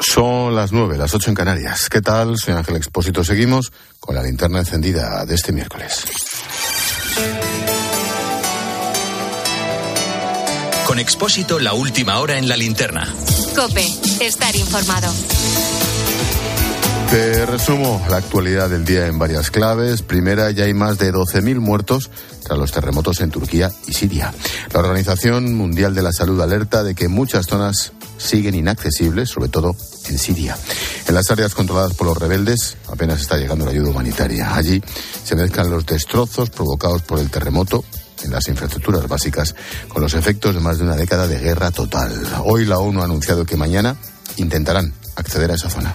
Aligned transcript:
Son 0.00 0.56
las 0.56 0.72
nueve, 0.72 0.96
las 0.96 1.14
ocho 1.14 1.28
en 1.28 1.36
Canarias. 1.36 1.88
¿Qué 1.90 2.00
tal? 2.00 2.38
Soy 2.38 2.54
Ángel 2.54 2.76
Expósito. 2.76 3.22
Seguimos 3.22 3.70
con 4.00 4.14
la 4.14 4.22
linterna 4.22 4.60
encendida 4.60 5.26
de 5.26 5.34
este 5.34 5.52
miércoles. 5.52 6.04
Con 10.86 10.98
Expósito, 10.98 11.58
la 11.58 11.74
última 11.74 12.18
hora 12.18 12.38
en 12.38 12.48
la 12.48 12.56
linterna. 12.56 13.06
Cope, 13.54 13.86
estar 14.20 14.56
informado. 14.56 15.12
Te 17.10 17.44
resumo 17.44 18.00
la 18.08 18.16
actualidad 18.16 18.70
del 18.70 18.84
día 18.84 19.06
en 19.06 19.18
varias 19.18 19.50
claves. 19.50 20.02
Primera, 20.02 20.50
ya 20.50 20.64
hay 20.64 20.74
más 20.74 20.96
de 20.98 21.12
12.000 21.12 21.58
muertos 21.58 22.08
tras 22.42 22.58
los 22.58 22.72
terremotos 22.72 23.20
en 23.20 23.30
Turquía 23.30 23.70
y 23.86 23.92
Siria. 23.92 24.32
La 24.72 24.80
Organización 24.80 25.54
Mundial 25.54 25.94
de 25.94 26.02
la 26.02 26.12
Salud 26.12 26.40
alerta 26.40 26.84
de 26.84 26.94
que 26.94 27.08
muchas 27.08 27.46
zonas 27.46 27.92
siguen 28.16 28.54
inaccesibles, 28.54 29.28
sobre 29.28 29.48
todo 29.48 29.74
en 30.10 30.18
Siria. 30.18 30.56
En 31.06 31.14
las 31.14 31.30
áreas 31.30 31.54
controladas 31.54 31.94
por 31.94 32.06
los 32.06 32.18
rebeldes 32.18 32.76
apenas 32.88 33.20
está 33.20 33.36
llegando 33.36 33.64
la 33.64 33.70
ayuda 33.70 33.90
humanitaria. 33.90 34.54
Allí 34.54 34.82
se 35.24 35.36
mezclan 35.36 35.70
los 35.70 35.86
destrozos 35.86 36.50
provocados 36.50 37.02
por 37.02 37.18
el 37.18 37.30
terremoto 37.30 37.84
en 38.22 38.32
las 38.32 38.48
infraestructuras 38.48 39.08
básicas 39.08 39.54
con 39.88 40.02
los 40.02 40.14
efectos 40.14 40.54
de 40.54 40.60
más 40.60 40.78
de 40.78 40.84
una 40.84 40.96
década 40.96 41.26
de 41.26 41.38
guerra 41.38 41.70
total. 41.70 42.12
Hoy 42.44 42.66
la 42.66 42.78
ONU 42.78 43.00
ha 43.00 43.04
anunciado 43.04 43.46
que 43.46 43.56
mañana 43.56 43.96
intentarán 44.36 44.92
acceder 45.20 45.50
a 45.50 45.54
esa 45.54 45.70
zona. 45.70 45.94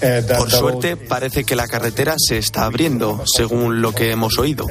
Uh, 0.00 0.38
Por 0.38 0.50
suerte, 0.50 0.96
parece 0.96 1.44
que 1.44 1.56
la 1.56 1.66
carretera 1.66 2.14
se 2.18 2.38
está 2.38 2.64
abriendo, 2.64 3.22
según 3.26 3.80
lo 3.80 3.92
que 3.92 4.10
hemos 4.10 4.38
oído. 4.38 4.66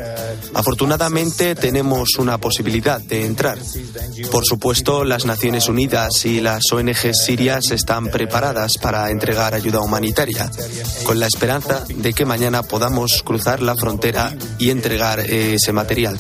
Afortunadamente, 0.54 1.56
tenemos 1.56 2.18
una 2.18 2.38
posibilidad 2.38 3.00
de 3.00 3.26
entrar. 3.26 3.58
Por 4.32 4.46
supuesto, 4.46 5.04
las 5.04 5.26
Naciones 5.26 5.68
Unidas 5.70 6.26
y 6.26 6.42
las 6.42 6.62
ONG 6.72 7.14
sirias 7.14 7.72
están 7.72 8.08
preparadas 8.08 8.78
para 8.78 9.10
entregar 9.10 9.54
ayuda 9.54 9.80
humanitaria, 9.80 10.50
con 11.04 11.20
la 11.20 11.28
esperanza 11.28 11.84
de 11.88 12.14
que 12.14 12.26
mañana 12.26 12.64
podamos 12.64 13.24
cruzar 13.24 13.62
la 13.62 13.76
frontera 13.76 14.34
y 14.60 14.70
entregar 14.70 15.20
ese 15.20 15.74
material. 15.74 16.20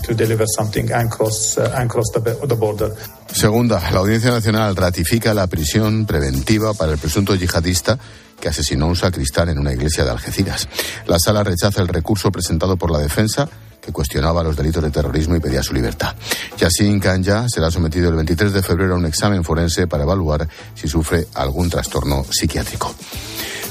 Segunda, 3.34 3.80
la 3.92 4.00
Audiencia 4.00 4.30
Nacional 4.30 4.76
ratifica 4.76 5.34
la 5.34 5.48
prisión 5.48 6.06
preventiva 6.06 6.76
para 6.76 6.92
el 6.92 7.00
presunto 7.00 7.34
yihadista 7.34 7.98
que 8.40 8.48
asesinó 8.48 8.86
a 8.86 8.90
un 8.90 8.96
sacristán 8.96 9.50
en 9.50 9.58
una 9.58 9.74
iglesia 9.74 10.04
de 10.04 10.12
Algeciras. 10.12 10.70
La 11.08 11.18
sala 11.18 11.44
rechaza 11.44 11.82
el 11.82 11.88
recurso 11.88 12.32
presentado 12.32 12.78
por 12.78 12.92
la 12.92 13.00
defensa 13.00 13.50
que 13.82 13.92
cuestionaba 13.92 14.44
los 14.44 14.56
delitos 14.56 14.84
de 14.84 14.92
terrorismo 14.92 15.36
y 15.36 15.40
pedía 15.40 15.64
su 15.64 15.74
libertad. 15.74 16.16
Yassin 16.58 17.00
Kanya 17.00 17.50
será 17.50 17.72
sometido 17.72 18.10
el 18.10 18.16
23 18.16 18.54
de 18.54 18.62
febrero 18.62 18.94
a 18.94 18.98
un 18.98 19.08
examen 19.08 19.44
forense 19.44 19.88
para 19.88 20.04
evaluar 20.04 20.48
si 20.76 20.88
sufre 20.88 21.28
algún 21.34 21.70
trastorno 21.70 22.24
psiquiátrico. 22.30 22.94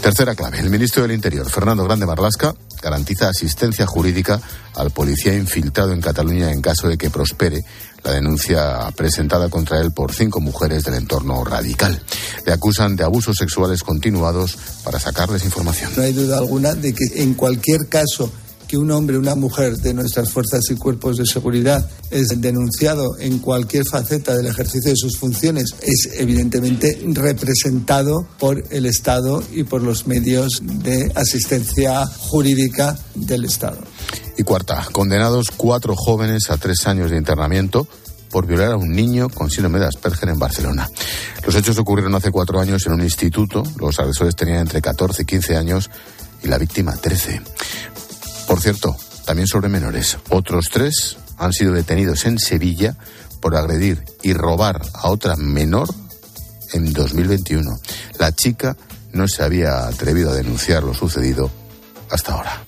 Tercera 0.02 0.34
clave. 0.34 0.58
El 0.58 0.68
ministro 0.68 1.02
del 1.02 1.12
Interior, 1.12 1.48
Fernando 1.48 1.84
Grande 1.84 2.06
Marlasca, 2.06 2.52
garantiza 2.82 3.28
asistencia 3.28 3.86
jurídica 3.86 4.40
al 4.74 4.90
policía 4.90 5.34
infiltrado 5.34 5.92
en 5.92 6.00
Cataluña 6.00 6.50
en 6.50 6.60
caso 6.60 6.88
de 6.88 6.98
que 6.98 7.08
prospere 7.08 7.64
la 8.04 8.12
denuncia 8.12 8.90
presentada 8.96 9.48
contra 9.48 9.80
él 9.80 9.92
por 9.92 10.12
cinco 10.12 10.40
mujeres 10.40 10.84
del 10.84 10.94
entorno 10.94 11.44
radical. 11.44 12.02
Le 12.44 12.52
acusan 12.52 12.96
de 12.96 13.04
abusos 13.04 13.36
sexuales 13.36 13.82
continuados 13.82 14.56
para 14.84 14.98
sacarles 14.98 15.44
información. 15.44 15.92
No 15.96 16.02
hay 16.02 16.12
duda 16.12 16.38
alguna 16.38 16.74
de 16.74 16.92
que 16.92 17.04
en 17.22 17.34
cualquier 17.34 17.88
caso 17.88 18.30
que 18.72 18.78
un 18.78 18.90
hombre 18.90 19.18
o 19.18 19.20
una 19.20 19.34
mujer 19.34 19.76
de 19.76 19.92
nuestras 19.92 20.30
fuerzas 20.30 20.62
y 20.70 20.76
cuerpos 20.76 21.18
de 21.18 21.26
seguridad 21.26 21.86
es 22.10 22.28
denunciado 22.40 23.18
en 23.18 23.38
cualquier 23.38 23.84
faceta 23.84 24.34
del 24.34 24.46
ejercicio 24.46 24.90
de 24.90 24.96
sus 24.96 25.18
funciones 25.18 25.74
es 25.82 26.08
evidentemente 26.14 26.98
representado 27.08 28.26
por 28.38 28.64
el 28.70 28.86
Estado 28.86 29.44
y 29.52 29.64
por 29.64 29.82
los 29.82 30.06
medios 30.06 30.62
de 30.62 31.12
asistencia 31.14 32.06
jurídica 32.06 32.98
del 33.14 33.44
Estado. 33.44 33.76
Y 34.36 34.42
cuarta, 34.42 34.86
condenados 34.92 35.50
cuatro 35.50 35.94
jóvenes 35.96 36.50
a 36.50 36.56
tres 36.56 36.86
años 36.86 37.10
de 37.10 37.16
internamiento 37.16 37.86
por 38.30 38.46
violar 38.46 38.72
a 38.72 38.76
un 38.76 38.90
niño 38.90 39.28
con 39.28 39.50
síndrome 39.50 39.78
de 39.78 39.86
Asperger 39.86 40.30
en 40.30 40.38
Barcelona. 40.38 40.88
Los 41.44 41.54
hechos 41.54 41.78
ocurrieron 41.78 42.14
hace 42.14 42.30
cuatro 42.30 42.60
años 42.60 42.86
en 42.86 42.94
un 42.94 43.02
instituto. 43.02 43.62
Los 43.78 43.98
agresores 44.00 44.34
tenían 44.34 44.60
entre 44.60 44.80
14 44.80 45.22
y 45.22 45.24
15 45.26 45.56
años 45.56 45.90
y 46.42 46.48
la 46.48 46.58
víctima 46.58 46.96
13. 46.96 47.42
Por 48.46 48.60
cierto, 48.60 48.96
también 49.24 49.46
sobre 49.46 49.68
menores. 49.68 50.18
Otros 50.30 50.66
tres 50.72 51.16
han 51.38 51.52
sido 51.52 51.72
detenidos 51.72 52.24
en 52.24 52.38
Sevilla 52.38 52.96
por 53.40 53.56
agredir 53.56 54.04
y 54.22 54.32
robar 54.32 54.80
a 54.94 55.10
otra 55.10 55.36
menor 55.36 55.88
en 56.72 56.92
2021. 56.92 57.78
La 58.18 58.32
chica 58.32 58.76
no 59.12 59.28
se 59.28 59.42
había 59.42 59.86
atrevido 59.86 60.30
a 60.30 60.34
denunciar 60.34 60.84
lo 60.84 60.94
sucedido 60.94 61.50
hasta 62.10 62.32
ahora. 62.32 62.64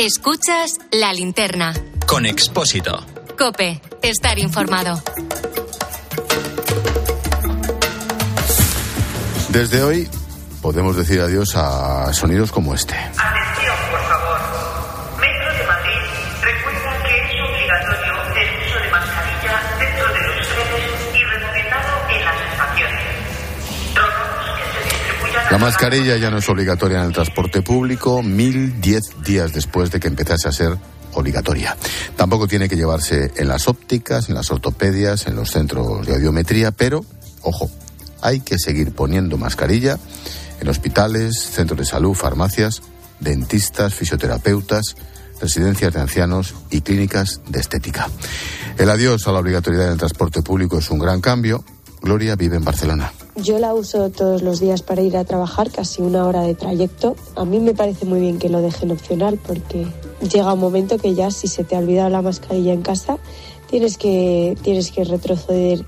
Escuchas 0.00 0.78
la 0.92 1.12
linterna. 1.12 1.74
Con 2.06 2.24
Expósito. 2.24 3.04
Cope, 3.36 3.82
estar 4.00 4.38
informado. 4.38 5.02
Desde 9.50 9.82
hoy 9.82 10.08
podemos 10.62 10.96
decir 10.96 11.20
adiós 11.20 11.54
a 11.54 12.14
sonidos 12.14 12.50
como 12.50 12.74
este. 12.74 12.94
Atención, 12.94 13.76
La 25.50 25.58
mascarilla 25.58 26.16
ya 26.16 26.30
no 26.30 26.38
es 26.38 26.48
obligatoria 26.48 27.00
en 27.00 27.06
el 27.06 27.12
transporte 27.12 27.60
público, 27.60 28.22
mil 28.22 28.80
diez 28.80 29.02
días 29.24 29.52
después 29.52 29.90
de 29.90 29.98
que 29.98 30.06
empezase 30.06 30.46
a 30.46 30.52
ser 30.52 30.78
obligatoria. 31.14 31.76
Tampoco 32.14 32.46
tiene 32.46 32.68
que 32.68 32.76
llevarse 32.76 33.32
en 33.34 33.48
las 33.48 33.66
ópticas, 33.66 34.28
en 34.28 34.36
las 34.36 34.52
ortopedias, 34.52 35.26
en 35.26 35.34
los 35.34 35.50
centros 35.50 36.06
de 36.06 36.14
audiometría, 36.14 36.70
pero, 36.70 37.04
ojo, 37.42 37.68
hay 38.22 38.38
que 38.40 38.60
seguir 38.60 38.94
poniendo 38.94 39.38
mascarilla 39.38 39.98
en 40.60 40.68
hospitales, 40.68 41.36
centros 41.36 41.80
de 41.80 41.84
salud, 41.84 42.14
farmacias, 42.14 42.80
dentistas, 43.18 43.92
fisioterapeutas, 43.92 44.94
residencias 45.40 45.92
de 45.92 46.00
ancianos 46.00 46.54
y 46.70 46.82
clínicas 46.82 47.40
de 47.48 47.58
estética. 47.58 48.08
El 48.78 48.88
adiós 48.88 49.26
a 49.26 49.32
la 49.32 49.40
obligatoriedad 49.40 49.88
del 49.88 49.98
transporte 49.98 50.42
público 50.42 50.78
es 50.78 50.90
un 50.90 51.00
gran 51.00 51.20
cambio. 51.20 51.64
Gloria 52.02 52.36
vive 52.36 52.56
en 52.56 52.64
Barcelona. 52.64 53.12
Yo 53.36 53.58
la 53.58 53.74
uso 53.74 54.10
todos 54.10 54.42
los 54.42 54.60
días 54.60 54.82
para 54.82 55.02
ir 55.02 55.16
a 55.16 55.24
trabajar, 55.24 55.70
casi 55.70 56.02
una 56.02 56.26
hora 56.26 56.42
de 56.42 56.54
trayecto. 56.54 57.16
A 57.36 57.44
mí 57.44 57.60
me 57.60 57.74
parece 57.74 58.06
muy 58.06 58.20
bien 58.20 58.38
que 58.38 58.48
lo 58.48 58.60
dejen 58.60 58.90
opcional 58.90 59.38
porque 59.38 59.86
llega 60.20 60.52
un 60.52 60.60
momento 60.60 60.98
que 60.98 61.14
ya 61.14 61.30
si 61.30 61.46
se 61.46 61.64
te 61.64 61.76
ha 61.76 61.78
olvidado 61.78 62.10
la 62.10 62.22
mascarilla 62.22 62.72
en 62.72 62.82
casa, 62.82 63.18
tienes 63.68 63.98
que, 63.98 64.56
tienes 64.62 64.90
que 64.90 65.04
retroceder 65.04 65.84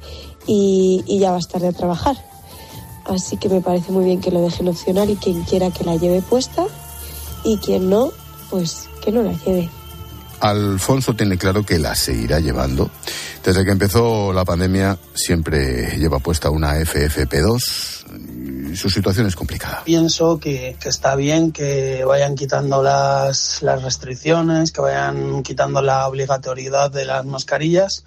y, 0.47 1.03
y 1.07 1.19
ya 1.19 1.33
vas 1.33 1.49
tarde 1.49 1.69
a 1.69 1.73
trabajar. 1.73 2.17
Así 3.05 3.37
que 3.37 3.49
me 3.49 3.61
parece 3.61 3.91
muy 3.91 4.05
bien 4.05 4.21
que 4.21 4.31
lo 4.31 4.41
dejen 4.41 4.69
opcional 4.69 5.11
y 5.11 5.17
quien 5.17 5.43
quiera 5.43 5.71
que 5.71 5.85
la 5.85 5.97
lleve 5.97 6.23
puesta 6.23 6.67
y 7.45 7.57
quien 7.59 7.91
no, 7.91 8.13
pues 8.51 8.89
que 9.05 9.11
no 9.11 9.23
la 9.23 9.33
lleve. 9.33 9.69
Alfonso 10.43 11.15
tiene 11.15 11.39
claro 11.39 11.65
que 11.65 11.79
la 11.79 11.95
seguirá 11.95 12.41
llevando. 12.41 12.91
Desde 13.45 13.65
que 13.65 13.71
empezó 13.71 14.33
la 14.33 14.45
pandemia 14.45 14.99
siempre 15.15 15.97
lleva 15.99 16.19
puesta 16.19 16.51
una 16.51 16.75
FFP2 16.75 18.73
y 18.73 18.77
su 18.77 18.91
situación 18.91 19.29
es 19.29 19.37
complicada. 19.37 19.83
Pienso 19.85 20.41
que, 20.41 20.77
está 20.85 21.15
bien 21.15 21.53
que 21.53 22.05
vayan 22.05 22.35
quitando 22.35 22.83
las, 22.83 23.63
las 23.63 23.83
restricciones, 23.83 24.73
que 24.73 24.81
vayan 24.81 25.45
quitando 25.45 25.81
la 25.81 26.09
obligatoriedad 26.09 26.91
de 26.91 27.05
las 27.05 27.25
mascarillas 27.25 28.05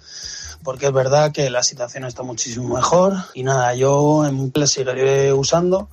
porque 0.62 0.86
es 0.86 0.92
verdad 0.92 1.32
que 1.32 1.48
la 1.48 1.62
situación 1.62 2.04
está 2.04 2.22
muchísimo 2.22 2.74
mejor 2.74 3.14
y 3.34 3.44
nada, 3.44 3.74
yo 3.74 4.26
en 4.26 4.52
la 4.54 4.66
seguiré 4.66 5.32
usando 5.32 5.88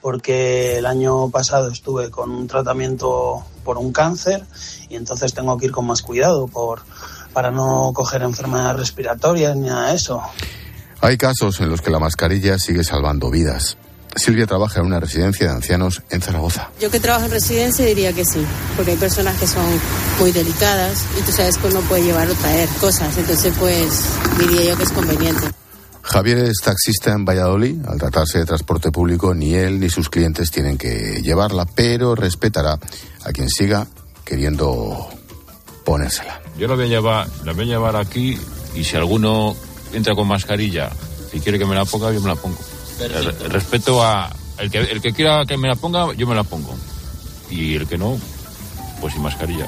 porque 0.00 0.78
el 0.78 0.86
año 0.86 1.30
pasado 1.30 1.70
estuve 1.70 2.10
con 2.10 2.30
un 2.30 2.46
tratamiento 2.46 3.44
por 3.68 3.76
un 3.76 3.92
cáncer 3.92 4.46
y 4.88 4.96
entonces 4.96 5.34
tengo 5.34 5.58
que 5.58 5.66
ir 5.66 5.72
con 5.72 5.86
más 5.86 6.00
cuidado 6.00 6.48
por, 6.48 6.80
para 7.34 7.50
no 7.50 7.92
coger 7.94 8.22
enfermedades 8.22 8.78
respiratorias 8.78 9.54
ni 9.56 9.68
nada 9.68 9.90
de 9.90 9.96
eso. 9.96 10.22
Hay 11.02 11.18
casos 11.18 11.60
en 11.60 11.68
los 11.68 11.82
que 11.82 11.90
la 11.90 11.98
mascarilla 11.98 12.58
sigue 12.58 12.82
salvando 12.82 13.30
vidas. 13.30 13.76
Silvia 14.16 14.46
trabaja 14.46 14.80
en 14.80 14.86
una 14.86 15.00
residencia 15.00 15.48
de 15.48 15.52
ancianos 15.52 16.02
en 16.08 16.22
Zaragoza. 16.22 16.70
Yo 16.80 16.90
que 16.90 16.98
trabajo 16.98 17.26
en 17.26 17.32
residencia 17.32 17.84
diría 17.84 18.14
que 18.14 18.24
sí, 18.24 18.42
porque 18.74 18.92
hay 18.92 18.96
personas 18.96 19.36
que 19.38 19.46
son 19.46 19.66
muy 20.18 20.32
delicadas 20.32 21.04
y 21.18 21.22
tú 21.24 21.32
sabes 21.32 21.58
que 21.58 21.66
uno 21.66 21.80
puede 21.82 22.04
llevar 22.04 22.26
o 22.26 22.34
traer 22.36 22.70
cosas, 22.80 23.18
entonces 23.18 23.52
pues 23.58 24.08
diría 24.38 24.70
yo 24.70 24.78
que 24.78 24.84
es 24.84 24.92
conveniente. 24.92 25.46
Javier 26.10 26.38
es 26.38 26.58
taxista 26.64 27.12
en 27.12 27.24
Valladolid. 27.24 27.84
Al 27.86 27.98
tratarse 27.98 28.38
de 28.38 28.46
transporte 28.46 28.90
público, 28.90 29.34
ni 29.34 29.54
él 29.54 29.78
ni 29.78 29.90
sus 29.90 30.08
clientes 30.08 30.50
tienen 30.50 30.78
que 30.78 31.20
llevarla, 31.22 31.66
pero 31.66 32.14
respetará 32.14 32.78
a 33.24 33.32
quien 33.32 33.48
siga 33.50 33.86
queriendo 34.24 35.08
ponérsela. 35.84 36.40
Yo 36.58 36.66
la 36.66 36.74
voy 36.74 36.86
a 36.86 36.88
llevar, 36.88 37.28
la 37.44 37.52
voy 37.52 37.64
a 37.64 37.66
llevar 37.66 37.96
aquí 37.96 38.38
y 38.74 38.84
si 38.84 38.96
alguno 38.96 39.54
entra 39.92 40.14
con 40.14 40.26
mascarilla 40.26 40.90
y 41.32 41.40
quiere 41.40 41.58
que 41.58 41.66
me 41.66 41.74
la 41.74 41.84
ponga, 41.84 42.10
yo 42.12 42.20
me 42.20 42.28
la 42.28 42.36
pongo. 42.36 42.58
Respeto 43.50 44.02
a 44.02 44.30
el 44.58 44.70
que, 44.70 44.78
el 44.78 45.02
que 45.02 45.12
quiera 45.12 45.44
que 45.46 45.56
me 45.56 45.68
la 45.68 45.76
ponga, 45.76 46.14
yo 46.14 46.26
me 46.26 46.34
la 46.34 46.42
pongo. 46.42 46.74
Y 47.50 47.76
el 47.76 47.86
que 47.86 47.98
no, 47.98 48.18
pues 49.00 49.12
sin 49.12 49.22
mascarilla. 49.22 49.66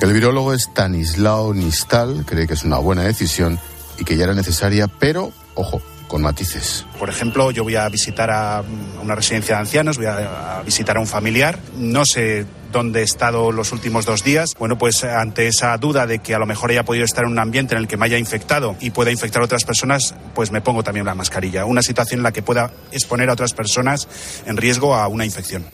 El 0.00 0.12
virólogo 0.12 0.54
Stanislao 0.54 1.52
Nistal 1.52 2.24
cree 2.26 2.46
que 2.46 2.54
es 2.54 2.64
una 2.64 2.78
buena 2.78 3.02
decisión 3.02 3.58
y 3.98 4.04
que 4.04 4.16
ya 4.16 4.24
era 4.24 4.34
necesaria, 4.34 4.88
pero, 4.88 5.32
ojo, 5.58 5.82
con 6.06 6.22
matices. 6.22 6.86
Por 6.98 7.08
ejemplo, 7.08 7.50
yo 7.50 7.64
voy 7.64 7.76
a 7.76 7.88
visitar 7.88 8.30
a 8.30 8.62
una 9.02 9.14
residencia 9.14 9.56
de 9.56 9.60
ancianos, 9.60 9.96
voy 9.96 10.06
a, 10.06 10.62
visitar 10.64 10.96
a 10.96 11.00
un 11.00 11.06
familiar, 11.06 11.58
no 11.76 12.04
sé 12.04 12.46
dónde 12.72 13.00
he 13.00 13.02
estado 13.02 13.52
los 13.52 13.72
últimos 13.72 14.06
dos 14.06 14.24
días. 14.24 14.54
Bueno, 14.58 14.78
pues 14.78 15.04
ante 15.04 15.46
esa 15.46 15.76
duda 15.78 16.06
de 16.06 16.18
que 16.18 16.34
a 16.34 16.38
lo 16.38 16.46
mejor 16.46 16.70
haya 16.70 16.84
podido 16.84 17.04
estar 17.04 17.24
en 17.24 17.32
un 17.32 17.38
ambiente 17.38 17.74
en 17.74 17.82
el 17.82 17.88
que 17.88 17.96
me 17.96 18.06
haya 18.06 18.18
infectado 18.18 18.76
y 18.80 18.90
pueda 18.90 19.10
infectar 19.10 19.42
a 19.42 19.44
otras 19.44 19.64
personas, 19.64 20.14
pues 20.34 20.50
me 20.50 20.60
pongo 20.60 20.82
también 20.82 21.06
la 21.06 21.14
mascarilla. 21.14 21.64
Una 21.64 21.82
situación 21.82 22.20
en 22.20 22.24
la 22.24 22.32
que 22.32 22.42
pueda 22.42 22.72
exponer 22.92 23.30
a 23.30 23.32
otras 23.32 23.52
personas 23.52 24.08
en 24.46 24.56
riesgo 24.56 24.94
a 24.94 25.08
una 25.08 25.24
infección. 25.24 25.66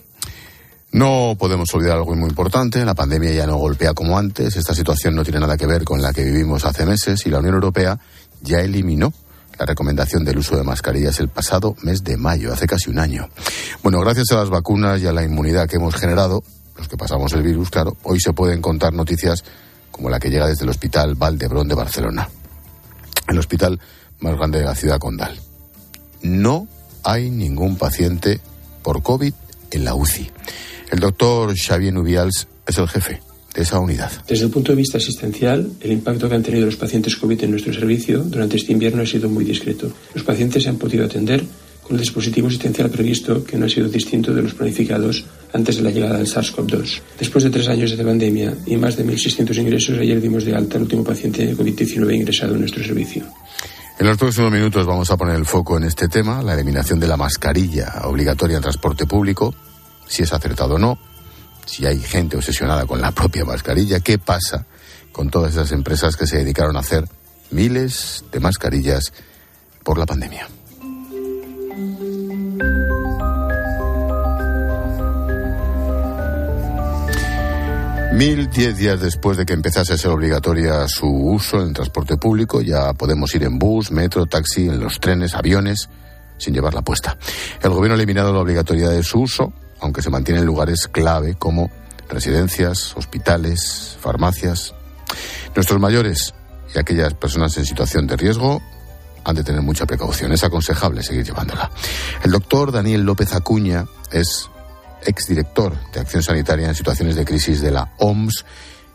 No 0.93 1.35
podemos 1.37 1.75
olvidar 1.75 1.97
algo 1.97 2.15
muy 2.15 2.29
importante. 2.29 2.85
La 2.85 2.95
pandemia 2.95 3.33
ya 3.33 3.49
no 3.49 3.57
golpea 3.57 3.95
como 3.95 4.17
antes. 4.17 4.55
Esta 4.55 4.75
situación 4.75 5.17
no 5.17 5.25
tiene 5.25 5.41
nada 5.41 5.57
que 5.57 5.67
ver 5.67 5.83
con 5.83 6.01
la 6.01 6.13
que 6.13 6.23
vivimos 6.23 6.65
hace 6.65 6.87
meses 6.87 7.27
y 7.27 7.31
la 7.31 7.41
Unión 7.41 7.55
Europea 7.55 7.99
ya 8.41 8.61
eliminó 8.61 9.13
la 9.59 9.67
recomendación 9.67 10.25
del 10.25 10.39
uso 10.39 10.57
de 10.57 10.63
mascarillas 10.63 11.21
el 11.21 11.29
pasado 11.29 11.77
mes 11.83 12.03
de 12.05 12.17
mayo, 12.17 12.53
hace 12.53 12.67
casi 12.67 12.91
un 12.91 12.99
año. 12.99 13.29
Bueno, 13.83 14.01
gracias 14.01 14.31
a 14.33 14.37
las 14.37 14.51
vacunas 14.51 15.01
y 15.01 15.07
a 15.07 15.13
la 15.13 15.25
inmunidad 15.25 15.69
que 15.69 15.77
hemos 15.77 15.95
generado, 15.95 16.43
los 16.77 16.89
que 16.89 16.97
pasamos 16.97 17.33
el 17.33 17.43
virus, 17.43 17.71
claro, 17.71 17.97
hoy 18.03 18.21
se 18.21 18.33
pueden 18.33 18.61
contar 18.61 18.93
noticias 18.93 19.45
como 19.91 20.11
la 20.11 20.19
que 20.19 20.31
llega 20.31 20.47
desde 20.47 20.65
el 20.65 20.71
Hospital 20.71 21.15
Valdebrón 21.15 21.69
de 21.69 21.75
Barcelona, 21.75 22.29
el 23.29 23.39
hospital 23.39 23.81
más 24.21 24.37
grande 24.37 24.59
de 24.59 24.65
la 24.65 24.75
ciudad 24.75 24.99
condal. 24.99 25.39
No 26.23 26.67
hay 27.05 27.31
ningún 27.31 27.77
paciente 27.77 28.41
por 28.83 29.03
COVID 29.03 29.35
en 29.71 29.85
la 29.85 29.95
UCI. 29.95 30.31
El 30.91 31.01
doctor 31.01 31.55
Xavier 31.57 31.93
Nubials 31.93 32.49
es 32.67 32.79
el 32.79 32.89
jefe 32.89 33.21
de 33.55 33.63
esa 33.63 33.79
unidad. 33.79 34.11
Desde 34.27 34.45
el 34.45 34.51
punto 34.51 34.73
de 34.73 34.77
vista 34.77 34.99
asistencial, 34.99 35.71
el 35.81 35.93
impacto 35.93 36.29
que 36.29 36.35
han 36.35 36.43
tenido 36.43 36.67
los 36.67 36.77
pacientes 36.77 37.17
COVID 37.17 37.45
en 37.45 37.53
nuestro 37.53 37.73
servicio 37.73 38.19
durante 38.25 38.57
este 38.57 38.73
invierno 38.73 39.03
ha 39.03 39.07
sido 39.07 39.29
muy 39.29 39.45
discreto. 39.45 39.91
Los 40.13 40.25
pacientes 40.25 40.65
se 40.65 40.69
han 40.69 40.77
podido 40.77 41.05
atender 41.05 41.45
con 41.83 41.97
el 41.97 42.01
dispositivo 42.01 42.49
asistencial 42.49 42.91
previsto, 42.91 43.45
que 43.45 43.59
no 43.59 43.67
ha 43.67 43.69
sido 43.69 43.89
distinto 43.89 44.33
de 44.33 44.43
los 44.43 44.55
planificados 44.55 45.25
antes 45.53 45.77
de 45.77 45.83
la 45.83 45.91
llegada 45.91 46.17
del 46.17 46.27
SARS-CoV-2. 46.27 47.01
Después 47.19 47.45
de 47.45 47.51
tres 47.51 47.69
años 47.69 47.97
de 47.97 48.03
pandemia 48.03 48.55
y 48.67 48.77
más 48.77 48.97
de 48.97 49.05
1.600 49.05 49.57
ingresos, 49.59 49.99
ayer 49.99 50.21
dimos 50.21 50.45
de 50.45 50.55
alta 50.55 50.77
al 50.77 50.85
último 50.85 51.05
paciente 51.05 51.47
de 51.47 51.57
COVID-19 51.57 52.15
ingresado 52.15 52.55
en 52.55 52.61
nuestro 52.61 52.83
servicio. 52.83 53.25
En 53.99 54.07
los 54.07 54.17
próximos 54.17 54.51
minutos 54.51 54.87
vamos 54.87 55.11
a 55.11 55.17
poner 55.17 55.37
el 55.37 55.45
foco 55.45 55.77
en 55.77 55.85
este 55.85 56.09
tema, 56.09 56.43
la 56.43 56.55
eliminación 56.55 56.99
de 56.99 57.07
la 57.07 57.17
mascarilla 57.17 58.01
obligatoria 58.05 58.57
en 58.57 58.63
transporte 58.63 59.07
público 59.07 59.55
si 60.07 60.23
es 60.23 60.33
acertado 60.33 60.75
o 60.75 60.79
no, 60.79 60.99
si 61.67 61.87
hay 61.87 62.01
gente 62.01 62.37
obsesionada 62.37 62.87
con 62.87 63.01
la 63.01 63.13
propia 63.13 63.45
mascarilla, 63.45 64.01
qué 64.01 64.19
pasa 64.19 64.67
con 65.13 65.31
todas 65.31 65.53
esas 65.53 65.73
empresas 65.73 66.17
que 66.17 66.27
se 66.27 66.39
dedicaron 66.39 66.77
a 66.77 66.81
hacer 66.81 67.07
miles 67.51 68.25
de 68.33 68.41
mascarillas 68.41 69.13
por 69.83 69.99
la 69.99 70.07
pandemia. 70.07 70.49
Mil 78.15 78.49
diez 78.49 78.77
días 78.77 79.01
después 79.01 79.37
de 79.37 79.45
que 79.45 79.55
empezase 79.55 79.93
a 79.93 79.99
ser 79.99 80.13
obligatoria 80.13 80.87
su 80.87 81.09
uso 81.09 81.61
en 81.61 81.73
transporte 81.73 82.17
público, 82.17 82.61
ya 82.61 82.93
podemos 82.93 83.35
ir 83.35 83.43
en 83.43 83.59
bus, 83.59 83.91
metro, 83.91 84.27
taxi, 84.27 84.69
en 84.69 84.79
los 84.79 85.01
trenes, 85.01 85.35
aviones, 85.35 85.89
sin 86.39 86.55
llevarla 86.55 86.83
puesta. 86.83 87.19
El 87.61 87.71
gobierno 87.71 87.95
ha 87.95 87.97
eliminado 87.97 88.33
la 88.33 88.39
obligatoriedad 88.39 88.93
de 88.93 89.03
su 89.03 89.23
uso, 89.23 89.53
aunque 89.85 90.01
se 90.01 90.09
mantiene 90.09 90.41
en 90.41 90.47
lugares 90.47 90.89
clave 90.89 91.35
como 91.35 91.71
residencias, 92.09 92.97
hospitales, 92.97 93.99
farmacias. 94.01 94.75
Nuestros 95.55 95.79
mayores 95.79 96.35
y 96.75 96.79
aquellas 96.79 97.13
personas 97.13 97.55
en 97.59 97.67
situación 97.67 98.07
de 98.07 98.17
riesgo 98.17 98.63
han 99.25 99.37
de 99.37 99.45
tener 99.45 99.61
mucha 99.61 99.85
precaución. 99.85 100.33
Es 100.33 100.43
aconsejable 100.43 101.03
seguir 101.03 101.25
llevándola. 101.25 101.71
El 102.23 102.31
doctor 102.31 102.73
Daniel 102.73 103.03
López 103.03 103.35
Acuña 103.35 103.85
es 104.11 104.49
exdirector 105.05 105.75
de 105.93 106.01
Acción 106.01 106.23
Sanitaria 106.23 106.67
en 106.67 106.75
situaciones 106.75 107.15
de 107.15 107.27
crisis 107.27 107.61
de 107.61 107.71
la 107.71 107.93
OMS 107.99 108.47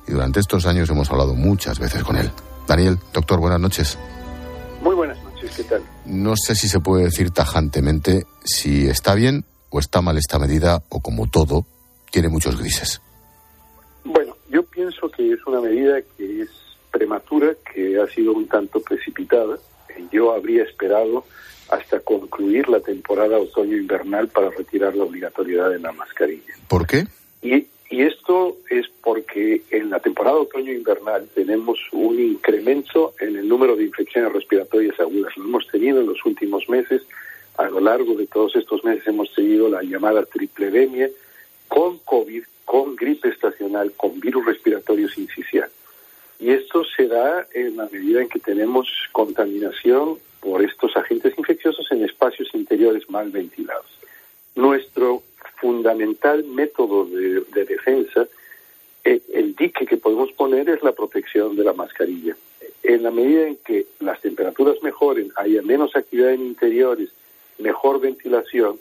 y 0.07 0.11
durante 0.13 0.39
estos 0.39 0.65
años 0.65 0.89
hemos 0.89 1.11
hablado 1.11 1.35
muchas 1.35 1.77
veces 1.77 2.03
con 2.03 2.15
él. 2.15 2.31
Daniel, 2.67 2.97
doctor, 3.13 3.39
buenas 3.39 3.59
noches. 3.59 3.95
Muy 4.81 4.95
buenas 4.95 5.21
noches, 5.23 5.51
¿qué 5.55 5.63
tal? 5.65 5.83
No 6.05 6.33
sé 6.35 6.55
si 6.55 6.67
se 6.67 6.79
puede 6.79 7.03
decir 7.03 7.29
tajantemente 7.29 8.25
si 8.43 8.87
está 8.87 9.13
bien 9.13 9.45
o 9.69 9.79
está 9.79 10.01
mal 10.01 10.17
esta 10.17 10.39
medida 10.39 10.81
o 10.89 11.01
como 11.01 11.27
todo 11.27 11.65
tiene 12.11 12.29
muchos 12.29 12.59
grises? 12.59 13.01
Bueno, 14.03 14.35
yo 14.49 14.63
pienso 14.63 15.09
que 15.09 15.31
es 15.33 15.39
una 15.45 15.61
medida 15.61 16.01
que 16.17 16.41
es 16.41 16.49
prematura, 16.91 17.53
que 17.73 17.99
ha 17.99 18.07
sido 18.07 18.33
un 18.33 18.47
tanto 18.47 18.81
precipitada. 18.81 19.57
Yo 20.11 20.33
habría 20.33 20.63
esperado 20.63 21.25
hasta 21.69 21.99
concluir 21.99 22.67
la 22.67 22.79
temporada 22.79 23.37
otoño-invernal 23.37 24.27
para 24.29 24.49
retirar 24.49 24.95
la 24.95 25.03
obligatoriedad 25.03 25.69
de 25.69 25.79
la 25.79 25.91
mascarilla. 25.91 26.53
¿Por 26.67 26.87
qué? 26.87 27.05
Y, 27.41 27.67
y 27.89 28.01
esto 28.01 28.57
es 28.69 28.87
porque 29.03 29.61
en 29.69 29.89
la 29.89 29.99
temporada 29.99 30.37
otoño-invernal 30.37 31.29
tenemos 31.35 31.77
un 31.91 32.19
incremento 32.19 33.13
en 33.19 33.35
el 33.37 33.47
número 33.47 33.75
de 33.75 33.83
infecciones 33.83 34.33
respiratorias 34.33 34.99
agudas. 34.99 35.35
Lo 35.37 35.43
hemos 35.45 35.67
tenido 35.67 35.99
en 36.01 36.07
los 36.07 36.25
últimos 36.25 36.67
meses 36.69 37.03
a 37.59 37.69
lo 37.69 37.81
largo 37.81 38.15
de 38.15 38.25
todos 38.25 38.55
estos 38.55 38.85
meses 38.85 39.05
hemos 39.05 39.33
tenido 39.33 39.67
la 39.67 39.83
llamada 39.83 40.23
tripledemia 40.23 41.09
con 41.67 41.97
COVID, 41.99 42.43
con 42.63 42.95
gripe 42.95 43.27
estacional, 43.27 43.91
con 43.97 44.17
virus 44.21 44.45
respiratorio 44.45 45.09
sincicial. 45.09 45.69
Y 46.39 46.51
esto 46.51 46.85
se 46.85 47.07
da 47.07 47.45
en 47.53 47.75
la 47.75 47.89
medida 47.91 48.21
en 48.21 48.29
que 48.29 48.39
tenemos 48.39 48.87
contaminación 49.11 50.17
por 50.39 50.63
estos 50.63 50.95
agentes 50.95 51.37
infecciosos 51.37 51.85
en 51.91 52.05
espacios 52.05 52.47
interiores 52.53 53.09
mal 53.09 53.29
ventilados. 53.29 53.91
Nuestro 54.55 55.21
fundamental 55.59 56.45
método 56.45 57.07
de, 57.07 57.65
defensa, 57.65 58.25
eh, 59.03 59.21
el 59.33 59.53
dique 59.53 59.85
que 59.85 59.97
podemos 59.97 60.31
poner 60.31 60.69
es 60.69 60.81
la 60.81 60.93
protección 60.93 61.57
de 61.57 61.65
la 61.65 61.73
mascarilla. 61.73 62.37
En 62.83 63.03
la 63.03 63.11
medida 63.11 63.47
en 63.47 63.57
que 63.57 63.87
las 63.99 64.21
temperaturas 64.21 64.81
mejoren, 64.81 65.33
haya 65.35 65.61
menos 65.61 65.93
actividad 65.97 66.31
en 66.31 66.45
interiores, 66.45 67.09
mejor 67.59 67.99
ventilación, 67.99 68.79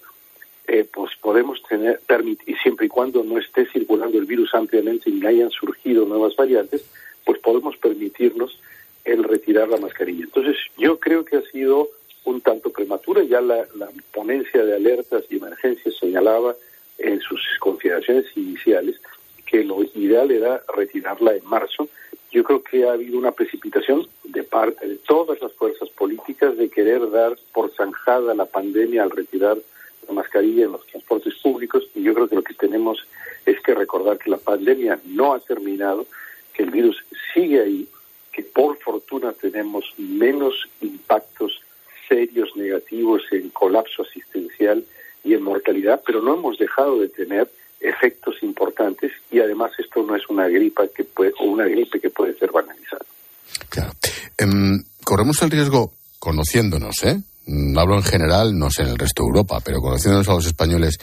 eh, 0.67 0.87
pues 0.93 1.13
podemos 1.21 1.63
tener, 1.63 2.01
permitir, 2.07 2.57
siempre 2.59 2.87
y 2.87 2.89
cuando 2.89 3.25
no 3.25 3.39
esté 3.39 3.67
circulando 3.67 4.19
el 4.19 4.27
virus 4.27 4.55
ampliamente 4.55 5.11
y 5.11 5.15
no 5.15 5.29
hayan 5.29 5.51
surgido 5.51 6.05
nuevas 6.05 6.37
variantes, 6.37 6.85
pues 7.25 7.39
podemos 7.39 7.77
permitirnos 7.77 8.61
el 9.05 9.25
retirar 9.25 9.69
la 9.69 9.79
mascarilla. 9.79 10.25
Entonces, 10.25 10.57
yo 10.77 10.99
creo 10.99 11.25
que 11.25 11.37
ha 11.37 11.43
sido 11.43 11.89
un 12.25 12.41
tanto 12.43 12.71
prematura, 12.71 13.23
ya 13.23 13.41
la, 13.41 13.67
la 13.77 13.89
ponencia 14.13 14.65
de 14.65 14.75
alertas 14.75 15.25
y 15.31 15.37
emergencias 15.37 15.97
señalaba 15.97 16.55
en 16.99 17.21
sus 17.21 17.41
consideraciones 17.61 18.27
iniciales 18.37 19.01
que 19.47 19.65
lo 19.65 19.83
ideal 19.83 20.31
era 20.31 20.63
retirarla 20.77 21.35
en 21.35 21.45
marzo. 21.47 21.89
Yo 22.31 22.45
creo 22.45 22.63
que 22.63 22.87
ha 22.87 22.93
habido 22.93 23.19
una 23.19 23.33
precipitación 23.33 24.07
de 24.25 24.43
parte 24.43 24.87
de 24.87 24.97
todas 24.97 25.41
las 25.41 25.53
fuerzas 25.53 25.89
políticas 25.91 26.57
de 26.57 26.69
querer 26.69 27.11
dar 27.11 27.37
por 27.53 27.73
zanjada 27.75 28.35
la 28.35 28.45
pandemia 28.45 29.03
al 29.03 29.11
retirar 29.11 29.57
la 30.07 30.15
mascarilla 30.15 30.67
en 30.67 30.73
los 30.73 30.87
transportes 30.87 31.35
públicos 31.43 31.89
y 31.95 32.03
yo 32.03 32.15
creo 32.15 32.29
que 32.29 32.37
lo 32.37 32.43
que 32.43 32.55
tenemos 32.55 33.07
es 33.47 33.61
que 33.61 33.75
recordar 33.75 34.19
que 34.19 34.31
la 34.31 34.37
pandemia 34.37 35.01
no 35.07 35.33
ha 35.33 35.41
terminado, 35.41 36.07
que 36.53 36.65
el 36.65 36.71
virus 36.71 37.03
sigue 37.33 37.63
ahí, 37.63 37.89
que 38.33 38.43
por 38.43 38.79
fortuna 38.79 39.33
tenemos 39.33 39.95
menos 39.97 40.69
impactos 40.81 41.63
serios 42.09 42.55
negativos 42.57 43.23
en 43.33 43.51
colapso 43.51 44.03
asistencial 44.03 44.85
y 45.25 45.35
en 45.35 45.43
mortalidad, 45.43 46.03
pero 46.07 46.23
no 46.23 46.35
hemos 46.35 46.59
dejado 46.59 47.01
de 47.01 47.09
tener 47.09 47.49
efectos 47.81 48.37
importantes 48.43 49.13
y 49.31 49.41
además 49.41 49.73
esto 49.79 50.03
no 50.03 50.17
es 50.17 50.29
una 50.29 50.49
gripa 50.49 50.87
que 50.89 51.05
puede, 51.05 51.33
o 51.41 51.45
una 51.45 51.65
gripe 51.65 52.01
que 52.01 52.11
puede 52.11 52.37
ser 52.39 52.51
banalizada. 52.51 53.05
Claro. 53.69 53.93
Em, 54.37 54.83
corremos 55.05 55.41
el 55.43 55.51
riesgo, 55.51 55.93
conociéndonos, 56.19 57.03
¿eh? 57.05 57.17
Mm, 57.47 57.79
hablo 57.79 57.97
en 57.97 58.03
general, 58.03 58.57
no 58.59 58.71
sé 58.71 58.83
en 58.83 58.89
el 58.89 58.99
resto 58.99 59.23
de 59.23 59.29
Europa, 59.29 59.61
pero 59.65 59.81
conociéndonos 59.81 60.29
a 60.29 60.35
los 60.35 60.47
españoles, 60.47 60.99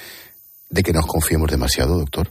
de 0.70 0.84
que 0.84 0.94
nos 0.94 1.05
confiemos 1.05 1.50
demasiado, 1.50 1.98
doctor. 1.98 2.27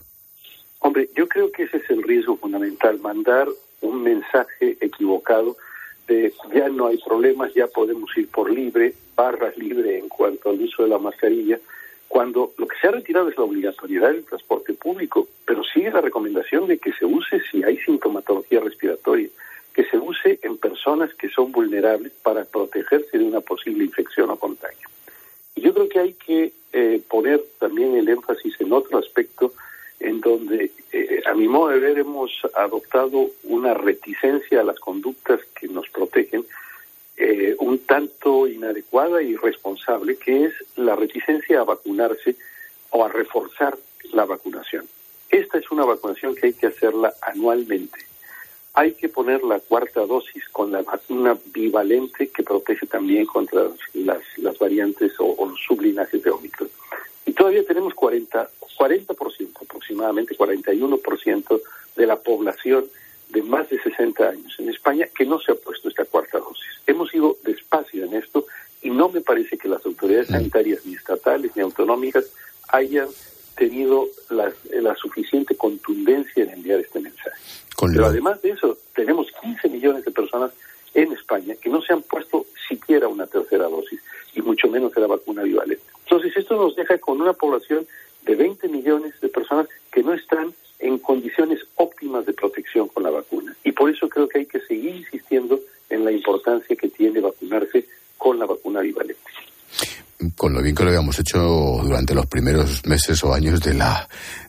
Hombre, 0.79 1.09
yo 1.15 1.27
creo 1.27 1.51
que 1.51 1.63
ese 1.63 1.77
es 1.77 1.89
el 1.89 2.03
riesgo 2.03 2.37
fundamental, 2.37 2.99
mandar 2.99 3.47
un 3.81 4.03
mensaje 4.03 4.77
equivocado 4.81 5.57
de 6.07 6.31
ya 6.53 6.69
no 6.69 6.87
hay 6.87 6.97
problemas, 6.99 7.53
ya 7.55 7.67
podemos 7.67 8.09
ir 8.15 8.29
por 8.29 8.51
libre, 8.51 8.93
barras 9.15 9.57
libre 9.57 9.97
en 9.97 10.09
cuanto 10.09 10.51
al 10.51 10.61
uso 10.61 10.83
de 10.83 10.89
la 10.89 10.99
mascarilla, 10.99 11.59
cuando 12.07 12.53
lo 12.57 12.67
que 12.67 12.77
se 12.79 12.87
ha 12.87 12.91
retirado 12.91 13.29
es 13.29 13.37
la 13.37 13.43
obligatoriedad 13.43 14.11
del 14.11 14.25
transporte 14.25 14.73
público, 14.73 15.27
pero 15.45 15.63
sigue 15.63 15.91
la 15.91 16.01
recomendación 16.01 16.67
de 16.67 16.77
que 16.77 16.93
se 16.93 17.05
use 17.05 17.41
si 17.51 17.63
hay 17.63 17.77
sintomatología 17.77 18.59
respiratoria, 18.61 19.29
que 19.73 19.83
se 19.85 19.97
use 19.97 20.39
en 20.41 20.57
personas 20.57 21.13
que 21.15 21.29
son 21.29 21.51
vulnerables 21.51 22.13
para 22.23 22.45
protegerse 22.45 23.17
de 23.17 23.23
una 23.23 23.41
posible 23.41 23.83
infección 23.83 24.29
o 24.29 24.37
contagio. 24.37 24.87
Y 25.55 25.61
yo 25.61 25.73
creo 25.73 25.89
que 25.89 25.99
hay 25.99 26.13
que 26.13 26.53
eh, 26.71 27.01
poner 27.09 27.43
también 27.59 27.95
el 27.95 28.07
énfasis 28.07 28.55
en 28.59 28.71
otro 28.71 28.97
aspecto 28.97 29.53
en 29.99 30.21
donde, 30.21 30.71
eh, 30.91 31.21
a 31.25 31.33
mi 31.33 31.47
modo 31.47 31.69
de 31.69 31.79
ver, 31.79 31.97
hemos 31.99 32.31
adoptado 32.53 33.29
una 33.43 33.73
reticencia 33.73 34.61
a 34.61 34.63
las 34.63 34.79
conductas 34.79 35.39
que 35.59 35.67
nos 35.67 35.89
protegen, 35.89 36.45
eh, 37.17 37.55
un 37.59 37.79
tanto 37.79 38.47
inadecuada 38.47 39.21
y 39.21 39.29
irresponsable, 39.29 40.17
que 40.17 40.45
es 40.45 40.53
la 40.75 40.95
reticencia 40.95 41.61
a 41.61 41.63
vacunarse 41.63 42.35
o 42.89 43.05
a 43.05 43.09
reforzar 43.09 43.77
la 44.11 44.25
vacunación. 44.25 44.85
Esta 45.29 45.57
es 45.57 45.71
una 45.71 45.85
vacunación 45.85 46.35
que 46.35 46.47
hay 46.47 46.53
que 46.53 46.67
hacerla 46.67 47.13
anualmente. 47.21 47.99
Hay 48.73 48.91
que 48.93 49.07
poner 49.07 49.43
la 49.43 49.59
cuarta 49.59 50.05
dosis 50.05 50.47
con 50.49 50.71
la 50.71 50.81
vacuna 50.81 51.37
bivalente 51.53 52.27
que 52.27 52.43
protege 52.43 52.85
también 52.85 53.25
contra 53.25 53.69
las, 53.93 54.21
las 54.37 54.59
variantes 54.59 55.13
o, 55.19 55.47
los 55.47 55.59
sublinajes 55.61 56.21
de 56.21 56.29
Omicron. 56.29 56.69
Y 57.25 57.31
todavía 57.31 57.65
tenemos 57.65 57.93
40, 57.93 58.49
40% 58.77 59.61
aproximadamente, 59.61 60.37
41% 60.37 61.61
de 61.95 62.05
la 62.05 62.17
población 62.17 62.85
de 63.29 63.41
más 63.43 63.69
de 63.69 63.81
60 63.81 64.27
años 64.27 64.55
en 64.59 64.69
España 64.69 65.07
que 65.15 65.25
no 65.25 65.39
se 65.39 65.51
ha 65.51 65.55
puesto 65.55 65.89
esta 65.89 66.05
cuarta 66.05 66.39
dosis. 66.39 66.65
Hemos 66.87 67.13
ido 67.13 67.37
despacio 67.43 68.05
en 68.05 68.13
esto 68.13 68.45
y 68.81 68.89
no 68.89 69.09
me 69.09 69.21
parece 69.21 69.57
que 69.57 69.67
las 69.67 69.85
autoridades 69.85 70.27
sanitarias, 70.27 70.85
ni 70.85 70.93
estatales 70.93 71.51
ni 71.55 71.61
autonómicas, 71.61 72.31
hayan 72.69 73.07
tenido 73.55 74.07
la, 74.29 74.51
la 74.81 74.95
suficiente 74.95 75.55
contundencia 75.55 76.43
en 76.43 76.51
enviar 76.51 76.79
este 76.79 76.99
mensaje. 76.99 77.41
Pero 77.79 78.05
además 78.05 78.41
de 78.41 78.51
eso, 78.51 78.77
tenemos 78.93 79.27
15 79.41 79.69
millones 79.69 80.05
de 80.05 80.11
personas 80.11 80.51
en 80.93 81.11
España 81.11 81.55
que 81.55 81.69
no 81.69 81.81
se 81.81 81.93
han 81.93 82.01
puesto 82.03 82.45
siquiera 82.67 83.07
una 83.07 83.27
tercera 83.27 83.67
dosis 83.67 84.01
y 84.33 84.41
mucho 84.41 84.67
menos 84.67 84.93
de 84.93 85.01
la 85.01 85.07
vacuna 85.07 85.43
bivalente. 85.43 85.83
Entonces, 86.03 86.35
esto 86.37 86.55
nos 86.55 86.75
deja 86.75 86.97
con 86.97 87.21
una 87.21 87.33
población 87.33 87.85
de 88.23 88.35
20 88.35 88.67
millones 88.69 89.19
de 89.21 89.29
personas 89.29 89.67
que 89.91 90.03
no 90.03 90.13
están 90.13 90.53
en 90.79 90.99
condiciones 90.99 91.59
óptimas 91.75 92.25
de 92.25 92.33
protección 92.33 92.87
con 92.89 93.03
la 93.03 93.09
vacuna. 93.09 93.55
Y 93.63 93.71
por 93.71 93.89
eso 93.89 94.07
creo 94.09 94.27
que 94.27 94.39
hay 94.39 94.45
que 94.45 94.59
seguir 94.61 94.95
insistiendo 94.95 95.59
en 95.89 96.03
la 96.03 96.11
importancia 96.11 96.75
que 96.75 96.89
tiene 96.89 97.19
vacunarse 97.19 97.85
con 98.17 98.39
la 98.39 98.45
vacuna 98.45 98.81
bivalente. 98.81 99.21
Con 100.35 100.53
lo 100.53 100.61
bien 100.61 100.75
que 100.75 100.83
lo 100.83 100.89
habíamos 100.89 101.19
hecho 101.19 101.39
durante 101.83 102.15
los 102.15 102.25
primeros 102.25 102.85
meses 102.85 103.23
o 103.23 103.33
años 103.33 103.61
de 103.61 103.73
la, 103.73 104.07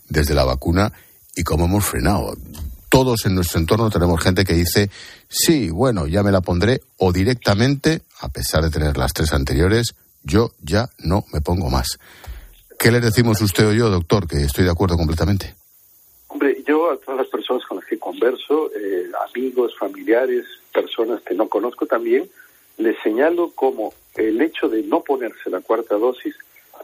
desde 0.09 0.35
la 0.35 0.45
vacuna 0.45 0.93
y 1.35 1.43
cómo 1.43 1.67
hemos 1.67 1.85
frenado. 1.85 2.35
Todos 2.89 3.27
en 3.27 3.35
nuestro 3.35 3.61
entorno 3.61 3.91
tenemos 3.91 4.23
gente 4.23 4.45
que 4.45 4.55
dice, 4.55 4.91
sí, 5.29 5.71
bueno, 5.71 6.07
ya 6.07 6.23
me 6.23 6.33
la 6.33 6.41
pondré, 6.41 6.81
o 6.99 7.13
directamente, 7.13 8.03
a 8.21 8.29
pesar 8.29 8.63
de 8.63 8.71
tener 8.71 8.97
las 8.97 9.13
tres 9.13 9.33
anteriores, 9.33 9.95
yo 10.23 10.53
ya 10.63 10.89
no 10.99 11.25
me 11.33 11.41
pongo 11.41 11.69
más. 11.69 11.99
¿Qué 12.79 12.91
le 12.91 13.01
decimos 13.01 13.41
usted 13.43 13.67
o 13.67 13.73
yo, 13.73 13.91
doctor? 13.91 14.27
Que 14.27 14.43
estoy 14.43 14.65
de 14.65 14.71
acuerdo 14.71 14.97
completamente. 14.97 15.55
Hombre, 16.37 16.63
yo 16.67 16.91
a 16.91 16.99
todas 16.99 17.21
las 17.21 17.29
personas 17.29 17.65
con 17.65 17.79
las 17.79 17.87
que 17.87 17.99
converso, 17.99 18.71
eh, 18.77 19.11
amigos, 19.31 19.75
familiares, 19.79 20.45
personas 20.71 21.23
que 21.23 21.33
no 21.33 21.49
conozco 21.49 21.87
también, 21.87 22.29
les 22.77 22.95
señalo 22.99 23.53
como 23.55 23.95
el 24.17 24.43
hecho 24.43 24.69
de 24.69 24.83
no 24.83 25.01
ponerse 25.01 25.49
la 25.49 25.63
cuarta 25.63 25.95
dosis, 25.95 26.37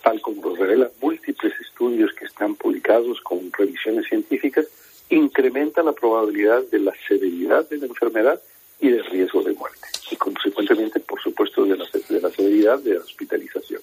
tal 0.03 0.23
como 0.23 0.41
lo 0.43 0.57
revelan 0.57 0.89
múltiples 1.03 1.53
estudios 1.61 2.15
que 2.15 2.25
están 2.25 2.55
publicados 2.55 3.21
con 3.21 3.53
revisiones 3.53 4.07
científicas, 4.07 4.67
incrementa 5.11 5.83
la 5.83 5.93
probabilidad 5.93 6.63
de 6.71 6.79
la 6.79 6.95
severidad 7.07 7.69
de 7.69 7.77
la 7.77 7.87
enfermedad 7.89 8.41
y 8.81 8.89
del 8.89 9.05
riesgo 9.05 9.43
de 9.43 9.53
muerte. 9.53 9.87
Y 10.11 10.17
consecuentemente, 10.17 10.99
por 11.01 11.21
supuesto, 11.21 11.67
de 11.67 11.77
la, 11.77 11.85
de 12.09 12.21
la 12.23 12.31
severidad 12.31 12.79
de 12.79 12.95
la 12.95 13.01
hospitalización. 13.01 13.83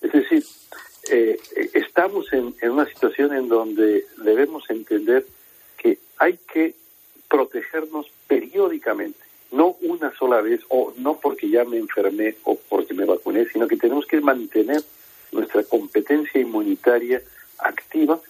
Es 0.00 0.10
decir, 0.10 0.42
eh, 1.10 1.38
estamos 1.74 2.32
en, 2.32 2.54
en, 2.60 2.70
una 2.70 2.86
situación 2.86 3.34
en 3.34 3.48
donde 3.48 4.06
debemos 4.18 4.68
entender 4.70 5.26
que 5.76 5.98
hay 6.18 6.38
que 6.52 6.74
protegernos 7.28 8.06
periódicamente, 8.28 9.18
no 9.50 9.76
una 9.82 10.14
sola 10.16 10.40
vez 10.40 10.60
o 10.68 10.92
no 10.96 11.18
porque 11.18 11.48
ya 11.48 11.64
me 11.64 11.78
enfermé 11.78 12.36
o 12.44 12.56
porque 12.68 12.94
me 12.94 13.04
vacuné, 13.04 13.46
sino 13.46 13.66
que 13.66 13.76
tenemos 13.76 14.06
que 14.06 14.20
mantener 14.20 14.82
nuestra 15.32 15.62
competencia 15.64 16.40
inmunitaria 16.40 17.22
activa, 17.58 18.20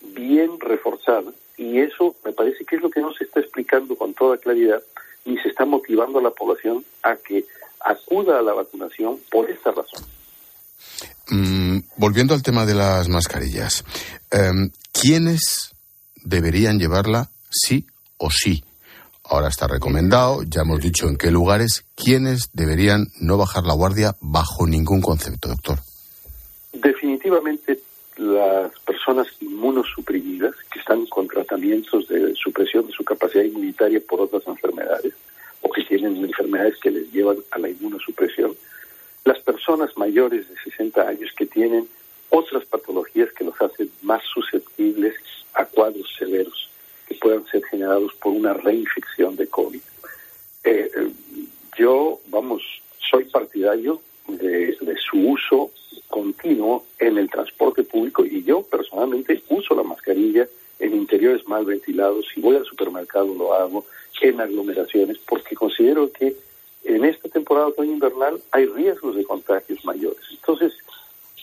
bien 0.00 0.58
reforzada. 0.60 1.32
Y 1.56 1.80
eso 1.80 2.14
me 2.24 2.32
parece 2.32 2.64
que 2.64 2.76
es 2.76 2.82
lo 2.82 2.90
que 2.90 3.00
no 3.00 3.12
se 3.12 3.24
está 3.24 3.40
explicando 3.40 3.96
con 3.96 4.14
toda 4.14 4.38
claridad, 4.38 4.82
ni 5.24 5.38
se 5.38 5.48
está 5.48 5.64
motivando 5.64 6.18
a 6.18 6.22
la 6.22 6.30
población 6.30 6.84
a 7.02 7.16
que 7.16 7.44
acuda 7.80 8.38
a 8.38 8.42
la 8.42 8.54
vacunación 8.54 9.18
por 9.30 9.50
esta 9.50 9.70
razón. 9.70 10.04
Mm, 11.30 11.71
volviendo 12.02 12.34
al 12.34 12.42
tema 12.42 12.66
de 12.66 12.74
las 12.74 13.08
mascarillas, 13.08 13.84
eh, 14.32 14.50
¿quiénes 14.92 15.70
deberían 16.24 16.80
llevarla 16.80 17.28
sí 17.48 17.86
o 18.16 18.28
sí? 18.28 18.64
Ahora 19.22 19.46
está 19.46 19.68
recomendado, 19.68 20.42
ya 20.42 20.62
hemos 20.62 20.80
dicho 20.80 21.06
en 21.06 21.16
qué 21.16 21.30
lugares, 21.30 21.84
¿quiénes 21.94 22.50
deberían 22.52 23.06
no 23.20 23.38
bajar 23.38 23.62
la 23.62 23.74
guardia 23.74 24.16
bajo 24.20 24.66
ningún 24.66 25.00
concepto, 25.00 25.48
doctor? 25.48 25.78
Definitivamente 26.72 27.78
las 28.16 28.72
personas 28.80 29.28
inmunosuprimidas 29.38 30.56
que 30.72 30.80
están 30.80 31.06
con 31.06 31.28
tratamientos 31.28 32.08
de 32.08 32.34
supresión 32.34 32.84
de 32.88 32.92
su 32.94 33.04
capacidad 33.04 33.44
inmunitaria 33.44 34.00
por 34.08 34.22
otras 34.22 34.42
enfermedades 34.48 35.14
o 35.60 35.70
que 35.70 35.84
tienen 35.84 36.16
enfermedades 36.16 36.74
que 36.82 36.90
les 36.90 37.12
llevan 37.12 37.36
a 37.52 37.60
la 37.60 37.68
inmunosupresión, 37.68 38.56
las 39.24 39.38
personas 39.40 39.96
mayores 39.96 40.48
de 40.48 40.56
60 40.70 41.08
años 41.08 41.30
que 41.36 41.46
tienen 41.46 41.88
otras 42.30 42.64
patologías 42.64 43.32
que 43.32 43.44
los 43.44 43.60
hacen 43.60 43.90
más 44.02 44.22
susceptibles 44.32 45.14
a 45.54 45.64
cuadros 45.66 46.08
severos 46.18 46.70
que 47.06 47.14
puedan 47.16 47.46
ser 47.46 47.62
generados 47.64 48.12
por 48.14 48.32
una 48.32 48.54
reinfección 48.54 49.36
de 49.36 49.46
COVID. 49.48 49.80
Eh, 50.64 50.90
yo, 51.76 52.20
vamos, 52.28 52.62
soy 52.98 53.24
partidario 53.24 54.00
de, 54.28 54.76
de, 54.80 54.96
su 54.96 55.18
uso 55.18 55.70
continuo 56.08 56.84
en 56.98 57.18
el 57.18 57.28
transporte 57.28 57.82
público 57.82 58.24
y 58.24 58.44
yo 58.44 58.62
personalmente 58.62 59.42
uso 59.48 59.74
la 59.74 59.82
mascarilla 59.82 60.46
en 60.78 60.94
interiores 60.94 61.46
mal 61.46 61.64
ventilados. 61.64 62.26
Si 62.32 62.40
voy 62.40 62.56
al 62.56 62.64
supermercado 62.64 63.34
lo 63.34 63.54
hago, 63.54 63.84
en 64.22 64.40
aglomeraciones, 64.40 65.18
porque 65.18 65.54
considero 65.54 66.10
que 66.12 66.34
en 66.84 67.04
esta 67.04 67.28
temporada 67.28 67.68
otoño-invernal 67.68 68.40
hay 68.50 68.66
riesgos 68.66 69.16
de 69.16 69.24
contagios 69.24 69.84
mayores. 69.84 70.22
Entonces, 70.30 70.72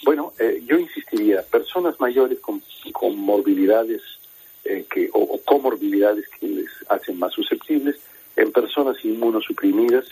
bueno, 0.03 0.33
eh, 0.39 0.61
yo 0.65 0.77
insistiría, 0.77 1.43
personas 1.43 1.99
mayores 1.99 2.39
con, 2.39 2.61
con 2.93 3.17
morbilidades 3.17 4.01
eh, 4.65 4.85
que, 4.89 5.09
o, 5.13 5.19
o, 5.19 5.41
comorbilidades 5.43 6.27
que 6.39 6.47
les 6.47 6.69
hacen 6.89 7.17
más 7.19 7.33
susceptibles, 7.33 7.97
en 8.35 8.51
personas 8.51 9.03
inmunosuprimidas 9.03 10.05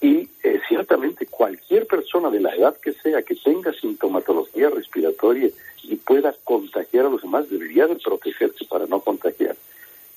y 0.00 0.28
eh, 0.42 0.60
ciertamente 0.68 1.26
cualquier 1.26 1.86
persona 1.86 2.30
de 2.30 2.40
la 2.40 2.54
edad 2.54 2.76
que 2.76 2.92
sea 2.92 3.22
que 3.22 3.34
tenga 3.34 3.72
sintomatología 3.72 4.70
respiratoria 4.70 5.50
y 5.82 5.96
pueda 5.96 6.34
contagiar 6.44 7.06
a 7.06 7.10
los 7.10 7.22
demás 7.22 7.50
debería 7.50 7.86
de 7.86 7.96
protegerse 7.96 8.64
para 8.66 8.86
no 8.86 9.00
contagiar. 9.00 9.56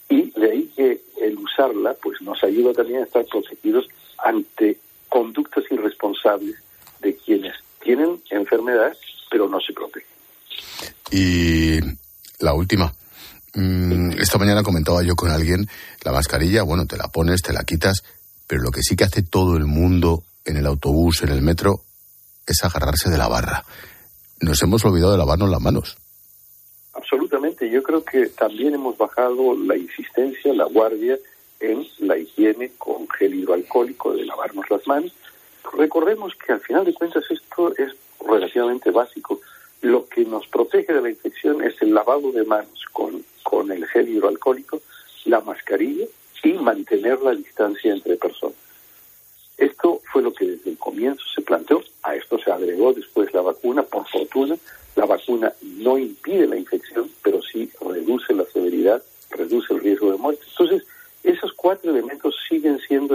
Y 0.07 0.31
de 0.31 0.51
ahí 0.51 0.71
que 0.75 1.01
el 1.21 1.37
usarla 1.37 1.95
pues 1.95 2.21
nos 2.21 2.43
ayuda 2.43 2.73
también 2.73 3.01
a 3.01 3.05
estar 3.05 3.25
protegidos 3.25 3.87
ante 4.23 4.77
conductas 5.09 5.63
irresponsables 5.69 6.55
de 7.01 7.15
quienes 7.15 7.53
tienen 7.81 8.21
enfermedad 8.29 8.95
pero 9.29 9.47
no 9.47 9.59
se 9.61 9.73
protegen. 9.73 10.07
Y 11.09 11.79
la 12.39 12.53
última. 12.53 12.93
Mm, 13.53 14.11
esta 14.19 14.37
mañana 14.37 14.61
comentaba 14.61 15.03
yo 15.03 15.15
con 15.15 15.31
alguien 15.31 15.67
la 16.03 16.11
mascarilla, 16.11 16.63
bueno, 16.63 16.85
te 16.85 16.97
la 16.97 17.07
pones, 17.07 17.41
te 17.41 17.53
la 17.53 17.63
quitas, 17.63 18.03
pero 18.47 18.61
lo 18.61 18.71
que 18.71 18.81
sí 18.81 18.95
que 18.95 19.05
hace 19.05 19.23
todo 19.23 19.57
el 19.57 19.65
mundo 19.65 20.23
en 20.45 20.57
el 20.57 20.65
autobús, 20.65 21.23
en 21.23 21.29
el 21.29 21.41
metro, 21.41 21.81
es 22.45 22.63
agarrarse 22.63 23.09
de 23.09 23.17
la 23.17 23.27
barra. 23.27 23.63
Nos 24.41 24.61
hemos 24.63 24.83
olvidado 24.85 25.13
de 25.13 25.17
lavarnos 25.17 25.49
las 25.49 25.61
manos. 25.61 25.97
Absolutamente. 26.93 27.69
Yo 27.69 27.81
creo 27.83 28.03
que 28.03 28.27
también 28.27 28.73
hemos 28.73 28.97
bajado 28.97 29.55
la 29.55 29.77
insistencia, 29.77 30.53
la 30.53 30.65
guardia 30.65 31.17
en 31.61 31.87
la 31.99 32.17
higiene 32.17 32.71
con 32.77 33.07
gel 33.09 33.35
hidroalcohólico, 33.35 34.13
de 34.13 34.25
lavarnos 34.25 34.69
las 34.69 34.85
manos. 34.87 35.13
Recordemos 35.73 36.33
que 36.35 36.53
al 36.53 36.59
final 36.59 36.85
de 36.85 36.93
cuentas 36.93 37.23
esto 37.29 37.73
es 37.77 37.95
relativamente 38.27 38.91
básico. 38.91 39.39
Lo 39.81 40.07
que 40.07 40.25
nos 40.25 40.47
protege 40.47 40.93
de 40.93 41.01
la 41.01 41.09
infección 41.09 41.63
es 41.63 41.81
el 41.81 41.93
lavado 41.93 42.31
de 42.31 42.43
manos 42.43 42.85
con, 42.91 43.23
con 43.43 43.71
el 43.71 43.85
gel 43.87 44.09
hidroalcohólico, 44.09 44.81
la 45.25 45.41
mascarilla 45.41 46.05
y 46.43 46.53
mantener 46.53 47.21
la 47.21 47.35
distancia 47.35 47.93
entre 47.93 48.15
personas. 48.15 48.57
Esto 49.57 50.01
fue 50.11 50.23
lo 50.23 50.33
que 50.33 50.47
desde 50.47 50.71
el 50.71 50.77
comienzo 50.77 51.23
se 51.35 51.41
planteó. 51.41 51.83
A 52.01 52.15
esto 52.15 52.39
se 52.39 52.51
agregó 52.51 52.93
después 52.93 53.31
la 53.31 53.41
vacuna. 53.41 53.83
Por 53.83 54.07
fortuna, 54.07 54.55
la 54.95 55.05
vacuna 55.05 55.53
no 55.61 55.99
impide 55.99 56.47
la 56.47 56.57
infección, 56.57 57.09
pero 57.21 57.41
sí 57.43 57.69
reduce 57.79 58.33
la 58.33 58.45
severidad, 58.45 59.03
reduce 59.29 59.73
el 59.73 59.81
riesgo 59.81 60.11
de 60.11 60.17
muerte. 60.17 60.43
Entonces, 60.49 60.83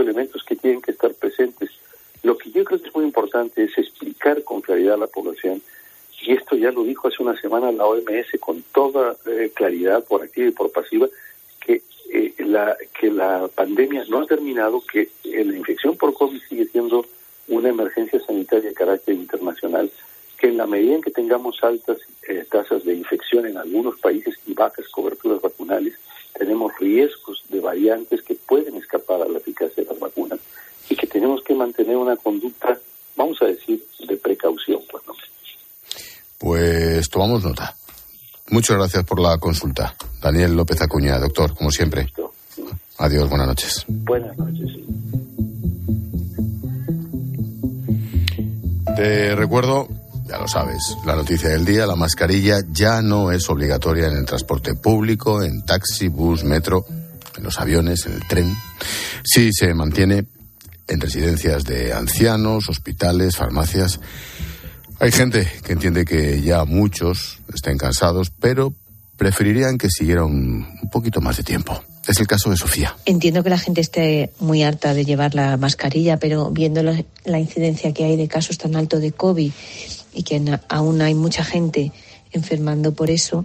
elementos 0.01 0.43
que 0.45 0.57
tienen 0.57 0.83
que 0.83 0.93
estar 0.93 1.13
presentes. 1.15 1.71
Lo 2.23 2.37
que 2.37 2.51
yo 2.51 2.65
creo 2.65 2.81
que 2.81 2.89
es 2.89 2.95
muy 2.95 3.05
importante 3.05 3.65
es 3.65 3.77
explicar 3.79 4.43
con 4.43 4.61
claridad 4.61 4.95
a 4.95 4.99
la 4.99 5.07
población, 5.07 5.63
y 6.23 6.33
esto 6.33 6.57
ya 6.57 6.71
lo 6.73 6.83
dijo 6.83 7.09
hace 7.09 7.23
una 7.23 7.39
semana 7.41 7.71
la 7.73 7.87
OMS 7.87 8.41
con 8.41 8.63
toda 8.73 9.17
eh, 9.27 9.53
claridad, 9.55 10.05
por 10.05 10.23
activa 10.23 10.49
y 10.49 10.53
por 10.53 10.73
pasiva, 10.73 11.07
que, 11.61 11.83
eh, 12.13 12.35
la, 12.39 12.77
que 12.99 13.11
la 13.11 13.49
pandemia 13.55 14.05
no 14.09 14.23
ha 14.23 14.27
terminado, 14.27 14.81
que 14.81 15.11
la 15.25 15.57
infección 15.57 15.97
por 15.97 16.15
COVID 16.15 16.41
sigue 16.49 16.67
siendo 16.67 17.05
una 17.49 17.69
emergencia 17.69 18.19
sanitaria 18.21 18.71
de 18.71 18.75
carácter 18.75 19.15
internacional, 19.15 19.91
que 20.39 20.49
en 20.49 20.57
la 20.57 20.67
medida 20.67 20.95
en 20.95 21.03
que 21.03 21.11
tengamos 21.11 21.63
altas 21.63 21.99
eh, 22.29 22.45
tasas 22.51 22.85
de 22.85 22.95
infección 22.95 23.47
en 23.47 23.57
algunos 23.57 23.99
países 24.01 24.35
y 24.47 24.55
bajas 24.55 24.89
coberturas 24.89 25.41
vacunales, 25.41 25.95
tenemos 26.39 26.77
riesgos 26.79 27.43
de 27.49 27.61
variantes 27.61 28.23
que 28.23 28.35
pueden 28.35 28.77
escapar 28.77 29.23
a 29.23 29.29
la 29.29 29.39
eficacia 29.39 29.83
de 29.83 29.91
las 29.91 29.99
vacunas 29.99 30.41
y 30.89 30.97
que 30.97 31.07
tenemos 31.07 31.43
que 31.43 31.55
mantener 31.55 31.97
una 31.97 32.17
conducta, 32.17 32.79
vamos 33.17 33.41
a 33.43 33.47
decir, 33.47 33.83
de 34.07 34.17
precaución. 34.17 34.83
Pues, 34.91 35.07
pues 36.39 37.09
tomamos 37.27 37.45
nota. 37.45 37.75
Muchas 38.51 38.77
gracias 38.77 39.05
por 39.05 39.21
la 39.21 39.37
consulta. 39.39 39.95
Daniel 40.23 40.55
López 40.55 40.81
Acuña, 40.81 41.19
doctor, 41.19 41.55
como 41.57 41.71
siempre. 41.71 42.13
Adiós, 42.99 43.29
buenas 43.29 43.49
noches. 43.49 43.85
Buenas 43.89 44.37
noches. 44.39 44.71
Te 48.97 49.35
recuerdo 49.35 49.89
ya 50.27 50.39
lo 50.39 50.49
sabes, 50.49 50.97
la 51.05 51.15
noticia 51.15 51.51
del 51.51 51.65
día, 51.65 51.87
la 51.87 51.95
mascarilla 51.95 52.59
ya 52.73 53.01
no 53.01 53.31
es 53.31 53.49
obligatoria 53.49 54.09
en 54.09 54.17
el 54.17 54.25
transporte 54.25 54.75
público, 54.75 55.41
en 55.41 55.65
taxi, 55.65 56.09
bus, 56.09 56.43
metro, 56.43 56.85
en 57.37 57.45
los 57.45 57.61
aviones, 57.61 58.07
en 58.07 58.15
el 58.15 58.27
tren. 58.27 58.57
Sí 59.23 59.51
se 59.53 59.73
mantiene 59.73 60.27
en 60.89 61.01
residencias 61.01 61.65
de 61.65 61.93
ancianos, 61.93 62.69
hospitales, 62.69 63.37
farmacias. 63.37 64.01
Hay 65.07 65.13
gente 65.13 65.47
que 65.65 65.75
entiende 65.75 66.05
que 66.05 66.43
ya 66.43 66.65
muchos 66.65 67.39
estén 67.55 67.79
cansados, 67.79 68.33
pero 68.41 68.75
preferirían 69.17 69.79
que 69.79 69.89
siguiera 69.89 70.25
un, 70.25 70.67
poquito 70.91 71.21
más 71.21 71.37
de 71.37 71.45
tiempo. 71.45 71.81
Es 72.09 72.19
el 72.19 72.27
caso 72.27 72.51
de 72.51 72.57
Sofía. 72.57 72.97
Entiendo 73.05 73.45
que 73.45 73.51
la 73.51 73.59
gente 73.59 73.81
esté 73.81 74.33
muy 74.41 74.65
harta 74.65 74.95
de 74.95 75.05
llevar 75.05 75.37
la 75.37 75.57
mascarilla, 75.59 76.17
pero 76.17 76.51
viendo 76.51 76.83
la, 76.83 77.05
la 77.25 77.39
incidencia 77.39 77.95
que 77.95 78.03
hay 78.03 78.17
de 78.17 78.27
casos 78.27 78.59
tan 78.59 78.75
altos 78.75 79.01
de 79.01 79.13
COVID 79.13 79.53
y 80.13 80.23
que 80.25 80.43
aún 80.69 81.01
hay 81.01 81.15
mucha 81.15 81.45
gente 81.45 81.93
enfermando 82.33 82.93
por 82.93 83.09
eso, 83.09 83.45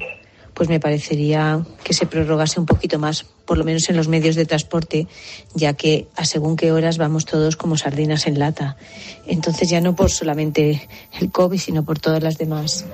pues 0.61 0.69
me 0.69 0.79
parecería 0.79 1.65
que 1.83 1.95
se 1.95 2.05
prorrogase 2.05 2.59
un 2.59 2.67
poquito 2.67 2.99
más, 2.99 3.25
por 3.47 3.57
lo 3.57 3.63
menos 3.63 3.89
en 3.89 3.97
los 3.97 4.07
medios 4.07 4.35
de 4.35 4.45
transporte, 4.45 5.07
ya 5.55 5.73
que 5.73 6.07
a 6.15 6.23
según 6.23 6.55
qué 6.55 6.71
horas 6.71 6.99
vamos 6.99 7.25
todos 7.25 7.55
como 7.55 7.77
sardinas 7.77 8.27
en 8.27 8.37
lata. 8.37 8.77
Entonces 9.25 9.71
ya 9.71 9.81
no 9.81 9.95
por 9.95 10.11
solamente 10.11 10.87
el 11.19 11.31
COVID, 11.31 11.59
sino 11.59 11.81
por 11.81 11.97
todas 11.97 12.21
las 12.21 12.37
demás 12.37 12.85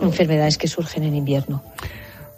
enfermedades 0.00 0.58
que 0.58 0.66
surgen 0.66 1.04
en 1.04 1.14
invierno. 1.14 1.62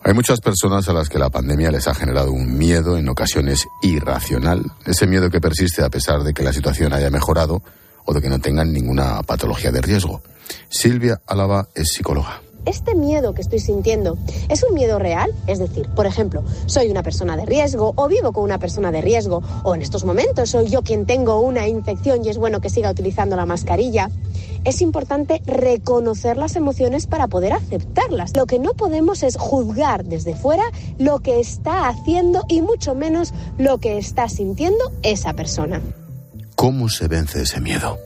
Hay 0.04 0.12
muchas 0.12 0.42
personas 0.42 0.87
a 0.90 0.92
las 0.92 1.09
que 1.09 1.18
la 1.18 1.30
pandemia 1.30 1.71
les 1.71 1.88
ha 1.88 1.95
generado 1.95 2.30
un 2.30 2.59
miedo, 2.59 2.99
en 2.99 3.09
ocasiones 3.09 3.66
irracional, 3.80 4.62
ese 4.85 5.06
miedo 5.06 5.30
que 5.30 5.40
persiste 5.40 5.83
a 5.85 5.88
pesar 5.88 6.23
de 6.23 6.35
que 6.35 6.42
la 6.42 6.52
situación 6.52 6.92
haya 6.92 7.09
mejorado 7.09 7.62
o 8.04 8.12
de 8.12 8.21
que 8.21 8.28
no 8.28 8.40
tengan 8.40 8.75
ninguna 8.75 9.23
patología 9.23 9.73
de 9.73 9.80
riesgo. 9.80 10.21
Silvia 10.68 11.23
Álava 11.26 11.66
es 11.75 11.95
psicóloga 11.95 12.42
este 12.66 12.94
miedo 12.94 13.32
que 13.32 13.42
estoy 13.42 13.61
sintiendo 13.61 14.18
es 14.49 14.62
un 14.62 14.75
miedo 14.75 14.99
real, 14.99 15.32
es 15.46 15.58
decir, 15.58 15.88
por 15.94 16.06
ejemplo, 16.06 16.44
soy 16.66 16.90
una 16.90 17.02
persona 17.02 17.37
de 17.37 17.46
riesgo 17.46 17.94
o 17.96 18.08
vivo 18.08 18.32
con 18.32 18.44
una 18.44 18.58
persona 18.58 18.92
de 18.92 19.00
riesgo 19.00 19.42
o 19.62 19.75
en 19.75 19.82
estos 19.82 20.04
momentos 20.04 20.50
soy 20.50 20.68
yo 20.68 20.82
quien 20.82 21.06
tengo 21.06 21.40
una 21.40 21.66
infección 21.68 22.25
y 22.25 22.28
es 22.28 22.38
bueno 22.38 22.61
que 22.61 22.70
siga 22.70 22.90
utilizando 22.90 23.37
la 23.37 23.46
mascarilla. 23.46 24.11
Es 24.64 24.83
importante 24.83 25.40
reconocer 25.46 26.37
las 26.37 26.57
emociones 26.57 27.07
para 27.07 27.29
poder 27.29 27.52
aceptarlas. 27.52 28.37
Lo 28.37 28.46
que 28.46 28.59
no 28.59 28.74
podemos 28.74 29.22
es 29.22 29.37
juzgar 29.37 30.05
desde 30.05 30.35
fuera 30.35 30.64
lo 30.98 31.20
que 31.20 31.38
está 31.38 31.88
haciendo 31.88 32.44
y 32.48 32.62
mucho 32.62 32.94
menos 32.94 33.33
lo 33.59 33.79
que 33.79 33.96
está 33.96 34.29
sintiendo 34.29 34.92
esa 35.02 35.35
persona. 35.35 35.81
¿Cómo 36.57 36.88
se 36.88 37.07
vence 37.07 37.42
ese 37.42 37.61
miedo? 37.61 37.96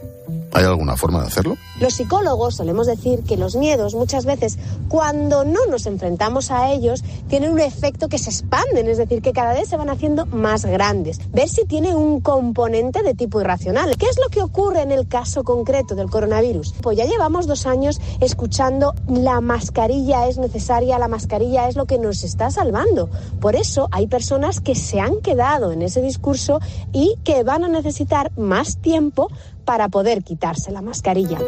¿Hay 0.52 0.64
alguna 0.64 0.96
forma 0.96 1.20
de 1.20 1.28
hacerlo? 1.28 1.56
Los 1.78 1.94
psicólogos 1.94 2.56
solemos 2.56 2.86
decir 2.86 3.22
que 3.22 3.36
los 3.36 3.56
miedos 3.56 3.94
muchas 3.94 4.24
veces, 4.24 4.58
cuando 4.88 5.44
no 5.44 5.66
nos 5.66 5.86
enfrentamos 5.86 6.50
a 6.50 6.72
ellos, 6.72 7.04
tienen 7.28 7.52
un 7.52 7.60
efecto 7.60 8.08
que 8.08 8.18
se 8.18 8.30
expanden, 8.30 8.88
es 8.88 8.98
decir, 8.98 9.22
que 9.22 9.32
cada 9.32 9.54
vez 9.54 9.68
se 9.68 9.76
van 9.76 9.90
haciendo 9.90 10.26
más 10.26 10.64
grandes. 10.64 11.20
Ver 11.30 11.48
si 11.48 11.64
tiene 11.64 11.94
un 11.94 12.20
componente 12.20 13.02
de 13.02 13.14
tipo 13.14 13.40
irracional. 13.40 13.96
¿Qué 13.96 14.06
es 14.06 14.18
lo 14.18 14.28
que 14.28 14.42
ocurre 14.42 14.82
en 14.82 14.90
el 14.90 15.06
caso 15.06 15.44
concreto 15.44 15.94
del 15.94 16.10
coronavirus? 16.10 16.74
Pues 16.82 16.98
ya 16.98 17.04
llevamos 17.04 17.46
dos 17.46 17.66
años 17.66 18.00
escuchando 18.20 18.94
la 19.08 19.40
mascarilla 19.40 20.26
es 20.26 20.38
necesaria, 20.38 20.98
la 20.98 21.08
mascarilla 21.08 21.68
es 21.68 21.76
lo 21.76 21.86
que 21.86 21.98
nos 21.98 22.24
está 22.24 22.50
salvando. 22.50 23.08
Por 23.40 23.56
eso 23.56 23.88
hay 23.92 24.06
personas 24.06 24.60
que 24.60 24.74
se 24.74 25.00
han 25.00 25.20
quedado 25.20 25.72
en 25.72 25.82
ese 25.82 26.02
discurso 26.02 26.60
y 26.92 27.16
que 27.24 27.42
van 27.44 27.64
a 27.64 27.68
necesitar 27.68 28.32
más 28.36 28.78
tiempo 28.78 29.28
para 29.64 29.88
poder 29.88 30.22
quitarse 30.22 30.70
la 30.70 30.82
mascarilla. 30.82 31.38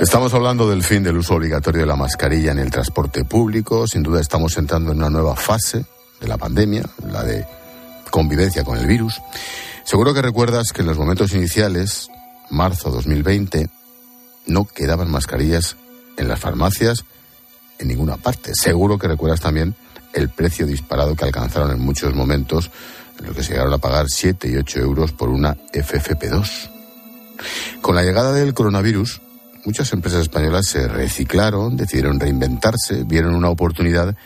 Estamos 0.00 0.34
hablando 0.34 0.68
del 0.68 0.82
fin 0.82 1.02
del 1.02 1.16
uso 1.16 1.34
obligatorio 1.34 1.80
de 1.80 1.86
la 1.86 1.96
mascarilla 1.96 2.52
en 2.52 2.58
el 2.58 2.70
transporte 2.70 3.24
público. 3.24 3.86
Sin 3.86 4.02
duda 4.02 4.20
estamos 4.20 4.56
entrando 4.58 4.92
en 4.92 4.98
una 4.98 5.08
nueva 5.08 5.34
fase 5.34 5.86
de 6.20 6.28
la 6.28 6.36
pandemia, 6.36 6.82
la 7.10 7.22
de 7.22 7.46
convivencia 8.10 8.64
con 8.64 8.76
el 8.76 8.86
virus. 8.86 9.22
Seguro 9.84 10.12
que 10.12 10.22
recuerdas 10.22 10.72
que 10.72 10.82
en 10.82 10.88
los 10.88 10.98
momentos 10.98 11.32
iniciales, 11.32 12.10
marzo 12.50 12.90
2020, 12.90 13.68
no 14.46 14.66
quedaban 14.66 15.10
mascarillas 15.10 15.76
en 16.16 16.28
las 16.28 16.40
farmacias 16.40 17.04
en 17.78 17.88
ninguna 17.88 18.16
parte. 18.16 18.52
Seguro 18.54 18.98
que 18.98 19.08
recuerdas 19.08 19.40
también 19.40 19.74
el 20.12 20.28
precio 20.28 20.66
disparado 20.66 21.16
que 21.16 21.24
alcanzaron 21.24 21.70
en 21.70 21.80
muchos 21.80 22.14
momentos 22.14 22.70
en 23.18 23.26
lo 23.26 23.34
que 23.34 23.42
se 23.42 23.52
llegaron 23.52 23.72
a 23.72 23.78
pagar 23.78 24.06
7 24.08 24.48
y 24.50 24.56
8 24.56 24.80
euros 24.80 25.12
por 25.12 25.28
una 25.28 25.56
FFP2. 25.72 26.70
Con 27.80 27.94
la 27.94 28.02
llegada 28.02 28.32
del 28.32 28.54
coronavirus, 28.54 29.20
muchas 29.64 29.92
empresas 29.92 30.22
españolas 30.22 30.66
se 30.66 30.88
reciclaron, 30.88 31.76
decidieron 31.76 32.20
reinventarse, 32.20 33.04
vieron 33.04 33.34
una 33.34 33.50
oportunidad 33.50 34.16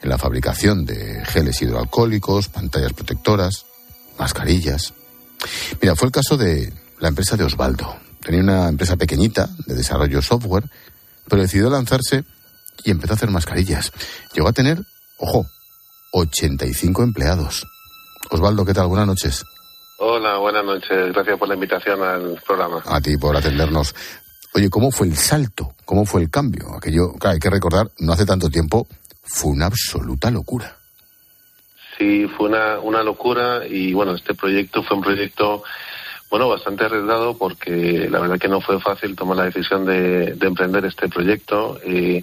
en 0.00 0.08
la 0.08 0.18
fabricación 0.18 0.84
de 0.84 1.24
geles 1.24 1.60
hidroalcohólicos, 1.62 2.48
pantallas 2.48 2.92
protectoras, 2.92 3.66
mascarillas. 4.18 4.94
Mira, 5.80 5.96
fue 5.96 6.06
el 6.06 6.12
caso 6.12 6.36
de 6.36 6.72
la 7.00 7.08
empresa 7.08 7.36
de 7.36 7.44
Osvaldo. 7.44 7.96
Tenía 8.22 8.40
una 8.40 8.68
empresa 8.68 8.96
pequeñita 8.96 9.48
de 9.66 9.74
desarrollo 9.74 10.20
software, 10.22 10.68
pero 11.28 11.42
decidió 11.42 11.70
lanzarse 11.70 12.24
y 12.84 12.90
empezó 12.90 13.12
a 13.12 13.16
hacer 13.16 13.30
mascarillas. 13.30 13.92
Llegó 14.34 14.48
a 14.48 14.52
tener, 14.52 14.80
ojo, 15.18 15.46
85 16.12 17.02
empleados. 17.02 17.66
Osvaldo, 18.30 18.64
¿qué 18.64 18.74
tal? 18.74 18.86
Buenas 18.88 19.06
noches. 19.06 19.44
Hola, 19.98 20.36
buenas 20.38 20.64
noches. 20.64 21.12
Gracias 21.12 21.38
por 21.38 21.48
la 21.48 21.54
invitación 21.54 22.02
al 22.02 22.40
programa. 22.46 22.82
A 22.84 23.00
ti 23.00 23.16
por 23.16 23.36
atendernos. 23.36 23.94
Oye, 24.54 24.68
¿cómo 24.70 24.90
fue 24.90 25.06
el 25.06 25.16
salto? 25.16 25.74
¿Cómo 25.84 26.04
fue 26.04 26.22
el 26.22 26.30
cambio? 26.30 26.74
Aquello, 26.76 27.12
claro, 27.18 27.34
hay 27.34 27.40
que 27.40 27.50
recordar, 27.50 27.90
no 27.98 28.12
hace 28.12 28.26
tanto 28.26 28.48
tiempo, 28.48 28.86
fue 29.22 29.52
una 29.52 29.66
absoluta 29.66 30.30
locura. 30.30 30.76
Sí, 31.98 32.26
fue 32.36 32.48
una, 32.48 32.78
una 32.80 33.02
locura 33.02 33.66
y 33.66 33.92
bueno, 33.92 34.14
este 34.14 34.34
proyecto 34.34 34.82
fue 34.82 34.98
un 34.98 35.02
proyecto, 35.02 35.62
bueno, 36.30 36.48
bastante 36.48 36.84
arriesgado 36.84 37.36
porque 37.38 38.08
la 38.10 38.20
verdad 38.20 38.38
que 38.38 38.48
no 38.48 38.60
fue 38.60 38.80
fácil 38.80 39.16
tomar 39.16 39.38
la 39.38 39.44
decisión 39.44 39.86
de, 39.86 40.34
de 40.34 40.46
emprender 40.46 40.84
este 40.84 41.08
proyecto. 41.08 41.78
Y 41.86 42.22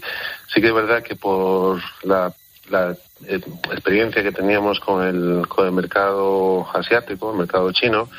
sí 0.53 0.61
que 0.61 0.67
es 0.67 0.73
verdad 0.73 1.01
que 1.01 1.15
por 1.15 1.81
la 2.03 2.33
la 2.69 2.95
eh, 3.27 3.41
experiencia 3.71 4.23
que 4.23 4.31
teníamos 4.31 4.79
con 4.79 5.03
el, 5.03 5.47
con 5.47 5.65
el 5.65 5.71
mercado 5.71 6.67
asiático, 6.73 7.31
el 7.31 7.39
mercado 7.39 7.71
chino, 7.71 8.09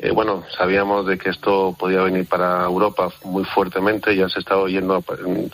eh, 0.00 0.12
bueno, 0.12 0.44
sabíamos 0.56 1.06
de 1.06 1.18
que 1.18 1.30
esto 1.30 1.74
podía 1.76 2.02
venir 2.02 2.26
para 2.26 2.64
Europa 2.64 3.10
muy 3.24 3.44
fuertemente. 3.44 4.14
Ya 4.14 4.28
se 4.28 4.38
estaba 4.38 4.62
oyendo, 4.62 5.02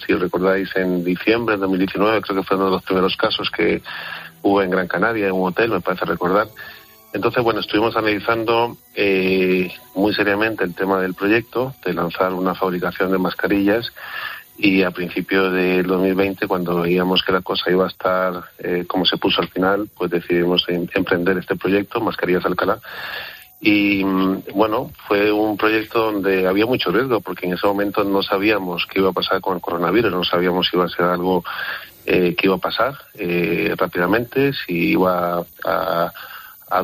si 0.07 0.13
recordáis, 0.15 0.69
en 0.77 1.03
diciembre 1.03 1.55
de 1.55 1.63
2019, 1.63 2.21
creo 2.21 2.37
que 2.37 2.47
fue 2.47 2.57
uno 2.59 2.67
de 2.67 2.73
los 2.73 2.83
primeros 2.83 3.17
casos 3.17 3.51
que 3.51 3.83
hubo 4.43 4.61
en 4.61 4.69
Gran 4.69 4.87
Canaria, 4.87 5.29
en 5.29 5.33
un 5.33 5.49
hotel, 5.49 5.71
me 5.71 5.81
parece 5.81 6.05
recordar. 6.05 6.49
Entonces, 7.15 7.43
bueno, 7.43 7.61
estuvimos 7.61 7.97
analizando 7.97 8.77
eh, 8.95 9.73
muy 9.95 10.13
seriamente 10.13 10.65
el 10.65 10.75
tema 10.75 11.01
del 11.01 11.15
proyecto, 11.15 11.73
de 11.83 11.95
lanzar 11.95 12.35
una 12.35 12.55
fabricación 12.55 13.13
de 13.13 13.19
mascarillas 13.19 13.93
y 14.57 14.83
a 14.83 14.91
principios 14.91 15.53
del 15.53 15.87
2020, 15.87 16.47
cuando 16.47 16.83
veíamos 16.83 17.23
que 17.23 17.33
la 17.33 17.41
cosa 17.41 17.71
iba 17.71 17.85
a 17.85 17.89
estar 17.89 18.45
eh, 18.59 18.85
como 18.87 19.05
se 19.05 19.17
puso 19.17 19.41
al 19.41 19.49
final, 19.49 19.89
pues 19.97 20.11
decidimos 20.11 20.65
em, 20.69 20.87
emprender 20.95 21.39
este 21.39 21.57
proyecto, 21.57 22.01
Mascarillas 22.01 22.45
Alcalá. 22.45 22.79
Y 23.61 24.05
mm, 24.05 24.43
bueno, 24.55 24.91
fue 25.09 25.33
un 25.33 25.57
proyecto 25.57 26.13
donde 26.13 26.47
había 26.47 26.67
mucho 26.67 26.93
riesgo 26.93 27.21
porque 27.21 27.47
en 27.47 27.55
ese 27.55 27.67
momento 27.67 28.05
no 28.05 28.23
sabíamos 28.23 28.87
qué 28.87 29.01
iba 29.01 29.11
a 29.11 29.15
pasar 29.15 29.41
con 29.41 29.57
el 29.57 29.63
coronavirus, 29.63 30.13
no 30.13 30.25
sabíamos 30.25 30.69
si 30.69 30.77
iba 30.77 30.85
a 30.85 30.89
ser 30.89 31.07
algo 31.07 31.43
eh, 32.07 32.35
que 32.35 32.47
iba 32.47 32.57
a 32.57 32.59
pasar 32.59 32.95
eh, 33.15 33.75
rápidamente, 33.77 34.53
si 34.53 34.91
iba 34.91 35.45
a, 35.65 36.13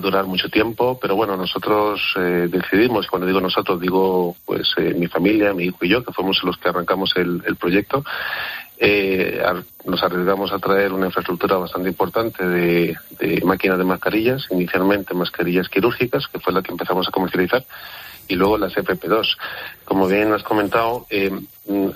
durar 0.00 0.26
mucho 0.26 0.48
tiempo, 0.48 0.98
pero 1.00 1.16
bueno, 1.16 1.36
nosotros 1.36 2.00
eh, 2.16 2.48
decidimos, 2.48 3.06
cuando 3.06 3.26
digo 3.26 3.40
nosotros 3.40 3.80
digo 3.80 4.36
pues 4.44 4.72
eh, 4.76 4.94
mi 4.94 5.06
familia, 5.08 5.52
mi 5.52 5.64
hijo 5.64 5.78
y 5.82 5.88
yo, 5.88 6.04
que 6.04 6.12
fuimos 6.12 6.42
los 6.44 6.56
que 6.58 6.68
arrancamos 6.68 7.14
el, 7.16 7.56
proyecto, 7.56 8.04
eh, 8.78 9.42
nos 9.84 10.02
arriesgamos 10.02 10.52
a 10.52 10.58
traer 10.58 10.92
una 10.92 11.06
infraestructura 11.06 11.56
bastante 11.56 11.88
importante 11.88 12.46
de, 12.46 12.96
de, 13.18 13.40
máquinas 13.44 13.78
de 13.78 13.84
mascarillas, 13.84 14.46
inicialmente 14.50 15.14
mascarillas 15.14 15.68
quirúrgicas, 15.68 16.26
que 16.28 16.40
fue 16.40 16.52
la 16.52 16.62
que 16.62 16.72
empezamos 16.72 17.08
a 17.08 17.10
comercializar, 17.10 17.64
y 18.30 18.36
luego 18.36 18.56
las 18.56 18.74
FP2. 18.74 19.36
Como 19.84 20.06
bien 20.06 20.32
has 20.32 20.42
comentado, 20.42 21.06
eh, 21.10 21.32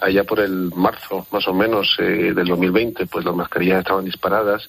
allá 0.01 0.25
por 0.25 0.40
el 0.40 0.70
marzo, 0.75 1.27
más 1.31 1.47
o 1.47 1.55
menos, 1.55 1.97
eh, 1.99 2.33
del 2.35 2.47
2020, 2.47 3.07
pues 3.07 3.25
las 3.25 3.35
mascarillas 3.35 3.79
estaban 3.79 4.05
disparadas 4.05 4.68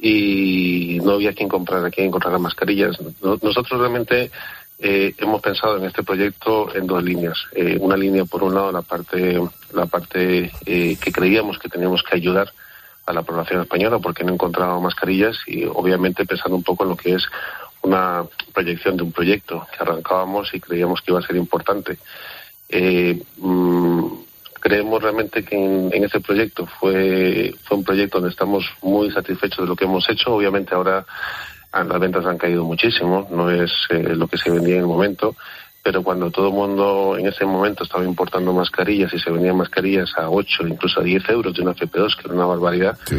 y 0.00 0.98
no 1.02 1.12
había 1.12 1.34
quien 1.34 1.48
comprar, 1.48 1.90
quien 1.90 2.06
encontrar 2.06 2.32
las 2.32 2.40
mascarillas. 2.40 2.98
Nosotros 3.20 3.78
realmente 3.78 4.30
eh, 4.78 5.14
hemos 5.18 5.42
pensado 5.42 5.76
en 5.76 5.84
este 5.84 6.02
proyecto 6.02 6.74
en 6.74 6.86
dos 6.86 7.02
líneas. 7.02 7.38
Eh, 7.52 7.76
una 7.78 7.96
línea, 7.96 8.24
por 8.24 8.42
un 8.42 8.54
lado, 8.54 8.72
la 8.72 8.80
parte, 8.80 9.38
la 9.74 9.84
parte 9.86 10.50
eh, 10.64 10.96
que 10.96 11.12
creíamos 11.12 11.58
que 11.58 11.68
teníamos 11.68 12.02
que 12.02 12.16
ayudar 12.16 12.50
a 13.04 13.12
la 13.12 13.22
población 13.22 13.60
española 13.60 13.98
porque 13.98 14.24
no 14.24 14.32
encontraba 14.32 14.80
mascarillas 14.80 15.36
y 15.46 15.64
obviamente 15.64 16.24
pensando 16.24 16.56
un 16.56 16.62
poco 16.62 16.84
en 16.84 16.90
lo 16.90 16.96
que 16.96 17.14
es 17.14 17.24
una 17.82 18.24
proyección 18.54 18.96
de 18.96 19.02
un 19.02 19.12
proyecto 19.12 19.66
que 19.70 19.82
arrancábamos 19.82 20.54
y 20.54 20.60
creíamos 20.60 21.02
que 21.02 21.10
iba 21.10 21.20
a 21.20 21.26
ser 21.26 21.36
importante. 21.36 21.98
Mmm, 23.36 24.19
creemos 24.60 25.02
realmente 25.02 25.44
que 25.44 25.56
en, 25.56 25.90
en 25.92 26.04
este 26.04 26.20
proyecto 26.20 26.66
fue, 26.66 27.54
fue 27.64 27.78
un 27.78 27.84
proyecto 27.84 28.18
donde 28.18 28.30
estamos 28.30 28.64
muy 28.82 29.10
satisfechos 29.10 29.60
de 29.60 29.66
lo 29.66 29.76
que 29.76 29.84
hemos 29.84 30.08
hecho. 30.08 30.34
Obviamente 30.34 30.74
ahora 30.74 31.04
las 31.72 32.00
ventas 32.00 32.26
han 32.26 32.38
caído 32.38 32.64
muchísimo, 32.64 33.28
no 33.30 33.50
es 33.50 33.72
eh, 33.90 34.14
lo 34.14 34.26
que 34.26 34.36
se 34.36 34.50
vendía 34.50 34.74
en 34.74 34.80
el 34.80 34.86
momento, 34.86 35.36
pero 35.82 36.02
cuando 36.02 36.30
todo 36.30 36.48
el 36.48 36.54
mundo 36.54 37.16
en 37.18 37.26
ese 37.26 37.44
momento 37.44 37.84
estaba 37.84 38.04
importando 38.04 38.52
mascarillas 38.52 39.12
y 39.14 39.18
se 39.18 39.30
vendían 39.30 39.56
mascarillas 39.56 40.12
a 40.16 40.28
8, 40.28 40.66
incluso 40.66 41.00
a 41.00 41.04
10 41.04 41.28
euros 41.30 41.54
de 41.54 41.62
una 41.62 41.74
FP2, 41.74 42.16
que 42.16 42.26
era 42.26 42.34
una 42.34 42.46
barbaridad, 42.46 42.98
sí. 43.06 43.16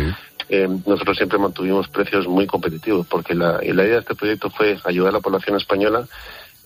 eh, 0.49 0.67
nosotros 0.85 1.17
siempre 1.17 1.39
mantuvimos 1.39 1.87
precios 1.87 2.27
muy 2.27 2.45
competitivos, 2.45 3.07
porque 3.07 3.33
la, 3.33 3.53
la 3.53 3.83
idea 3.83 3.95
de 3.95 3.99
este 3.99 4.15
proyecto 4.15 4.49
fue 4.49 4.77
ayudar 4.83 5.09
a 5.09 5.17
la 5.17 5.21
población 5.21 5.55
española 5.57 6.05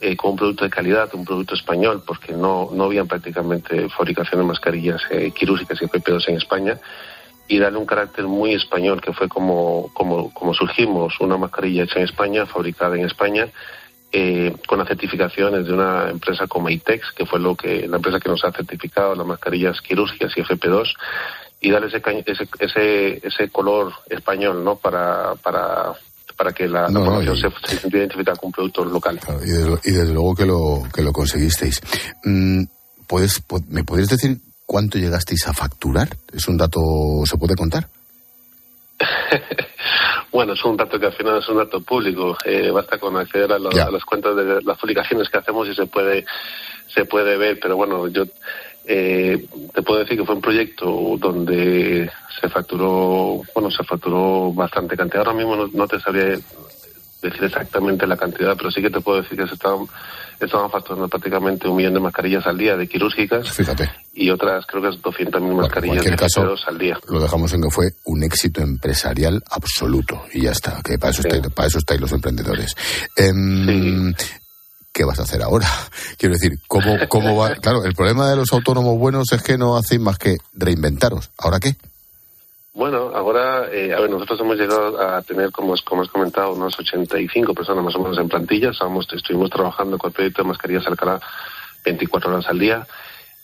eh, 0.05 0.15
con 0.15 0.31
un 0.31 0.37
producto 0.37 0.63
de 0.63 0.69
calidad, 0.69 1.09
un 1.15 1.25
producto 1.25 1.55
español, 1.55 2.03
porque 2.05 2.33
no, 2.33 2.69
no 2.71 2.83
había 2.83 3.05
prácticamente 3.05 3.89
fabricación 3.89 4.39
de 4.39 4.45
mascarillas 4.45 5.01
eh, 5.09 5.31
quirúrgicas 5.31 5.81
y 5.81 5.85
FP2 5.85 6.29
en 6.29 6.35
España 6.35 6.79
y 7.47 7.57
darle 7.57 7.79
un 7.79 7.87
carácter 7.87 8.25
muy 8.25 8.53
español, 8.53 9.01
que 9.01 9.13
fue 9.13 9.27
como, 9.27 9.89
como, 9.93 10.31
como 10.31 10.53
surgimos, 10.53 11.19
una 11.19 11.37
mascarilla 11.37 11.85
hecha 11.85 11.97
en 11.97 12.05
España, 12.05 12.45
fabricada 12.45 12.95
en 12.95 13.05
España, 13.05 13.47
eh, 14.11 14.55
con 14.67 14.77
las 14.77 14.87
certificaciones 14.87 15.65
de 15.65 15.73
una 15.73 16.09
empresa 16.11 16.45
como 16.45 16.69
ITEX, 16.69 17.11
que 17.11 17.25
fue 17.25 17.39
lo 17.39 17.55
que 17.55 17.87
la 17.87 17.97
empresa 17.97 18.19
que 18.19 18.29
nos 18.29 18.43
ha 18.45 18.51
certificado 18.51 19.15
las 19.15 19.25
mascarillas 19.25 19.81
quirúrgicas 19.81 20.37
y 20.37 20.41
FP2, 20.41 20.95
y 21.61 21.71
darle 21.71 21.87
ese, 21.87 22.01
ese, 22.27 22.47
ese, 22.59 23.27
ese 23.27 23.49
color 23.49 23.91
español, 24.07 24.63
¿no? 24.63 24.75
Para, 24.75 25.33
para, 25.35 25.95
para 26.35 26.51
que 26.51 26.67
la, 26.67 26.87
No, 26.89 27.01
la 27.05 27.23
no, 27.23 27.33
y- 27.33 27.39
se, 27.41 27.49
se 27.67 27.77
sintiera 27.79 28.05
identificada 28.05 28.37
con 28.37 28.51
productos 28.51 28.87
locales. 28.91 29.23
Y 29.43 29.49
desde, 29.49 29.79
y 29.85 29.91
desde 29.91 30.13
luego 30.13 30.35
que 30.35 30.45
lo, 30.45 30.83
que 30.93 31.01
lo 31.01 31.11
conseguisteis. 31.13 31.81
Mm, 32.23 32.63
¿puedes, 33.07 33.45
pu- 33.47 33.63
¿Me 33.67 33.83
podrías 33.83 34.09
decir 34.09 34.37
cuánto 34.65 34.97
llegasteis 34.97 35.47
a 35.47 35.53
facturar? 35.53 36.09
¿Es 36.33 36.47
un 36.47 36.57
dato, 36.57 36.79
se 37.25 37.37
puede 37.37 37.55
contar? 37.55 37.87
Bueno, 40.31 40.51
es 40.51 40.65
un 40.65 40.75
dato 40.75 40.99
que 40.99 41.05
al 41.05 41.13
final 41.13 41.37
es 41.39 41.47
un 41.47 41.57
dato 41.57 41.79
público. 41.79 42.37
Eh, 42.43 42.69
basta 42.69 42.97
con 42.97 43.15
acceder 43.15 43.53
a, 43.53 43.57
lo- 43.57 43.69
a 43.69 43.89
las 43.89 44.03
cuentas 44.03 44.35
de 44.35 44.61
las 44.63 44.77
publicaciones 44.77 45.29
que 45.29 45.37
hacemos 45.37 45.65
y 45.69 45.73
se 45.73 45.85
puede 45.85 46.25
se 46.93 47.05
puede 47.05 47.37
ver. 47.37 47.57
Pero 47.61 47.77
bueno, 47.77 48.07
yo 48.09 48.25
eh, 48.87 49.45
te 49.73 49.81
puedo 49.81 49.99
decir 49.99 50.17
que 50.17 50.25
fue 50.25 50.35
un 50.35 50.41
proyecto 50.41 51.15
donde 51.17 52.09
se 52.39 52.49
facturó, 52.49 53.41
bueno, 53.53 53.71
se 53.71 53.83
facturó 53.83 54.53
bastante 54.53 54.95
cantidad. 54.95 55.25
Ahora 55.25 55.37
mismo 55.37 55.55
no, 55.55 55.67
no 55.73 55.87
te 55.87 55.99
sabría 55.99 56.37
decir 57.21 57.43
exactamente 57.43 58.05
la 58.07 58.17
cantidad, 58.17 58.55
pero 58.55 58.71
sí 58.71 58.81
que 58.81 58.89
te 58.89 59.01
puedo 59.01 59.21
decir 59.21 59.37
que 59.37 59.47
se 59.47 59.55
estaban, 59.55 59.85
estaban 60.39 60.69
facturando 60.69 61.07
prácticamente 61.07 61.67
un 61.67 61.77
millón 61.77 61.93
de 61.93 61.99
mascarillas 61.99 62.45
al 62.45 62.57
día 62.57 62.77
de 62.77 62.87
quirúrgicas 62.87 63.49
Fíjate. 63.49 63.89
y 64.13 64.29
otras 64.29 64.65
creo 64.67 64.83
que 64.83 64.89
es 64.89 65.01
200.000 65.01 65.37
en 65.37 65.55
mascarillas 65.55 66.03
de 66.05 66.15
caso, 66.15 66.43
FP2 66.43 66.67
al 66.67 66.77
día. 66.77 66.99
lo 67.09 67.19
dejamos 67.19 67.53
en 67.53 67.61
que 67.63 67.69
fue 67.69 67.85
un 68.05 68.23
éxito 68.23 68.61
empresarial 68.61 69.41
absoluto. 69.49 70.23
Y 70.33 70.41
ya 70.43 70.51
está, 70.51 70.81
que 70.83 70.97
para 70.97 71.11
eso, 71.11 71.21
estáis, 71.21 71.47
para 71.53 71.67
eso 71.67 71.79
estáis 71.79 72.01
los 72.01 72.11
emprendedores. 72.11 72.75
Em, 73.15 74.13
¿Qué 74.95 75.03
vas 75.03 75.19
a 75.19 75.23
hacer 75.23 75.41
ahora? 75.43 75.67
Quiero 76.17 76.35
decir, 76.35 76.53
¿cómo, 76.69 76.95
¿cómo 77.09 77.35
va? 77.35 77.53
Claro, 77.61 77.83
el 77.83 77.93
problema 77.93 78.29
de 78.29 78.37
los 78.37 78.53
autónomos 78.53 78.97
buenos 78.97 79.29
es 79.33 79.43
que 79.43 79.57
no 79.57 79.75
hacéis 79.75 79.99
más 79.99 80.17
que 80.17 80.37
reinventaros. 80.53 81.29
¿Ahora 81.37 81.59
qué? 81.59 81.75
Bueno, 82.73 83.11
ahora, 83.13 83.69
eh, 83.73 83.93
a 83.93 83.99
ver, 83.99 84.09
nosotros 84.09 84.39
hemos 84.39 84.55
llegado 84.57 84.99
a 85.01 85.21
tener, 85.21 85.51
como, 85.51 85.73
has- 85.73 85.81
como 85.81 86.01
has 86.01 86.07
comentado, 86.09 86.53
unos 86.53 86.79
85 86.79 87.53
personas 87.53 87.83
más 87.83 87.95
o 87.95 87.99
menos 87.99 88.17
en 88.17 88.29
plantilla. 88.29 88.71
Estuvimos 88.71 89.49
trabajando 89.49 89.97
con 89.97 90.09
el 90.09 90.13
proyecto 90.13 90.43
de 90.43 90.47
mascarillas 90.47 90.87
Alcalá 90.87 91.19
24 91.83 92.31
horas 92.31 92.47
al 92.47 92.59
día. 92.59 92.87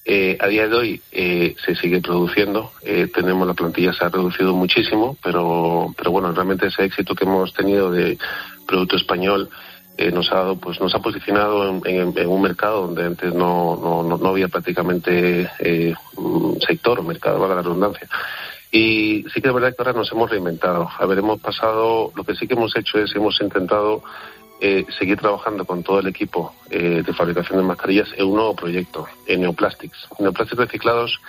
Eh, 0.06 0.38
a 0.40 0.48
día 0.48 0.68
de 0.70 0.76
hoy 0.76 1.02
eh, 1.12 1.56
se 1.66 1.76
sigue 1.76 2.00
produciendo. 2.02 2.72
Eh, 2.82 3.10
tenemos 3.14 3.46
la 3.46 3.54
plantilla 3.54 3.92
se 3.94 4.06
ha 4.06 4.10
reducido 4.10 4.54
muchísimo, 4.54 5.18
pero, 5.22 5.94
pero 5.98 6.12
bueno, 6.12 6.32
realmente 6.32 6.68
ese 6.68 6.86
éxito 6.86 7.14
que 7.14 7.26
hemos 7.26 7.54
tenido 7.54 7.92
de 7.92 8.18
producto 8.66 8.96
español 8.96 9.50
eh, 9.98 10.12
nos 10.12 10.32
ha 10.32 10.36
dado, 10.36 10.56
pues 10.58 10.80
nos 10.80 10.94
ha 10.96 11.00
posicionado 11.00 11.82
en, 11.86 12.28
un 12.28 12.42
mercado 12.42 12.88
donde 12.88 13.06
antes 13.06 13.34
no, 13.34 14.04
no, 14.04 14.18
no, 14.18 14.30
había 14.30 14.48
prácticamente 14.48 15.50
eh, 15.60 15.94
sector 16.66 17.00
o 17.00 17.04
mercado, 17.04 17.40
valga 17.40 17.56
la 17.56 17.62
redundancia. 17.62 18.08
Y 18.72 19.26
sí 19.34 19.42
que 19.42 19.50
es 19.50 19.54
verdad 19.54 19.76
que 19.76 19.84
ahora 19.84 19.94
nos 19.94 20.12
hemos 20.12 20.30
reinventado. 20.30 20.90
A 20.98 21.38
pasado, 21.38 22.12
lo 22.16 22.24
que 22.24 22.36
sí 22.36 22.48
que 22.48 22.54
hemos 22.54 22.76
hecho 22.78 23.00
es 23.00 23.14
hemos 23.16 23.40
intentado 23.42 24.02
eh, 24.62 24.86
seguir 24.98 25.18
trabajando 25.18 25.66
con 25.66 25.82
todo 25.82 26.00
el 26.00 26.08
equipo 26.08 26.54
eh, 26.70 27.02
de 27.06 27.14
fabricación 27.14 27.58
de 27.58 27.66
mascarillas 27.66 28.10
en 28.16 28.28
un 28.28 28.36
nuevo 28.36 28.56
proyecto, 28.56 29.08
en 29.26 29.42
Neoplastics. 29.42 30.08
Neoplastics 30.20 30.60
Reciclados 30.60 31.20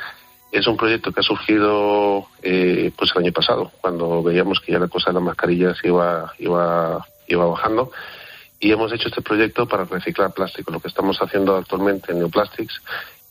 es 0.52 0.66
un 0.66 0.76
proyecto 0.76 1.10
que 1.12 1.20
ha 1.20 1.22
surgido 1.22 2.26
eh, 2.42 2.92
pues 2.94 3.10
el 3.14 3.22
año 3.22 3.32
pasado, 3.32 3.72
cuando 3.80 4.22
veíamos 4.22 4.60
que 4.60 4.72
ya 4.72 4.78
la 4.78 4.88
cosa 4.88 5.10
de 5.10 5.14
las 5.14 5.22
mascarillas 5.22 5.78
iba, 5.82 6.30
iba, 6.38 7.06
iba 7.26 7.46
bajando. 7.46 7.90
Y 8.62 8.70
hemos 8.70 8.92
hecho 8.92 9.08
este 9.08 9.22
proyecto 9.22 9.66
para 9.66 9.84
reciclar 9.84 10.32
plástico. 10.32 10.70
Lo 10.70 10.78
que 10.78 10.86
estamos 10.86 11.18
haciendo 11.20 11.56
actualmente 11.56 12.12
en 12.12 12.18
Neoplastics 12.20 12.80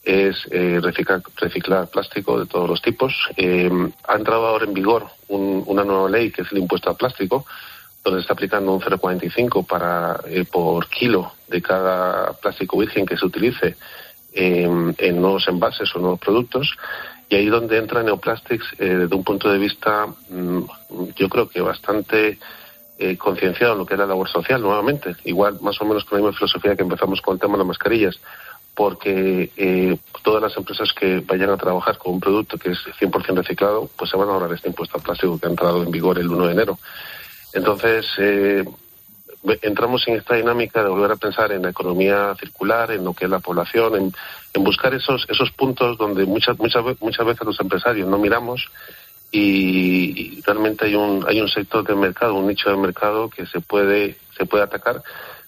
es 0.04 0.36
eh, 0.52 0.82
reciclar, 0.82 1.88
plástico 1.88 2.38
de 2.38 2.48
todos 2.48 2.68
los 2.70 2.82
tipos. 2.82 3.14
Eh, 3.38 3.72
ha 4.10 4.16
entrado 4.16 4.46
ahora 4.46 4.66
en 4.66 4.74
vigor 4.74 5.08
un- 5.30 5.64
una 5.68 5.86
nueva 5.86 6.10
ley 6.10 6.32
que 6.32 6.42
es 6.42 6.52
el 6.52 6.58
impuesto 6.58 6.90
al 6.90 6.98
plástico, 6.98 7.46
donde 8.04 8.20
se 8.20 8.24
está 8.24 8.34
aplicando 8.34 8.74
un 8.74 8.82
0,45 8.82 9.66
para 9.66 10.20
eh, 10.28 10.44
por 10.44 10.88
kilo 10.90 11.32
de 11.48 11.62
cada 11.62 12.34
plástico 12.34 12.78
virgen 12.80 13.06
que 13.06 13.16
se 13.16 13.26
utilice 13.26 13.78
en, 14.34 14.94
en 14.98 15.22
nuevos 15.22 15.48
envases 15.48 15.96
o 15.96 16.00
nuevos 16.00 16.20
productos. 16.20 16.76
Y 17.30 17.36
ahí 17.36 17.46
donde 17.46 17.78
entra 17.78 18.04
Neoplastics 18.04 18.66
eh, 18.80 18.86
desde 18.98 19.16
un 19.16 19.24
punto 19.24 19.50
de 19.50 19.60
vista, 19.60 20.08
mm, 20.30 20.60
yo 21.16 21.30
creo 21.30 21.48
que 21.48 21.62
bastante 21.62 22.38
eh, 23.02 23.18
concienciado 23.18 23.74
en 23.74 23.80
lo 23.80 23.86
que 23.88 23.96
es 23.96 24.00
la 24.00 24.06
labor 24.06 24.30
social 24.30 24.62
nuevamente. 24.62 25.16
Igual, 25.24 25.58
más 25.62 25.82
o 25.82 25.86
menos 25.86 26.06
con 26.06 26.20
la 26.20 26.26
misma 26.26 26.38
filosofía 26.38 26.76
que 26.76 26.84
empezamos 26.84 27.20
con 27.20 27.34
el 27.34 27.40
tema 27.40 27.54
de 27.54 27.58
las 27.58 27.68
mascarillas, 27.68 28.20
porque 28.76 29.50
eh, 29.58 29.98
todas 30.22 30.40
las 30.40 30.56
empresas 30.56 30.94
que 30.94 31.20
vayan 31.22 31.50
a 31.50 31.58
trabajar 31.58 31.98
con 31.98 32.14
un 32.14 32.20
producto 32.20 32.60
que 32.60 32.70
es 32.70 32.78
100% 33.00 33.38
reciclado, 33.38 33.90
pues 33.98 34.12
se 34.12 34.18
van 34.18 34.30
a 34.30 34.34
ahorrar 34.34 34.54
este 34.54 34.70
impuesto 34.70 34.98
al 34.98 35.04
plástico 35.04 35.40
que 35.40 35.48
ha 35.48 35.50
entrado 35.50 35.82
en 35.82 35.90
vigor 35.90 36.20
el 36.20 36.30
1 36.30 36.46
de 36.46 36.52
enero. 36.52 36.78
Entonces, 37.54 38.06
eh, 38.20 38.64
entramos 39.64 40.08
en 40.08 40.18
esta 40.18 40.36
dinámica 40.36 40.84
de 40.84 40.90
volver 40.90 41.12
a 41.12 41.16
pensar 41.16 41.52
en 41.52 41.64
la 41.64 41.72
economía 41.72 42.36
circular, 42.40 42.92
en 42.92 43.04
lo 43.04 43.16
que 43.16 43.26
es 43.26 43.32
la 43.32 43.40
población, 43.40 43.96
en, 43.96 44.14
en 44.54 44.64
buscar 44.64 44.94
esos 44.94 45.26
esos 45.28 45.52
puntos 45.54 45.98
donde 45.98 46.26
muchas 46.26 46.60
muchas 46.60 46.84
muchas 47.00 47.26
veces 47.26 47.48
los 47.48 47.60
empresarios 47.60 48.08
no 48.08 48.20
miramos 48.20 48.70
y, 49.32 50.38
y 50.38 50.42
realmente 50.42 50.86
hay 50.86 50.96
un 50.96 51.26
hay 51.28 51.42
un 51.42 51.48
sector 51.48 51.88
de 51.88 51.96
mercado, 51.96 52.36
un 52.36 52.48
nicho 52.48 52.70
de 52.70 52.78
mercado 52.78 53.30
que 53.30 53.46
se 53.46 53.62
puede 53.62 54.18
se 54.38 54.46
puede 54.46 54.64
atacar 54.64 55.02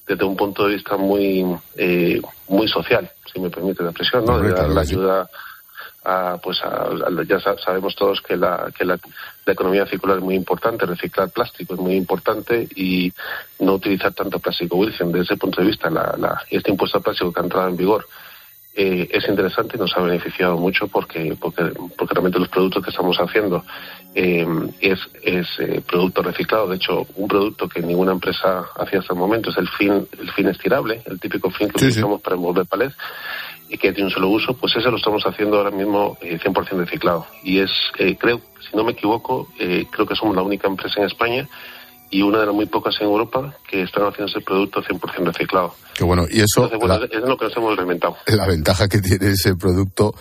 desde 0.07 0.23
un 0.23 0.35
punto 0.35 0.67
de 0.67 0.75
vista 0.75 0.97
muy 0.97 1.45
eh, 1.75 2.21
muy 2.47 2.67
social, 2.67 3.09
si 3.31 3.39
me 3.39 3.49
permite 3.49 3.83
la 3.83 3.89
expresión, 3.89 4.25
¿no? 4.25 4.39
De 4.39 4.51
dar 4.51 4.69
la 4.69 4.85
sí. 4.85 4.95
ayuda 4.95 5.29
a, 6.03 6.37
pues 6.43 6.61
ya 7.27 7.39
sabemos 7.39 7.95
todos 7.95 8.21
que, 8.21 8.35
la, 8.35 8.71
que 8.77 8.83
la, 8.83 8.99
economía 9.45 9.85
circular 9.85 10.17
es 10.17 10.23
muy 10.23 10.35
importante, 10.35 10.85
reciclar 10.85 11.29
plástico 11.29 11.75
es 11.75 11.79
muy 11.79 11.95
importante 11.95 12.67
y 12.75 13.11
no 13.59 13.75
utilizar 13.75 14.13
tanto 14.13 14.39
plástico 14.39 14.79
virgen. 14.79 15.11
Desde 15.11 15.33
ese 15.33 15.37
punto 15.37 15.61
de 15.61 15.67
vista, 15.67 15.89
la, 15.89 16.43
este 16.49 16.71
impuesto 16.71 16.97
al 16.97 17.03
plástico 17.03 17.31
que 17.31 17.39
ha 17.39 17.43
entrado 17.43 17.69
en 17.69 17.77
vigor 17.77 18.05
eh, 18.75 19.07
es 19.11 19.27
interesante 19.29 19.77
y 19.77 19.79
nos 19.79 19.95
ha 19.95 20.01
beneficiado 20.01 20.57
mucho 20.57 20.87
porque, 20.87 21.37
porque, 21.39 21.63
porque 21.95 22.13
realmente 22.15 22.39
los 22.39 22.49
productos 22.49 22.83
que 22.83 22.89
estamos 22.89 23.15
haciendo 23.17 23.63
eh, 24.15 24.47
es, 24.81 24.99
es 25.21 25.47
eh, 25.59 25.83
producto 25.87 26.23
reciclado. 26.23 26.67
De 26.67 26.77
hecho, 26.77 27.05
un 27.15 27.27
producto 27.27 27.69
que 27.69 27.81
ninguna 27.81 28.13
empresa 28.13 28.65
hacía 28.75 28.99
hasta 28.99 29.13
el 29.13 29.19
momento 29.19 29.51
es 29.51 29.57
el 29.57 29.67
fin, 29.67 30.07
el 30.19 30.31
fin 30.31 30.47
estirable, 30.47 31.03
el 31.05 31.19
típico 31.19 31.51
fin 31.51 31.69
que 31.69 31.77
utilizamos 31.77 32.19
para 32.21 32.35
envolver 32.35 32.65
palés 32.65 32.93
y 33.69 33.77
que 33.77 33.93
tiene 33.93 34.07
un 34.07 34.13
solo 34.13 34.29
uso, 34.29 34.55
pues 34.55 34.75
ese 34.75 34.89
lo 34.89 34.97
estamos 34.97 35.23
haciendo 35.23 35.57
ahora 35.57 35.71
mismo 35.71 36.17
100% 36.19 36.77
reciclado. 36.77 37.27
Y 37.43 37.59
es, 37.59 37.71
creo, 38.19 38.41
si 38.59 38.75
no 38.75 38.83
me 38.83 38.93
equivoco, 38.93 39.49
creo 39.57 40.05
que 40.05 40.15
somos 40.15 40.35
la 40.35 40.41
única 40.41 40.67
empresa 40.67 40.99
en 40.99 41.07
España 41.07 41.47
y 42.13 42.21
una 42.21 42.39
de 42.39 42.45
las 42.45 42.55
muy 42.55 42.67
pocas 42.67 42.95
en 42.99 43.07
Europa 43.07 43.57
que 43.67 43.81
están 43.81 44.03
haciendo 44.03 44.31
ese 44.31 44.41
producto 44.41 44.83
100% 44.83 45.25
reciclado. 45.25 45.73
Qué 45.95 46.03
bueno, 46.03 46.25
y 46.29 46.41
eso... 46.41 46.65
es 46.65 46.71
lo 47.27 47.37
que 47.37 47.45
nos 47.45 47.57
hemos 47.57 47.75
reinventado. 47.75 48.17
La 48.27 48.45
ventaja 48.45 48.87
que 48.87 48.99
tiene 48.99 49.31
ese 49.31 49.55
producto 49.55 50.13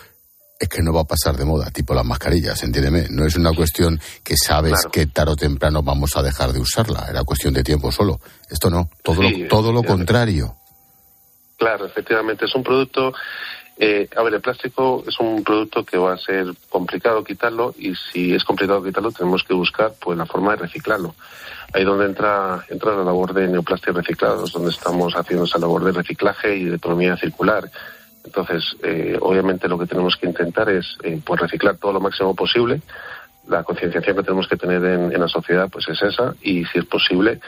es 0.59 0.67
que 0.67 0.81
no 0.81 0.91
va 0.91 1.01
a 1.01 1.05
pasar 1.05 1.37
de 1.37 1.45
moda, 1.45 1.69
tipo 1.69 1.93
las 1.93 2.03
mascarillas, 2.03 2.63
entiéndeme. 2.63 3.07
No 3.11 3.25
es 3.25 3.35
una 3.35 3.53
cuestión 3.53 3.99
que 4.23 4.35
sabes 4.35 4.87
que 4.91 5.05
tarde 5.05 5.33
o 5.33 5.35
temprano 5.35 5.83
vamos 5.83 6.17
a 6.17 6.23
dejar 6.23 6.51
de 6.51 6.59
usarla, 6.59 7.05
era 7.07 7.23
cuestión 7.23 7.53
de 7.53 7.63
tiempo 7.63 7.91
solo. 7.91 8.19
Esto 8.49 8.71
no, 8.71 8.89
todo, 9.03 9.21
lo, 9.21 9.47
todo 9.47 9.71
lo 9.71 9.83
contrario. 9.83 10.55
Claro, 11.57 11.85
efectivamente, 11.85 12.45
es 12.45 12.55
un 12.55 12.63
producto... 12.63 13.13
Eh, 13.85 14.07
a 14.15 14.23
ver, 14.23 14.35
el 14.35 14.39
plástico 14.39 15.03
es 15.05 15.19
un 15.19 15.43
producto 15.43 15.83
que 15.83 15.97
va 15.97 16.13
a 16.13 16.17
ser 16.17 16.45
complicado 16.69 17.21
quitarlo 17.21 17.75
y 17.77 17.93
si 17.95 18.33
es 18.33 18.45
complicado 18.45 18.81
quitarlo 18.81 19.11
tenemos 19.11 19.43
que 19.43 19.53
buscar 19.53 19.91
pues 19.99 20.17
la 20.17 20.25
forma 20.25 20.51
de 20.51 20.61
reciclarlo 20.61 21.13
ahí 21.73 21.83
donde 21.83 22.05
entra, 22.05 22.63
entra 22.69 22.95
la 22.95 23.03
labor 23.03 23.33
de 23.33 23.45
neoplásticos 23.49 23.97
reciclados, 23.97 24.53
donde 24.53 24.69
estamos 24.69 25.13
haciendo 25.17 25.43
esa 25.43 25.59
labor 25.59 25.83
de 25.83 25.91
reciclaje 25.91 26.55
y 26.55 26.63
de 26.63 26.77
economía 26.77 27.17
circular. 27.17 27.69
Entonces, 28.23 28.63
eh, 28.83 29.17
obviamente 29.19 29.67
lo 29.67 29.77
que 29.77 29.85
tenemos 29.85 30.15
que 30.15 30.27
intentar 30.27 30.69
es 30.69 30.97
eh, 31.03 31.19
pues 31.21 31.41
reciclar 31.41 31.75
todo 31.75 31.91
lo 31.91 31.99
máximo 31.99 32.33
posible. 32.33 32.81
La 33.49 33.63
concienciación 33.63 34.15
que 34.15 34.23
tenemos 34.23 34.47
que 34.47 34.55
tener 34.55 34.81
en, 34.85 35.19
la 35.19 35.27
sociedad 35.27 35.69
pues 35.69 35.89
es 35.89 36.01
esa 36.01 36.33
y, 36.41 36.63
si 36.63 36.79
es 36.79 36.85
posible, 36.85 37.41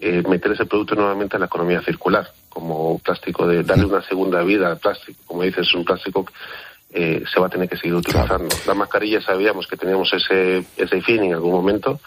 meter 0.00 0.52
ese 0.52 0.64
producto 0.64 0.94
nuevamente 0.94 1.36
en 1.36 1.40
la 1.40 1.46
economía 1.46 1.82
circular, 1.82 2.26
como 2.52 2.98
plástico, 2.98 3.46
de 3.46 3.62
darle 3.62 3.86
una 3.86 4.02
segunda 4.02 4.42
vida 4.42 4.68
al 4.68 4.78
plástico. 4.78 5.18
Como 5.26 5.42
dices, 5.42 5.66
es 5.66 5.74
un 5.74 5.84
plástico 5.84 6.24
que 6.24 7.24
se 7.26 7.40
va 7.40 7.46
a 7.46 7.50
tener 7.50 7.68
que 7.68 7.76
seguir 7.76 7.94
utilizando. 7.94 8.54
La 8.66 8.74
mascarilla 8.74 9.20
sabíamos 9.20 9.66
que 9.66 9.76
teníamos 9.76 10.12
ese, 10.12 10.64
ese 10.76 11.00
fin 11.00 11.22
en 11.24 11.34
algún 11.34 11.52
momento 11.52 12.00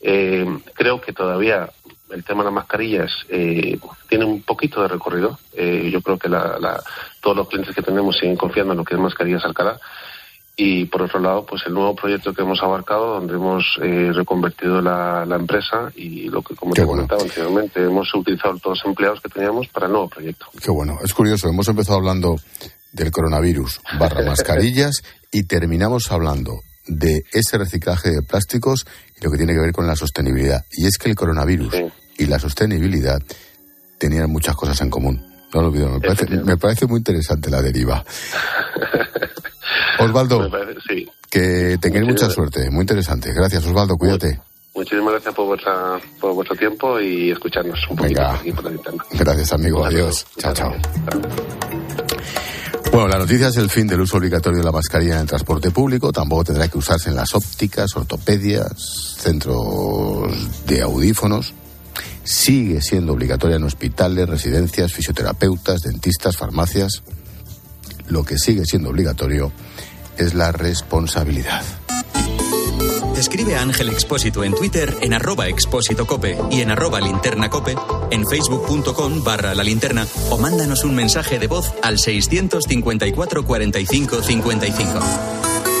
eh, 0.00 0.46
creo 0.74 1.00
que 1.00 1.12
todavía 1.12 1.68
el 2.10 2.22
tema 2.22 2.42
de 2.42 2.46
las 2.46 2.54
mascarillas 2.54 3.12
eh, 3.28 3.78
tiene 4.08 4.24
un 4.24 4.42
poquito 4.42 4.82
de 4.82 4.88
recorrido. 4.88 5.38
Eh, 5.54 5.88
yo 5.90 6.00
creo 6.00 6.18
que 6.18 6.28
todos 7.20 7.36
los 7.36 7.48
clientes 7.48 7.74
que 7.74 7.82
tenemos 7.82 8.16
siguen 8.16 8.36
confiando 8.36 8.72
en 8.72 8.78
lo 8.78 8.84
que 8.84 8.94
es 8.94 9.00
mascarillas 9.00 9.44
Alcalá. 9.44 9.78
Y 10.58 10.86
por 10.86 11.02
otro 11.02 11.20
lado, 11.20 11.44
pues 11.44 11.62
el 11.66 11.74
nuevo 11.74 11.94
proyecto 11.94 12.32
que 12.32 12.40
hemos 12.40 12.62
abarcado, 12.62 13.20
donde 13.20 13.34
hemos 13.34 13.62
reconvertido 13.78 14.80
la, 14.80 15.26
empresa 15.38 15.92
y 15.94 16.30
lo 16.30 16.40
que, 16.40 16.54
como 16.54 16.72
te 16.72 16.86
comentaba 16.86 17.20
anteriormente, 17.20 17.82
hemos 17.82 18.12
utilizado 18.14 18.56
todos 18.58 18.78
los 18.78 18.86
empleados 18.86 19.20
que 19.20 19.28
teníamos 19.28 19.68
para 19.68 19.84
el 19.84 19.92
nuevo 19.92 20.08
proyecto. 20.08 20.46
Qué 20.62 20.70
bueno. 20.70 20.98
Es 21.04 21.12
curioso, 21.12 21.48
hemos 21.48 21.68
empezado 21.68 21.98
hablando 21.98 22.36
del 22.90 23.10
coronavirus 23.10 23.80
barra 23.98 24.24
mascarillas 24.26 25.02
y 25.30 25.42
terminamos 25.42 26.10
hablando 26.10 26.62
de 26.86 27.24
ese 27.32 27.58
reciclaje 27.58 28.10
de 28.10 28.22
plásticos 28.22 28.86
y 29.20 29.24
lo 29.24 29.30
que 29.30 29.36
tiene 29.36 29.52
que 29.52 29.60
ver 29.60 29.72
con 29.72 29.86
la 29.86 29.96
sostenibilidad. 29.96 30.64
Y 30.70 30.86
es 30.86 30.96
que 30.98 31.10
el 31.10 31.16
coronavirus 31.16 31.74
y 32.18 32.26
la 32.26 32.38
sostenibilidad 32.38 33.20
tenían 33.98 34.30
muchas 34.30 34.56
cosas 34.56 34.80
en 34.80 34.90
común. 34.90 35.22
No 35.52 35.62
lo 35.62 35.68
olvido, 35.68 35.88
me 36.44 36.56
parece, 36.56 36.86
muy 36.86 36.98
interesante 36.98 37.50
la 37.50 37.62
deriva. 37.62 38.04
Osvaldo, 39.98 40.50
que 41.30 41.78
tengáis 41.80 42.06
mucha 42.06 42.30
suerte, 42.30 42.70
muy 42.70 42.82
interesante. 42.82 43.32
Gracias, 43.32 43.64
Osvaldo, 43.66 43.96
cuídate. 43.96 44.40
Muchísimas 44.74 45.12
gracias 45.12 45.34
por, 45.34 45.58
por 46.20 46.34
vuestro 46.34 46.54
tiempo 46.54 47.00
y 47.00 47.30
escucharnos 47.30 47.80
un 47.88 47.96
poquito 47.96 48.22
aquí 48.22 48.52
por 48.52 48.64
la 48.64 48.78
Gracias, 49.12 49.52
amigo. 49.52 49.84
Adiós. 49.84 50.26
Chao, 50.36 50.52
chao. 50.52 50.74
Bueno, 52.92 53.08
la 53.08 53.18
noticia 53.18 53.48
es 53.48 53.56
el 53.56 53.70
fin 53.70 53.86
del 53.86 54.00
uso 54.00 54.18
obligatorio 54.18 54.58
de 54.58 54.64
la 54.64 54.72
mascarilla 54.72 55.14
en 55.14 55.20
el 55.22 55.26
transporte 55.26 55.70
público. 55.70 56.12
Tampoco 56.12 56.44
tendrá 56.44 56.68
que 56.68 56.78
usarse 56.78 57.08
en 57.08 57.16
las 57.16 57.34
ópticas, 57.34 57.96
ortopedias, 57.96 59.16
centros 59.18 60.30
de 60.66 60.82
audífonos. 60.82 61.54
Sigue 62.22 62.80
siendo 62.82 63.12
obligatoria 63.12 63.56
en 63.56 63.64
hospitales, 63.64 64.28
residencias, 64.28 64.92
fisioterapeutas, 64.92 65.82
dentistas, 65.82 66.36
farmacias. 66.36 67.02
Lo 68.08 68.24
que 68.24 68.38
sigue 68.38 68.64
siendo 68.64 68.90
obligatorio 68.90 69.52
es 70.16 70.34
la 70.34 70.52
responsabilidad. 70.52 71.62
Escribe 73.16 73.56
a 73.56 73.62
Ángel 73.62 73.88
Expósito 73.88 74.44
en 74.44 74.54
Twitter 74.54 74.94
en 75.00 75.14
arroba 75.14 75.48
expósito 75.48 76.06
cope 76.06 76.38
y 76.50 76.60
en 76.60 76.70
arroba 76.70 77.00
linterna 77.00 77.48
cope, 77.48 77.74
en 78.10 78.26
facebook.com 78.26 79.24
barra 79.24 79.54
la 79.54 79.64
linterna 79.64 80.06
o 80.30 80.36
mándanos 80.36 80.84
un 80.84 80.94
mensaje 80.94 81.38
de 81.38 81.46
voz 81.46 81.72
al 81.82 81.98
654 81.98 83.46
45 83.46 84.22
55. 84.22 85.75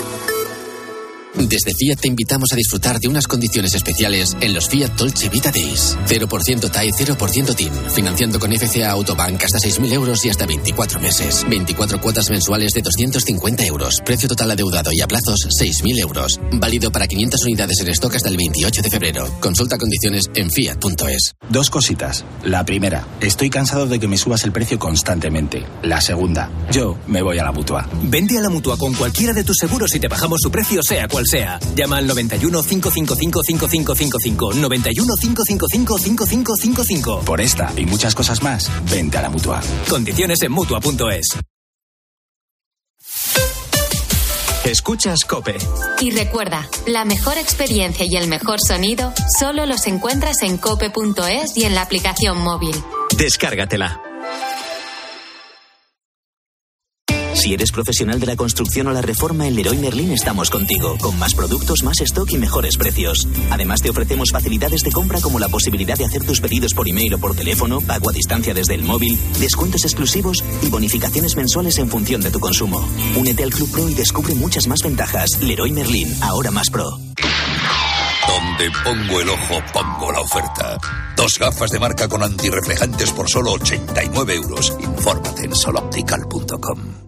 Desde 1.38 1.74
Fiat 1.74 2.00
te 2.00 2.08
invitamos 2.08 2.52
a 2.52 2.56
disfrutar 2.56 2.98
de 2.98 3.08
unas 3.08 3.26
condiciones 3.26 3.74
especiales 3.74 4.34
en 4.40 4.54
los 4.54 4.68
Fiat 4.68 4.92
Dolce 4.92 5.28
Vita 5.28 5.52
Days. 5.52 5.96
0% 6.06 6.70
TAE, 6.70 6.90
0% 6.92 7.54
TIN. 7.54 7.72
Financiando 7.94 8.38
con 8.38 8.52
FCA 8.52 8.90
Autobank 8.92 9.44
hasta 9.44 9.58
6.000 9.58 9.92
euros 9.92 10.24
y 10.24 10.30
hasta 10.30 10.46
24 10.46 10.98
meses. 10.98 11.44
24 11.48 12.00
cuotas 12.00 12.30
mensuales 12.30 12.72
de 12.72 12.80
250 12.80 13.66
euros. 13.66 14.00
Precio 14.04 14.28
total 14.28 14.52
adeudado 14.52 14.90
y 14.92 15.02
a 15.02 15.06
plazos 15.06 15.46
6.000 15.60 15.98
euros. 15.98 16.40
Válido 16.52 16.90
para 16.90 17.06
500 17.06 17.44
unidades 17.44 17.80
en 17.80 17.88
stock 17.88 18.14
hasta 18.14 18.30
el 18.30 18.38
28 18.38 18.82
de 18.82 18.90
febrero. 18.90 19.30
Consulta 19.40 19.76
condiciones 19.76 20.30
en 20.34 20.50
fiat.es. 20.50 21.34
Dos 21.50 21.68
cositas. 21.68 22.24
La 22.44 22.64
primera, 22.64 23.06
estoy 23.20 23.50
cansado 23.50 23.86
de 23.86 24.00
que 24.00 24.08
me 24.08 24.16
subas 24.16 24.44
el 24.44 24.52
precio 24.52 24.78
constantemente. 24.78 25.64
La 25.82 26.00
segunda, 26.00 26.50
yo 26.72 26.96
me 27.06 27.20
voy 27.20 27.38
a 27.38 27.44
la 27.44 27.52
mutua. 27.52 27.86
Vente 28.04 28.38
a 28.38 28.40
la 28.40 28.48
mutua 28.48 28.78
con 28.78 28.94
cualquiera 28.94 29.34
de 29.34 29.44
tus 29.44 29.58
seguros 29.58 29.94
y 29.94 30.00
te 30.00 30.08
bajamos 30.08 30.40
su 30.40 30.50
precio, 30.50 30.82
sea 30.82 31.08
cual 31.08 31.25
sea. 31.26 31.58
Llama 31.74 31.98
al 31.98 32.06
91 32.06 32.62
555 32.62 33.42
5555. 33.42 34.54
91 34.54 35.14
555 35.20 35.98
5555. 35.98 37.20
Por 37.20 37.40
esta 37.40 37.72
y 37.76 37.86
muchas 37.86 38.14
cosas 38.14 38.42
más, 38.42 38.70
vente 38.90 39.18
a 39.18 39.22
la 39.22 39.30
mutua. 39.30 39.60
Condiciones 39.88 40.42
en 40.42 40.52
mutua.es. 40.52 41.28
Escuchas 44.64 45.24
Cope. 45.24 45.56
Y 46.00 46.10
recuerda, 46.10 46.68
la 46.88 47.04
mejor 47.04 47.38
experiencia 47.38 48.04
y 48.04 48.16
el 48.16 48.26
mejor 48.26 48.58
sonido 48.60 49.12
solo 49.38 49.64
los 49.64 49.86
encuentras 49.86 50.42
en 50.42 50.58
cope.es 50.58 51.56
y 51.56 51.64
en 51.64 51.76
la 51.76 51.82
aplicación 51.82 52.42
móvil. 52.42 52.74
Descárgatela. 53.16 54.05
Si 57.46 57.54
eres 57.54 57.70
profesional 57.70 58.18
de 58.18 58.26
la 58.26 58.34
construcción 58.34 58.88
o 58.88 58.92
la 58.92 59.02
reforma, 59.02 59.46
en 59.46 59.54
Leroy 59.54 59.78
Merlin 59.78 60.10
estamos 60.10 60.50
contigo, 60.50 60.98
con 61.00 61.16
más 61.16 61.32
productos, 61.32 61.84
más 61.84 62.00
stock 62.00 62.28
y 62.32 62.38
mejores 62.38 62.76
precios. 62.76 63.28
Además, 63.52 63.80
te 63.82 63.88
ofrecemos 63.88 64.30
facilidades 64.32 64.80
de 64.80 64.90
compra 64.90 65.20
como 65.20 65.38
la 65.38 65.48
posibilidad 65.48 65.96
de 65.96 66.06
hacer 66.06 66.24
tus 66.24 66.40
pedidos 66.40 66.74
por 66.74 66.88
email 66.88 67.14
o 67.14 67.18
por 67.18 67.36
teléfono, 67.36 67.80
pago 67.80 68.10
a 68.10 68.12
distancia 68.12 68.52
desde 68.52 68.74
el 68.74 68.82
móvil, 68.82 69.16
descuentos 69.38 69.84
exclusivos 69.84 70.42
y 70.60 70.70
bonificaciones 70.70 71.36
mensuales 71.36 71.78
en 71.78 71.88
función 71.88 72.20
de 72.20 72.32
tu 72.32 72.40
consumo. 72.40 72.84
Únete 73.14 73.44
al 73.44 73.50
Club 73.50 73.70
Pro 73.70 73.88
y 73.88 73.94
descubre 73.94 74.34
muchas 74.34 74.66
más 74.66 74.80
ventajas. 74.82 75.40
Leroy 75.40 75.70
Merlin, 75.70 76.20
ahora 76.22 76.50
más 76.50 76.68
pro. 76.68 76.98
Donde 78.26 78.70
pongo 78.82 79.20
el 79.20 79.28
ojo, 79.28 79.62
pongo 79.72 80.10
la 80.10 80.20
oferta. 80.20 80.78
Dos 81.16 81.38
gafas 81.38 81.70
de 81.70 81.78
marca 81.78 82.08
con 82.08 82.24
antirreflejantes 82.24 83.12
por 83.12 83.30
solo 83.30 83.52
89 83.52 84.34
euros. 84.34 84.76
Infórmate 84.80 85.44
en 85.44 85.54
soloptical.com. 85.54 87.05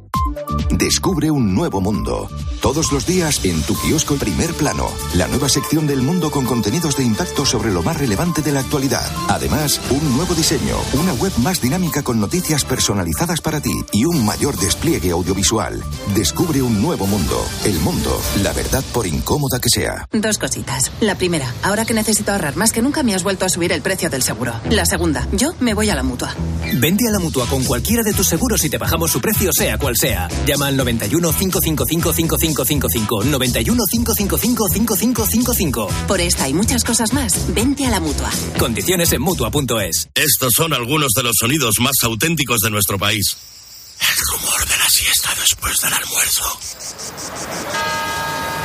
Descubre 0.70 1.30
un 1.30 1.54
nuevo 1.54 1.80
mundo. 1.80 2.28
Todos 2.60 2.92
los 2.92 3.06
días 3.06 3.44
en 3.44 3.62
tu 3.62 3.74
kiosco 3.76 4.16
Primer 4.16 4.52
Plano, 4.54 4.88
la 5.14 5.26
nueva 5.28 5.48
sección 5.48 5.86
del 5.86 6.02
mundo 6.02 6.30
con 6.30 6.44
contenidos 6.44 6.96
de 6.96 7.04
impacto 7.04 7.44
sobre 7.44 7.72
lo 7.72 7.82
más 7.82 7.96
relevante 7.96 8.42
de 8.42 8.52
la 8.52 8.60
actualidad. 8.60 9.04
Además, 9.28 9.80
un 9.90 10.16
nuevo 10.16 10.34
diseño, 10.34 10.76
una 10.94 11.12
web 11.14 11.32
más 11.38 11.60
dinámica 11.60 12.02
con 12.02 12.20
noticias 12.20 12.64
personalizadas 12.64 13.40
para 13.40 13.60
ti 13.60 13.72
y 13.92 14.04
un 14.04 14.24
mayor 14.24 14.56
despliegue 14.56 15.10
audiovisual. 15.10 15.82
Descubre 16.14 16.62
un 16.62 16.82
nuevo 16.82 17.06
mundo. 17.06 17.44
El 17.64 17.78
mundo, 17.80 18.20
la 18.42 18.52
verdad 18.52 18.84
por 18.92 19.06
incómoda 19.06 19.60
que 19.60 19.68
sea. 19.68 20.08
Dos 20.12 20.38
cositas. 20.38 20.90
La 21.00 21.16
primera, 21.16 21.52
ahora 21.62 21.84
que 21.84 21.94
necesito 21.94 22.32
ahorrar 22.32 22.56
más 22.56 22.72
que 22.72 22.82
nunca 22.82 23.02
me 23.02 23.14
has 23.14 23.22
vuelto 23.22 23.44
a 23.44 23.48
subir 23.48 23.72
el 23.72 23.82
precio 23.82 24.10
del 24.10 24.22
seguro. 24.22 24.54
La 24.70 24.86
segunda, 24.86 25.26
yo 25.32 25.54
me 25.60 25.74
voy 25.74 25.90
a 25.90 25.94
la 25.94 26.02
mutua. 26.02 26.34
Vende 26.74 27.08
a 27.08 27.12
la 27.12 27.18
mutua 27.18 27.46
con 27.46 27.64
cualquiera 27.64 28.02
de 28.02 28.12
tus 28.12 28.26
seguros 28.26 28.64
y 28.64 28.70
te 28.70 28.78
bajamos 28.78 29.10
su 29.10 29.20
precio 29.20 29.50
sea 29.52 29.78
cual 29.78 29.96
sea. 29.96 30.07
Llama 30.08 30.28
Llama 30.46 30.66
al 30.68 30.76
91 30.76 31.32
555 31.32 32.12
5555. 32.12 33.24
91 33.24 33.84
555 33.90 34.68
5555. 34.68 35.88
Por 36.06 36.20
esta 36.20 36.48
y 36.48 36.54
muchas 36.54 36.84
cosas 36.84 37.12
más, 37.12 37.52
vente 37.54 37.86
a 37.86 37.90
la 37.90 38.00
mutua. 38.00 38.30
Condiciones 38.58 39.12
en 39.12 39.22
mutua.es. 39.22 40.08
Estos 40.14 40.52
son 40.56 40.72
algunos 40.72 41.12
de 41.12 41.22
los 41.22 41.36
sonidos 41.38 41.80
más 41.80 41.96
auténticos 42.02 42.60
de 42.60 42.70
nuestro 42.70 42.98
país. 42.98 43.36
El 44.00 44.16
rumor 44.32 44.68
de 44.68 44.76
la 44.76 44.88
siesta 44.88 45.34
después 45.40 45.80
del 45.80 45.92
almuerzo. 45.92 46.58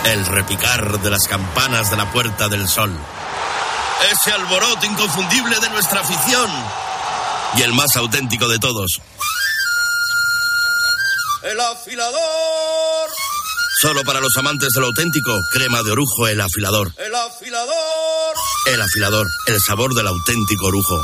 El 0.06 0.26
repicar 0.26 1.02
de 1.02 1.10
las 1.10 1.28
campanas 1.28 1.90
de 1.90 1.98
la 1.98 2.12
Puerta 2.12 2.50
del 2.50 2.68
Sol. 2.68 2.92
Ese 4.12 4.32
alboroto 4.32 4.86
inconfundible 4.86 5.60
de 5.60 5.70
nuestra 5.70 6.02
afición. 6.02 6.50
Y 7.58 7.62
el 7.62 7.74
más 7.74 7.96
auténtico 7.96 8.48
de 8.48 8.60
todos. 8.60 9.00
El 11.44 11.60
afilador. 11.60 13.10
Solo 13.82 14.04
para 14.06 14.22
los 14.22 14.32
amantes 14.38 14.70
del 14.74 14.86
auténtico, 14.86 15.34
crema 15.52 15.84
de 15.84 15.92
orujo, 15.92 16.26
el 16.30 16.40
afilador. 16.40 16.94
El 16.98 17.14
afilador. 17.14 18.36
El 18.66 18.82
afilador, 18.82 19.28
el 19.48 19.58
sabor 19.60 19.94
del 19.94 20.08
auténtico 20.08 20.68
orujo. 20.68 21.04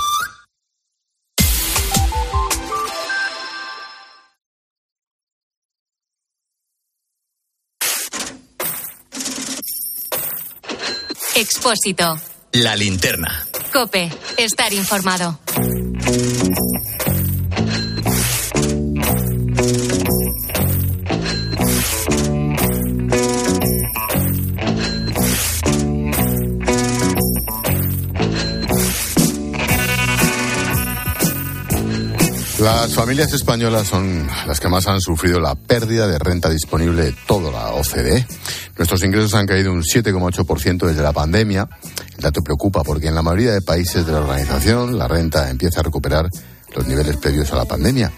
Expósito. 11.36 12.17
La 12.54 12.78
linterna. 12.78 13.45
Cope. 13.73 14.10
Estar 14.38 14.73
informado. 14.73 15.38
Las 32.89 32.95
familias 32.95 33.32
españolas 33.34 33.88
son 33.88 34.28
las 34.47 34.60
que 34.60 34.67
más 34.67 34.88
han 34.88 34.99
sufrido 34.99 35.39
la 35.39 35.54
pérdida 35.54 36.08
de 36.08 36.17
renta 36.17 36.49
disponible 36.49 37.04
de 37.04 37.15
toda 37.28 37.52
la 37.52 37.69
OCDE. 37.73 38.25
Nuestros 38.80 39.04
ingresos 39.04 39.36
han 39.36 39.45
caído 39.45 39.71
un 39.71 39.84
7,8% 39.84 40.88
desde 40.88 41.04
la 41.04 41.13
pandemia. 41.13 41.69
El 42.15 42.23
dato 42.23 42.41
preocupa 42.41 42.82
porque 42.82 43.10
en 43.10 43.13
la 43.13 43.21
mayoría 43.21 43.54
de 43.54 43.62
países 43.62 44.08
de 44.08 44.12
la 44.12 44.21
organización 44.21 44.97
la 44.97 45.08
renta 45.08 45.52
empieza 45.52 45.82
a 45.82 45.84
recuperar 45.84 46.32
los 46.75 46.88
niveles 46.88 47.17
previos 47.17 47.54
a 47.54 47.58
la 47.58 47.65
pandemia. 47.65 48.12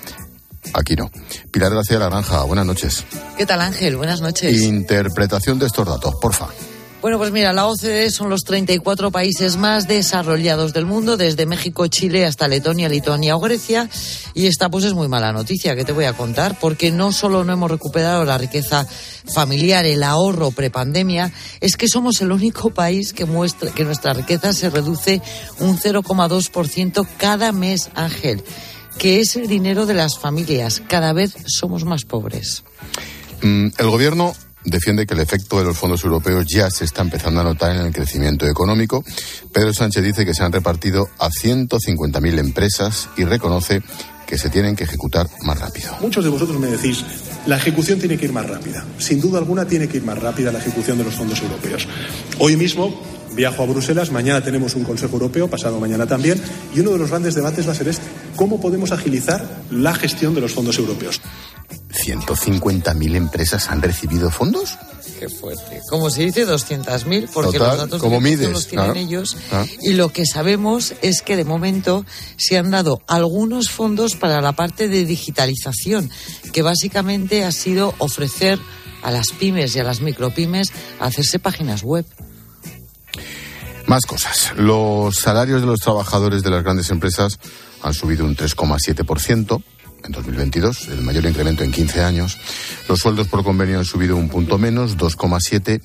Aquí 0.73 0.95
no. 0.95 1.11
Pilar 1.51 1.75
García 1.75 1.99
La 1.99 2.05
Granja, 2.05 2.41
buenas 2.43 2.65
noches. 2.65 3.03
¿Qué 3.37 3.45
tal 3.45 3.59
Ángel? 3.59 3.97
Buenas 3.97 4.21
noches. 4.21 4.57
Interpretación 4.61 5.59
de 5.59 5.65
estos 5.65 5.85
datos, 5.85 6.15
porfa. 6.21 6.47
Bueno, 7.01 7.17
pues 7.17 7.31
mira, 7.31 7.51
la 7.51 7.65
OCDE 7.65 8.11
son 8.11 8.29
los 8.29 8.43
34 8.43 9.09
países 9.09 9.57
más 9.57 9.87
desarrollados 9.87 10.71
del 10.71 10.85
mundo, 10.85 11.17
desde 11.17 11.47
México, 11.47 11.87
Chile 11.87 12.27
hasta 12.27 12.47
Letonia, 12.47 12.89
Lituania 12.89 13.35
o 13.35 13.39
Grecia. 13.39 13.89
Y 14.35 14.45
esta 14.45 14.69
pues 14.69 14.85
es 14.85 14.93
muy 14.93 15.07
mala 15.07 15.33
noticia 15.33 15.75
que 15.75 15.83
te 15.83 15.93
voy 15.93 16.05
a 16.05 16.13
contar, 16.13 16.59
porque 16.59 16.91
no 16.91 17.11
solo 17.11 17.43
no 17.43 17.53
hemos 17.53 17.71
recuperado 17.71 18.23
la 18.23 18.37
riqueza 18.37 18.85
familiar, 19.33 19.83
el 19.87 20.03
ahorro 20.03 20.51
prepandemia, 20.51 21.33
es 21.59 21.75
que 21.75 21.87
somos 21.87 22.21
el 22.21 22.31
único 22.31 22.69
país 22.69 23.13
que 23.13 23.25
muestra 23.25 23.71
que 23.71 23.83
nuestra 23.83 24.13
riqueza 24.13 24.53
se 24.53 24.69
reduce 24.69 25.23
un 25.57 25.79
0,2% 25.79 27.07
cada 27.17 27.51
mes, 27.51 27.89
Ángel, 27.95 28.43
que 28.99 29.21
es 29.21 29.35
el 29.37 29.47
dinero 29.47 29.87
de 29.87 29.95
las 29.95 30.19
familias. 30.19 30.83
Cada 30.87 31.13
vez 31.13 31.33
somos 31.47 31.83
más 31.83 32.05
pobres. 32.05 32.63
Mm, 33.41 33.69
el 33.75 33.89
gobierno 33.89 34.35
defiende 34.63 35.05
que 35.05 35.13
el 35.13 35.19
efecto 35.19 35.59
de 35.59 35.65
los 35.65 35.77
fondos 35.77 36.03
europeos 36.03 36.45
ya 36.47 36.69
se 36.69 36.85
está 36.85 37.01
empezando 37.01 37.41
a 37.41 37.43
notar 37.43 37.75
en 37.75 37.85
el 37.85 37.93
crecimiento 37.93 38.47
económico. 38.47 39.03
Pedro 39.51 39.73
Sánchez 39.73 40.03
dice 40.03 40.25
que 40.25 40.33
se 40.33 40.43
han 40.43 40.51
repartido 40.51 41.09
a 41.19 41.29
150.000 41.29 42.39
empresas 42.39 43.09
y 43.17 43.25
reconoce 43.25 43.81
que 44.27 44.37
se 44.37 44.49
tienen 44.49 44.75
que 44.77 44.85
ejecutar 44.85 45.27
más 45.41 45.59
rápido. 45.59 45.93
Muchos 45.99 46.23
de 46.23 46.29
vosotros 46.29 46.57
me 46.57 46.67
decís, 46.67 47.03
la 47.47 47.57
ejecución 47.57 47.99
tiene 47.99 48.17
que 48.17 48.25
ir 48.25 48.31
más 48.31 48.49
rápida. 48.49 48.85
Sin 48.97 49.19
duda 49.19 49.39
alguna 49.39 49.65
tiene 49.65 49.89
que 49.89 49.97
ir 49.97 50.03
más 50.03 50.17
rápida 50.17 50.53
la 50.53 50.59
ejecución 50.59 50.97
de 50.97 51.03
los 51.03 51.15
fondos 51.15 51.41
europeos. 51.41 51.85
Hoy 52.39 52.55
mismo 52.55 52.97
viajo 53.35 53.63
a 53.63 53.65
Bruselas, 53.65 54.11
mañana 54.11 54.41
tenemos 54.41 54.75
un 54.75 54.83
Consejo 54.83 55.13
Europeo, 55.13 55.49
pasado 55.49 55.79
mañana 55.79 56.05
también, 56.05 56.41
y 56.73 56.79
uno 56.79 56.91
de 56.91 56.99
los 56.99 57.09
grandes 57.09 57.35
debates 57.35 57.67
va 57.67 57.71
a 57.71 57.75
ser 57.75 57.87
este, 57.87 58.05
¿cómo 58.35 58.59
podemos 58.59 58.91
agilizar 58.91 59.63
la 59.69 59.93
gestión 59.93 60.33
de 60.35 60.41
los 60.41 60.53
fondos 60.53 60.77
europeos? 60.77 61.21
¿150.000 62.01 63.15
empresas 63.15 63.69
han 63.69 63.81
recibido 63.81 64.29
fondos? 64.31 64.77
Qué 65.19 65.29
fuerte. 65.29 65.81
Como 65.89 66.09
se 66.09 66.23
dice, 66.23 66.47
200.000, 66.47 67.29
porque 67.31 67.57
Total, 67.57 67.77
los 67.77 67.85
datos 67.85 68.01
¿cómo 68.01 68.15
de 68.15 68.21
mides? 68.21 68.49
los 68.49 68.67
tienen 68.67 68.97
ellos. 68.97 69.37
Ah. 69.51 69.65
Y 69.81 69.93
lo 69.93 70.09
que 70.09 70.25
sabemos 70.25 70.93
es 71.01 71.21
que 71.21 71.35
de 71.35 71.45
momento 71.45 72.05
se 72.37 72.57
han 72.57 72.71
dado 72.71 73.01
algunos 73.07 73.69
fondos 73.69 74.15
para 74.15 74.41
la 74.41 74.53
parte 74.53 74.87
de 74.87 75.05
digitalización, 75.05 76.09
que 76.53 76.63
básicamente 76.63 77.43
ha 77.43 77.51
sido 77.51 77.93
ofrecer 77.99 78.59
a 79.03 79.11
las 79.11 79.31
pymes 79.31 79.75
y 79.75 79.79
a 79.79 79.83
las 79.83 80.01
micropymes 80.01 80.71
hacerse 80.99 81.39
páginas 81.39 81.83
web. 81.83 82.05
Más 83.87 84.05
cosas. 84.05 84.53
Los 84.55 85.17
salarios 85.17 85.61
de 85.61 85.67
los 85.67 85.79
trabajadores 85.79 86.43
de 86.43 86.49
las 86.49 86.63
grandes 86.63 86.89
empresas 86.89 87.39
han 87.81 87.93
subido 87.93 88.25
un 88.25 88.35
3,7% 88.35 89.63
en 90.03 90.11
2022, 90.11 90.87
el 90.89 91.01
mayor 91.01 91.25
incremento 91.25 91.63
en 91.63 91.71
15 91.71 92.01
años. 92.03 92.37
Los 92.87 92.99
sueldos 92.99 93.27
por 93.27 93.43
convenio 93.43 93.79
han 93.79 93.85
subido 93.85 94.15
un 94.15 94.29
punto 94.29 94.57
menos, 94.57 94.97
2,7%. 94.97 95.81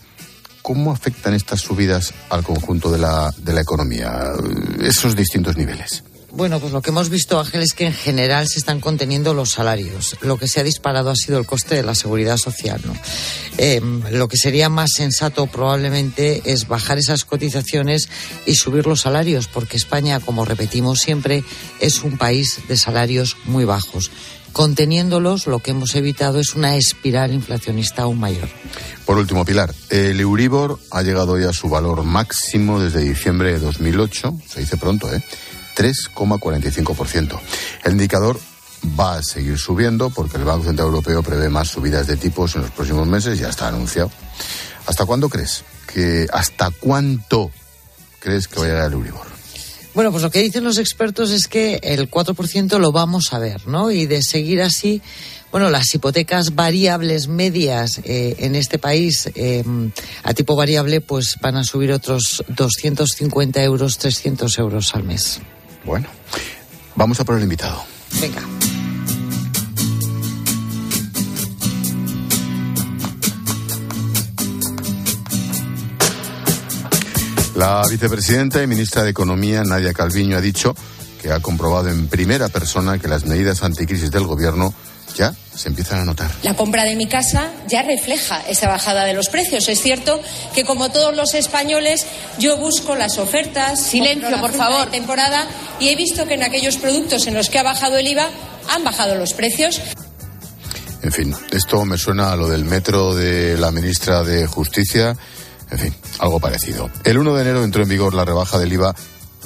¿Cómo 0.63 0.91
afectan 0.91 1.33
estas 1.33 1.61
subidas 1.61 2.13
al 2.29 2.43
conjunto 2.43 2.91
de 2.91 2.99
la, 2.99 3.33
de 3.39 3.53
la 3.53 3.61
economía? 3.61 4.33
Esos 4.81 5.15
distintos 5.15 5.57
niveles. 5.57 6.03
Bueno, 6.37 6.61
pues 6.61 6.71
lo 6.71 6.83
que 6.83 6.91
hemos 6.91 7.09
visto, 7.09 7.41
Ángel, 7.41 7.63
es 7.63 7.73
que 7.73 7.87
en 7.87 7.95
general 7.95 8.47
se 8.47 8.59
están 8.59 8.79
conteniendo 8.79 9.33
los 9.33 9.53
salarios. 9.53 10.19
Lo 10.21 10.37
que 10.37 10.49
se 10.49 10.61
ha 10.61 10.65
disparado 10.65 11.09
ha 11.09 11.17
sido 11.17 11.39
el 11.39 11.47
coste 11.47 11.77
de 11.77 11.83
la 11.83 11.95
seguridad 11.95 12.37
social. 12.37 12.79
¿no? 12.85 12.93
Eh, 13.57 13.81
lo 14.11 14.29
que 14.29 14.37
sería 14.37 14.69
más 14.69 14.91
sensato 14.93 15.47
probablemente 15.47 16.43
es 16.45 16.69
bajar 16.69 16.99
esas 16.99 17.25
cotizaciones 17.25 18.11
y 18.45 18.55
subir 18.55 18.87
los 18.87 19.01
salarios, 19.01 19.49
porque 19.49 19.79
España, 19.79 20.21
como 20.21 20.45
repetimos 20.45 20.99
siempre, 20.99 21.43
es 21.81 22.03
un 22.03 22.19
país 22.19 22.61
de 22.69 22.77
salarios 22.77 23.39
muy 23.47 23.65
bajos. 23.65 24.11
Conteniéndolos, 24.53 25.47
lo 25.47 25.61
que 25.61 25.71
hemos 25.71 25.95
evitado 25.95 26.39
es 26.39 26.55
una 26.55 26.77
espiral 26.77 27.33
inflacionista 27.33 28.03
aún 28.03 28.21
mayor. 28.21 28.51
Por 29.07 29.17
último, 29.17 29.47
Pilar, 29.47 29.75
el 29.89 30.21
Euribor 30.21 30.79
ha 30.91 31.01
llegado 31.01 31.33
hoy 31.33 31.45
a 31.45 31.55
su 31.55 31.71
valor 31.71 32.03
máximo 32.03 32.79
desde 32.79 33.01
diciembre 33.01 33.53
de 33.53 33.59
2008, 33.59 34.39
se 34.47 34.61
dice 34.61 34.77
pronto, 34.77 35.11
¿eh? 35.11 35.23
3,45%. 35.77 37.39
El 37.85 37.93
indicador 37.93 38.41
va 38.99 39.17
a 39.17 39.23
seguir 39.23 39.59
subiendo 39.59 40.11
porque 40.11 40.37
el 40.37 40.45
Banco 40.45 40.65
Central 40.65 40.89
Europeo 40.89 41.23
prevé 41.23 41.49
más 41.49 41.69
subidas 41.69 42.07
de 42.07 42.17
tipos 42.17 42.55
en 42.57 42.63
los 42.63 42.71
próximos 42.71 43.07
meses, 43.07 43.39
ya 43.39 43.49
está 43.49 43.69
anunciado. 43.69 44.11
¿Hasta 44.87 45.05
cuándo 45.05 45.29
crees 45.29 45.65
que 45.93 46.27
hasta 46.33 46.71
cuánto 46.71 47.51
crees 48.21 48.49
que 48.49 48.61
va 48.61 48.67
a 48.67 48.69
llegar 48.69 48.87
el 48.87 48.93
Euribor? 48.95 49.27
Bueno, 49.95 50.11
pues 50.11 50.23
lo 50.23 50.31
que 50.31 50.43
dicen 50.43 50.63
los 50.63 50.77
expertos 50.77 51.31
es 51.31 51.49
que 51.49 51.81
el 51.83 52.11
4% 52.11 52.79
lo 52.79 52.93
vamos 52.93 53.33
a 53.33 53.39
ver, 53.39 53.67
¿no? 53.67 53.91
Y 53.91 54.05
de 54.05 54.23
seguir 54.23 54.61
así, 54.61 55.01
bueno, 55.51 55.71
las 55.71 55.93
hipotecas 55.95 56.55
variables 56.55 57.29
medias 57.29 58.03
eh, 58.05 58.37
en 58.41 58.57
este 58.57 58.79
país 58.79 59.31
eh, 59.35 59.65
a 60.23 60.35
tipo 60.35 60.55
variable, 60.55 61.01
pues 61.01 61.39
van 61.41 61.57
a 61.57 61.65
subir 61.65 61.93
otros 61.93 62.45
250 62.49 63.63
euros, 63.63 63.97
300 63.97 64.59
euros 64.59 64.95
al 64.95 65.05
mes. 65.05 65.41
Bueno, 65.87 66.09
vamos 66.97 67.21
a 67.21 67.25
por 67.25 67.37
el 67.37 67.45
invitado. 67.45 67.81
Venga. 68.21 68.43
La 77.55 77.85
vicepresidenta 77.89 78.63
y 78.63 78.67
ministra 78.67 79.05
de 79.05 79.11
Economía, 79.11 79.63
Nadia 79.63 79.93
Calviño, 79.93 80.37
ha 80.37 80.41
dicho 80.41 80.75
que 81.23 81.31
ha 81.31 81.39
comprobado 81.41 81.89
en 81.89 82.09
primera 82.09 82.49
persona 82.49 82.99
que 82.99 83.07
las 83.07 83.25
medidas 83.25 83.63
anticrisis 83.63 84.11
del 84.11 84.25
gobierno 84.25 84.75
ya 85.17 85.35
se 85.55 85.69
empiezan 85.69 86.01
a 86.01 86.05
notar. 86.05 86.31
La 86.43 86.55
compra 86.55 86.85
de 86.85 86.95
mi 86.95 87.07
casa 87.07 87.51
ya 87.67 87.83
refleja 87.83 88.43
esa 88.49 88.69
bajada 88.69 89.05
de 89.05 89.15
los 89.15 89.29
precios. 89.29 89.69
Es 89.69 89.81
cierto 89.81 90.21
que, 90.55 90.65
como 90.65 90.91
todos 90.91 91.17
los 91.17 91.35
españoles, 91.35 92.07
yo 92.39 92.59
busco 92.59 92.95
las 92.95 93.19
ofertas. 93.19 93.81
Silencio, 93.81 94.39
por 94.41 94.53
de 94.53 94.59
favor. 94.59 94.91
temporada 94.91 95.47
y 95.81 95.89
he 95.89 95.97
visto 95.97 96.27
que 96.27 96.35
en 96.35 96.43
aquellos 96.43 96.77
productos 96.77 97.27
en 97.27 97.35
los 97.35 97.49
que 97.49 97.59
ha 97.59 97.63
bajado 97.63 97.97
el 97.97 98.07
IVA 98.07 98.29
han 98.69 98.85
bajado 98.85 99.15
los 99.15 99.33
precios. 99.33 99.81
En 101.03 101.13
fin, 101.13 101.35
esto 101.53 101.85
me 101.85 101.99
suena 101.99 102.33
a 102.33 102.37
lo 102.37 102.49
del 102.49 102.65
metro 102.65 103.15
de 103.15 103.57
la 103.57 103.71
ministra 103.71 104.23
de 104.23 104.47
Justicia. 104.47 105.17
En 105.71 105.79
fin, 105.79 105.95
algo 106.19 106.39
parecido. 106.41 106.91
El 107.05 107.19
1 107.19 107.35
de 107.35 107.43
enero 107.43 107.65
entró 107.65 107.83
en 107.83 107.89
vigor 107.89 108.15
la 108.15 108.25
rebaja 108.25 108.59
del 108.59 108.73
IVA 108.73 108.95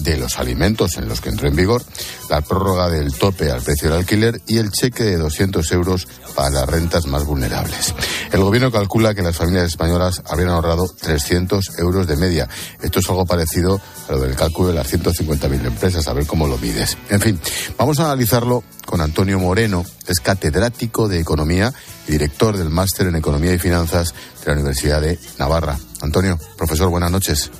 de 0.00 0.16
los 0.16 0.38
alimentos 0.38 0.96
en 0.96 1.08
los 1.08 1.20
que 1.20 1.28
entró 1.28 1.48
en 1.48 1.56
vigor, 1.56 1.82
la 2.28 2.40
prórroga 2.40 2.88
del 2.88 3.12
tope 3.14 3.50
al 3.50 3.62
precio 3.62 3.90
del 3.90 3.98
alquiler 3.98 4.40
y 4.46 4.58
el 4.58 4.70
cheque 4.70 5.04
de 5.04 5.16
200 5.16 5.70
euros 5.72 6.08
para 6.34 6.50
las 6.50 6.68
rentas 6.68 7.06
más 7.06 7.24
vulnerables. 7.24 7.94
El 8.32 8.42
gobierno 8.42 8.70
calcula 8.70 9.14
que 9.14 9.22
las 9.22 9.36
familias 9.36 9.66
españolas 9.66 10.22
habrían 10.26 10.50
ahorrado 10.50 10.88
300 11.00 11.78
euros 11.78 12.06
de 12.06 12.16
media. 12.16 12.48
Esto 12.80 13.00
es 13.00 13.08
algo 13.08 13.26
parecido 13.26 13.80
a 14.08 14.12
lo 14.12 14.20
del 14.20 14.36
cálculo 14.36 14.68
de 14.68 14.74
las 14.74 14.92
150.000 14.92 15.66
empresas, 15.66 16.06
a 16.08 16.12
ver 16.12 16.26
cómo 16.26 16.46
lo 16.46 16.58
mides. 16.58 16.96
En 17.08 17.20
fin, 17.20 17.38
vamos 17.76 17.98
a 18.00 18.06
analizarlo 18.06 18.64
con 18.86 19.00
Antonio 19.00 19.38
Moreno, 19.38 19.84
es 20.06 20.20
catedrático 20.20 21.08
de 21.08 21.20
Economía 21.20 21.72
y 22.08 22.12
director 22.12 22.56
del 22.56 22.70
Máster 22.70 23.06
en 23.06 23.16
Economía 23.16 23.54
y 23.54 23.58
Finanzas 23.58 24.14
de 24.40 24.46
la 24.46 24.54
Universidad 24.54 25.00
de 25.00 25.18
Navarra. 25.38 25.78
Antonio, 26.00 26.38
profesor, 26.56 26.88
buenas 26.88 27.10
noches. 27.10 27.50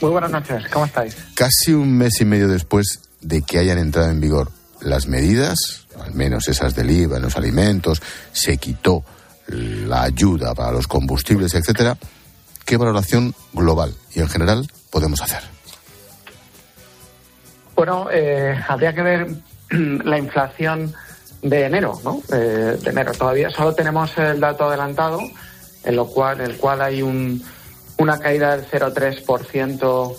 Muy 0.00 0.10
buenas 0.10 0.30
noches, 0.30 0.64
¿cómo 0.68 0.84
estáis? 0.84 1.16
Casi 1.34 1.72
un 1.72 1.96
mes 1.98 2.20
y 2.20 2.24
medio 2.24 2.46
después 2.46 3.00
de 3.20 3.42
que 3.42 3.58
hayan 3.58 3.78
entrado 3.78 4.10
en 4.10 4.20
vigor 4.20 4.52
las 4.80 5.08
medidas, 5.08 5.86
al 6.00 6.14
menos 6.14 6.46
esas 6.46 6.76
del 6.76 6.90
IVA 6.90 7.16
en 7.16 7.22
los 7.22 7.36
alimentos, 7.36 8.00
se 8.32 8.58
quitó 8.58 9.02
la 9.48 10.02
ayuda 10.02 10.54
para 10.54 10.70
los 10.70 10.86
combustibles, 10.86 11.54
etcétera. 11.54 11.98
¿Qué 12.64 12.76
valoración 12.76 13.34
global 13.52 13.92
y 14.14 14.20
en 14.20 14.28
general 14.28 14.70
podemos 14.90 15.20
hacer? 15.20 15.42
Bueno, 17.74 18.08
eh, 18.12 18.56
habría 18.68 18.94
que 18.94 19.02
ver 19.02 19.28
la 19.70 20.18
inflación 20.18 20.94
de 21.42 21.64
enero, 21.64 22.00
¿no? 22.04 22.22
Eh, 22.32 22.78
de 22.80 22.90
enero. 22.90 23.12
Todavía 23.12 23.50
solo 23.50 23.74
tenemos 23.74 24.16
el 24.18 24.38
dato 24.38 24.68
adelantado, 24.68 25.20
en 25.82 25.96
lo 25.96 26.06
cual, 26.06 26.40
en 26.40 26.50
el 26.50 26.56
cual 26.56 26.82
hay 26.82 27.02
un, 27.02 27.42
una 27.98 28.18
caída 28.18 28.56
del 28.56 28.66
0,3% 28.66 30.16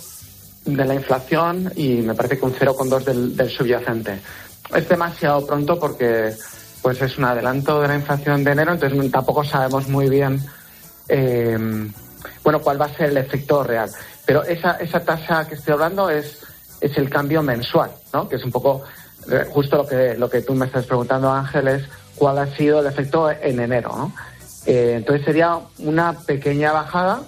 de 0.66 0.84
la 0.84 0.94
inflación 0.94 1.72
y 1.76 1.96
me 1.96 2.14
parece 2.14 2.38
que 2.38 2.44
un 2.44 2.54
0,2 2.54 3.04
del, 3.04 3.36
del 3.36 3.50
subyacente. 3.50 4.20
Es 4.74 4.88
demasiado 4.88 5.46
pronto 5.46 5.78
porque 5.78 6.34
pues 6.82 7.00
es 7.02 7.18
un 7.18 7.24
adelanto 7.24 7.80
de 7.80 7.88
la 7.88 7.94
inflación 7.94 8.44
de 8.44 8.52
enero, 8.52 8.72
entonces 8.72 9.10
tampoco 9.10 9.44
sabemos 9.44 9.88
muy 9.88 10.08
bien 10.08 10.40
eh, 11.08 11.58
bueno 12.42 12.60
cuál 12.60 12.80
va 12.80 12.86
a 12.86 12.96
ser 12.96 13.10
el 13.10 13.16
efecto 13.16 13.62
real. 13.62 13.90
Pero 14.24 14.44
esa, 14.44 14.72
esa 14.72 15.00
tasa 15.00 15.46
que 15.48 15.54
estoy 15.54 15.72
hablando 15.72 16.08
es, 16.08 16.38
es 16.80 16.96
el 16.96 17.10
cambio 17.10 17.42
mensual, 17.42 17.90
¿no? 18.12 18.28
que 18.28 18.36
es 18.36 18.44
un 18.44 18.52
poco 18.52 18.82
eh, 19.30 19.46
justo 19.50 19.76
lo 19.76 19.86
que, 19.86 20.14
lo 20.16 20.30
que 20.30 20.42
tú 20.42 20.54
me 20.54 20.66
estás 20.66 20.86
preguntando, 20.86 21.30
Ángel, 21.30 21.68
es 21.68 21.84
cuál 22.14 22.38
ha 22.38 22.46
sido 22.56 22.80
el 22.80 22.86
efecto 22.86 23.30
en 23.30 23.60
enero. 23.60 23.94
¿no? 23.96 24.14
Eh, 24.66 24.94
entonces 24.96 25.24
sería 25.24 25.58
una 25.78 26.12
pequeña 26.12 26.72
bajada 26.72 27.22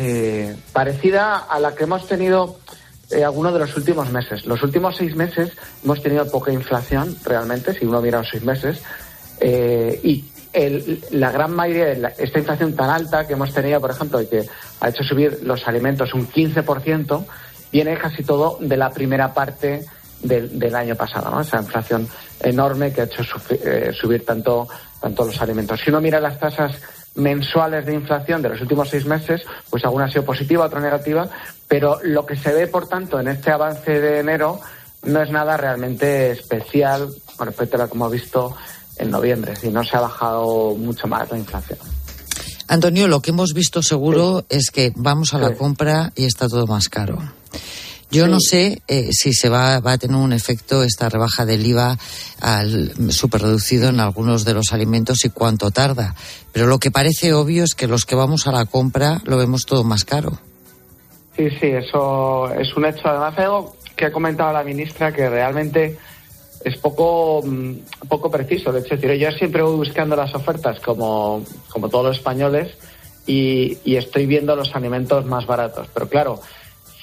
eh, 0.00 0.56
parecida 0.72 1.38
a 1.38 1.58
la 1.58 1.74
que 1.74 1.82
hemos 1.82 2.06
tenido 2.06 2.60
eh, 3.10 3.24
algunos 3.24 3.52
de 3.52 3.58
los 3.58 3.76
últimos 3.76 4.12
meses. 4.12 4.46
Los 4.46 4.62
últimos 4.62 4.96
seis 4.96 5.16
meses 5.16 5.50
hemos 5.82 6.00
tenido 6.00 6.30
poca 6.30 6.52
inflación 6.52 7.16
realmente, 7.24 7.74
si 7.74 7.84
uno 7.84 8.00
mira 8.00 8.18
los 8.18 8.28
seis 8.30 8.44
meses, 8.44 8.80
eh, 9.40 10.00
y 10.04 10.24
la 11.10 11.32
gran 11.32 11.52
mayoría 11.52 11.86
de 11.86 12.14
esta 12.16 12.38
inflación 12.38 12.74
tan 12.74 12.90
alta 12.90 13.26
que 13.26 13.32
hemos 13.32 13.52
tenido, 13.52 13.80
por 13.80 13.90
ejemplo, 13.90 14.20
y 14.20 14.26
que 14.26 14.48
ha 14.80 14.88
hecho 14.88 15.02
subir 15.02 15.40
los 15.42 15.66
alimentos 15.66 16.14
un 16.14 16.28
15%, 16.28 17.24
viene 17.72 17.98
casi 17.98 18.22
todo 18.22 18.56
de 18.60 18.76
la 18.76 18.90
primera 18.90 19.34
parte 19.34 19.84
del, 20.22 20.74
año 20.76 20.94
pasado, 20.94 21.30
¿no? 21.30 21.40
Esa 21.40 21.58
inflación 21.58 22.08
enorme 22.40 22.92
que 22.92 23.00
ha 23.00 23.04
hecho 23.04 23.22
eh, 23.50 23.90
subir 23.92 24.24
tanto, 24.24 24.68
tanto 25.00 25.24
los 25.24 25.40
alimentos. 25.40 25.80
Si 25.80 25.90
uno 25.90 26.00
mira 26.00 26.20
las 26.20 26.38
tasas 26.38 26.72
mensuales 27.18 27.84
de 27.84 27.94
inflación 27.94 28.40
de 28.40 28.48
los 28.48 28.60
últimos 28.60 28.88
seis 28.88 29.04
meses, 29.04 29.42
pues 29.68 29.84
alguna 29.84 30.06
ha 30.06 30.08
sido 30.08 30.24
positiva, 30.24 30.64
otra 30.64 30.80
negativa, 30.80 31.28
pero 31.66 31.98
lo 32.02 32.24
que 32.24 32.36
se 32.36 32.52
ve, 32.52 32.66
por 32.66 32.88
tanto, 32.88 33.20
en 33.20 33.28
este 33.28 33.50
avance 33.50 34.00
de 34.00 34.20
enero 34.20 34.60
no 35.02 35.22
es 35.22 35.30
nada 35.30 35.56
realmente 35.56 36.30
especial 36.30 37.08
con 37.36 37.46
respecto 37.46 37.76
a 37.76 37.80
lo 37.80 37.88
que 37.88 37.96
hemos 37.96 38.12
visto 38.12 38.56
en 38.96 39.10
noviembre, 39.10 39.54
si 39.54 39.68
no 39.68 39.84
se 39.84 39.96
ha 39.96 40.00
bajado 40.00 40.74
mucho 40.74 41.06
más 41.06 41.30
la 41.30 41.38
inflación. 41.38 41.78
Antonio, 42.68 43.08
lo 43.08 43.20
que 43.20 43.30
hemos 43.30 43.54
visto 43.54 43.82
seguro 43.82 44.44
es 44.48 44.70
que 44.70 44.92
vamos 44.94 45.32
a 45.34 45.38
la 45.38 45.54
compra 45.54 46.12
y 46.16 46.24
está 46.24 46.48
todo 46.48 46.66
más 46.66 46.88
caro. 46.88 47.18
Yo 48.10 48.26
no 48.26 48.38
sé 48.40 48.80
eh, 48.88 49.08
si 49.12 49.34
se 49.34 49.50
va, 49.50 49.80
va, 49.80 49.92
a 49.92 49.98
tener 49.98 50.16
un 50.16 50.32
efecto 50.32 50.82
esta 50.82 51.10
rebaja 51.10 51.44
del 51.44 51.66
IVA 51.66 51.98
al 52.40 52.92
reducido 53.30 53.90
en 53.90 54.00
algunos 54.00 54.46
de 54.46 54.54
los 54.54 54.72
alimentos 54.72 55.24
y 55.26 55.28
cuánto 55.28 55.70
tarda. 55.70 56.14
Pero 56.52 56.66
lo 56.66 56.78
que 56.78 56.90
parece 56.90 57.34
obvio 57.34 57.64
es 57.64 57.74
que 57.74 57.86
los 57.86 58.06
que 58.06 58.14
vamos 58.14 58.46
a 58.46 58.52
la 58.52 58.64
compra 58.64 59.20
lo 59.24 59.36
vemos 59.36 59.66
todo 59.66 59.84
más 59.84 60.04
caro. 60.04 60.38
Sí, 61.36 61.50
sí, 61.60 61.66
eso 61.66 62.52
es 62.54 62.74
un 62.74 62.86
hecho. 62.86 63.08
Además, 63.08 63.38
algo 63.38 63.76
que 63.94 64.06
ha 64.06 64.12
comentado 64.12 64.52
la 64.52 64.64
ministra 64.64 65.12
que 65.12 65.28
realmente 65.28 65.98
es 66.64 66.76
poco, 66.78 67.42
mm, 67.44 67.72
poco 68.08 68.30
preciso. 68.30 68.72
De 68.72 68.80
hecho, 68.80 68.94
yo 68.96 69.30
siempre 69.32 69.62
voy 69.62 69.76
buscando 69.76 70.16
las 70.16 70.34
ofertas 70.34 70.80
como, 70.80 71.44
como 71.68 71.88
todos 71.88 72.06
los 72.06 72.16
españoles 72.16 72.76
y, 73.26 73.76
y 73.84 73.96
estoy 73.96 74.26
viendo 74.26 74.56
los 74.56 74.74
alimentos 74.74 75.26
más 75.26 75.46
baratos. 75.46 75.88
Pero 75.92 76.08
claro, 76.08 76.40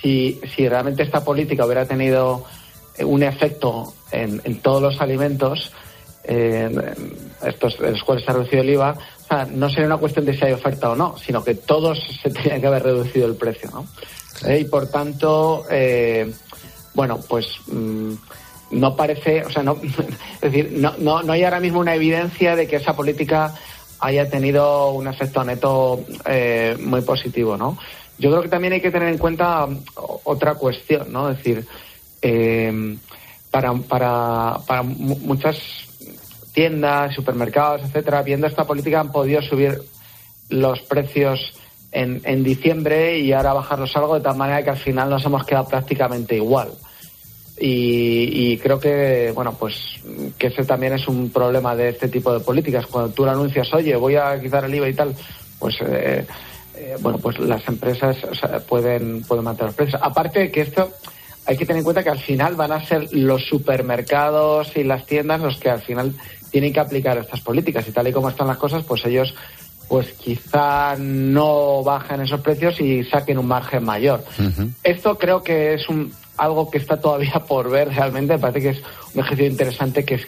si, 0.06 0.39
si 0.56 0.70
realmente 0.70 1.01
esta 1.01 1.24
política 1.24 1.66
hubiera 1.66 1.88
tenido 1.88 2.45
eh, 2.95 3.03
un 3.03 3.24
efecto 3.24 3.91
en, 4.12 4.62
todos 4.62 4.80
los 4.80 5.01
alimentos, 5.01 5.72
estos 6.24 7.80
en 7.82 7.91
los 7.91 8.03
cuales 8.03 8.24
se 8.24 8.32
ha 8.32 8.34
reducido 8.36 8.62
el 8.62 8.70
IVA, 8.70 8.95
no 9.51 9.70
sería 9.70 9.88
una 9.88 9.97
cuestión 9.97 10.26
de 10.26 10.38
si 10.38 10.45
hay 10.45 10.53
oferta 10.53 10.91
o 10.91 10.95
no, 10.95 11.18
sino 11.18 11.43
que 11.43 11.56
todos 11.56 11.99
se 12.22 12.30
tenían 12.30 12.62
que 12.62 12.68
haber 12.68 12.84
reducido 12.84 13.26
el 13.26 13.36
precio, 13.36 13.70
¿no? 13.72 13.88
Eh, 14.47 14.60
y 14.60 14.66
por 14.66 14.88
tanto, 14.88 15.66
eh, 15.72 16.32
bueno, 16.93 17.20
pues 17.28 17.47
mm, 17.68 18.14
no 18.72 18.95
parece, 18.95 19.43
o 19.43 19.49
sea, 19.49 19.64
no, 19.64 19.80
es 19.82 20.41
decir, 20.41 20.72
no, 20.74 20.93
no, 20.99 21.24
no 21.24 21.34
hay 21.34 21.43
ahora 21.43 21.60
mismo 21.60 21.80
una 21.80 21.95
evidencia 21.95 22.56
de 22.56 22.68
que 22.68 22.76
esa 22.76 22.95
política 22.95 23.56
haya 23.99 24.30
tenido 24.30 24.91
un 24.91 25.08
efecto 25.08 25.43
neto 25.43 26.01
muy 26.80 27.01
positivo, 27.01 27.58
¿no? 27.58 27.78
Yo 28.18 28.30
creo 28.30 28.41
que 28.41 28.49
también 28.49 28.74
hay 28.74 28.82
que 28.82 28.91
tener 28.91 29.09
en 29.09 29.18
cuenta 29.18 29.68
otra 30.24 30.55
cuestión, 30.55 31.11
¿no? 31.11 31.30
Es 31.30 31.38
decir, 31.38 31.66
eh, 32.22 32.97
para, 33.51 33.74
para, 33.74 34.57
para 34.66 34.84
muchas 34.84 35.57
tiendas, 36.53 37.13
supermercados, 37.13 37.82
etcétera, 37.84 38.22
viendo 38.22 38.47
esta 38.47 38.63
política 38.63 39.01
han 39.01 39.11
podido 39.11 39.41
subir 39.41 39.82
los 40.49 40.80
precios 40.82 41.39
en, 41.91 42.22
en 42.24 42.43
diciembre 42.43 43.20
y 43.20 43.34
ahora 43.34 43.53
bajarlos 43.53 43.95
algo 43.95 44.16
de 44.16 44.22
tal 44.22 44.38
manera 44.38 44.63
que 44.63 44.70
al 44.70 44.78
final 44.78 45.09
nos 45.09 45.26
hemos 45.26 45.45
quedado 45.45 45.68
prácticamente 45.68 46.36
igual. 46.36 46.70
Y, 47.57 48.51
y, 48.51 48.57
creo 48.57 48.80
que, 48.80 49.32
bueno, 49.34 49.53
pues 49.57 50.01
que 50.38 50.47
ese 50.47 50.66
también 50.66 50.93
es 50.93 51.07
un 51.07 51.30
problema 51.30 51.74
de 51.74 51.89
este 51.89 52.09
tipo 52.09 52.34
de 52.34 52.41
políticas. 52.41 52.86
Cuando 52.88 53.13
tú 53.13 53.24
lo 53.24 53.32
anuncias, 53.32 53.74
oye, 53.74 53.95
voy 53.95 54.18
a 54.18 54.38
quitar 54.41 54.66
el 54.66 54.76
IVA 54.76 54.89
y 54.89 54.93
tal, 54.93 55.16
pues 55.57 55.76
eh, 55.88 56.26
eh, 56.78 56.97
bueno, 56.99 57.17
pues 57.17 57.39
las 57.39 57.67
empresas 57.67 58.17
pueden, 58.67 59.23
pueden 59.23 59.43
mantener 59.43 59.67
los 59.67 59.76
precios. 59.76 60.01
Aparte 60.01 60.51
que 60.51 60.61
esto 60.61 60.91
hay 61.45 61.57
que 61.57 61.65
tener 61.65 61.80
en 61.80 61.84
cuenta 61.84 62.03
que 62.03 62.09
al 62.09 62.19
final 62.19 62.55
van 62.55 62.71
a 62.71 62.86
ser 62.86 63.07
los 63.13 63.45
supermercados 63.45 64.76
y 64.76 64.84
las 64.84 65.05
tiendas 65.05 65.41
los 65.41 65.57
que 65.57 65.69
al 65.69 65.82
final 65.82 66.13
tienen 66.51 66.73
que 66.73 66.80
aplicar 66.80 67.17
estas 67.17 67.41
políticas 67.41 67.88
y 67.88 67.91
tal 67.91 68.07
y 68.07 68.11
como 68.11 68.30
están 68.30 68.47
las 68.47 68.57
cosas, 68.57 68.84
pues 68.84 69.05
ellos 69.05 69.34
pues 69.88 70.13
quizá 70.13 70.95
no 70.97 71.84
bajen 71.84 72.21
esos 72.21 72.41
precios 72.41 72.80
y 72.82 73.03
saquen 73.03 73.38
un 73.38 73.47
margen 73.47 73.84
mayor. 73.84 74.23
Esto 74.84 75.17
creo 75.17 75.43
que 75.43 75.76
es 75.76 75.88
un, 75.89 76.11
algo 76.38 76.71
que 76.71 76.80
está 76.80 76.99
todavía 76.99 77.43
por 77.47 77.69
ver 77.69 77.89
realmente, 77.89 78.34
me 78.34 78.39
parece 78.39 78.61
que 78.61 78.69
es 78.69 78.82
un 79.13 79.21
ejercicio 79.21 79.51
interesante 79.51 80.03
que, 80.03 80.19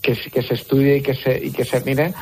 que, 0.00 0.14
que 0.14 0.42
se 0.42 0.54
estudie 0.54 0.96
y 0.96 1.02
que 1.02 1.14
se, 1.14 1.44
y 1.44 1.50
que 1.50 1.64
se 1.64 1.80
mire 1.82 2.14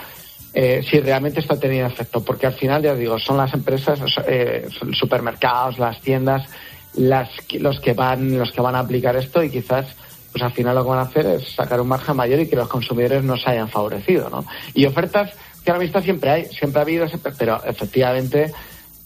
eh, 0.53 0.85
si 0.89 1.01
realmente 1.01 1.41
está 1.41 1.59
teniendo 1.59 1.89
efecto, 1.89 2.23
porque 2.23 2.47
al 2.47 2.55
final, 2.55 2.83
ya 2.83 2.95
digo, 2.95 3.19
son 3.19 3.37
las 3.37 3.55
empresas, 3.55 4.01
eh, 4.27 4.69
supermercados, 4.93 5.79
las 5.79 6.01
tiendas, 6.01 6.49
las, 6.95 7.29
los 7.53 7.81
que 7.81 7.93
van, 7.93 8.37
los 8.37 8.51
que 8.51 8.61
van 8.61 8.75
a 8.75 8.81
aplicar 8.81 9.17
esto 9.17 9.43
y 9.43 9.51
quizás, 9.51 9.87
pues 10.33 10.43
al 10.43 10.53
final 10.53 10.75
lo 10.75 10.83
que 10.83 10.91
van 10.91 10.99
a 10.99 11.03
hacer 11.03 11.27
es 11.27 11.55
sacar 11.55 11.81
un 11.81 11.89
margen 11.89 12.17
mayor 12.17 12.41
y 12.41 12.49
que 12.49 12.57
los 12.57 12.69
consumidores 12.69 13.23
no 13.23 13.37
se 13.37 13.51
hayan 13.51 13.69
favorecido, 13.69 14.29
¿no? 14.29 14.45
Y 14.75 14.87
ofertas 14.87 15.31
que 15.65 15.71
a 15.71 15.75
la 15.75 15.81
vista 15.81 16.03
siempre 16.03 16.31
hay, 16.31 16.45
siempre 16.47 16.81
ha 16.81 16.83
habido, 16.83 17.07
pero 17.39 17.63
efectivamente, 17.65 18.53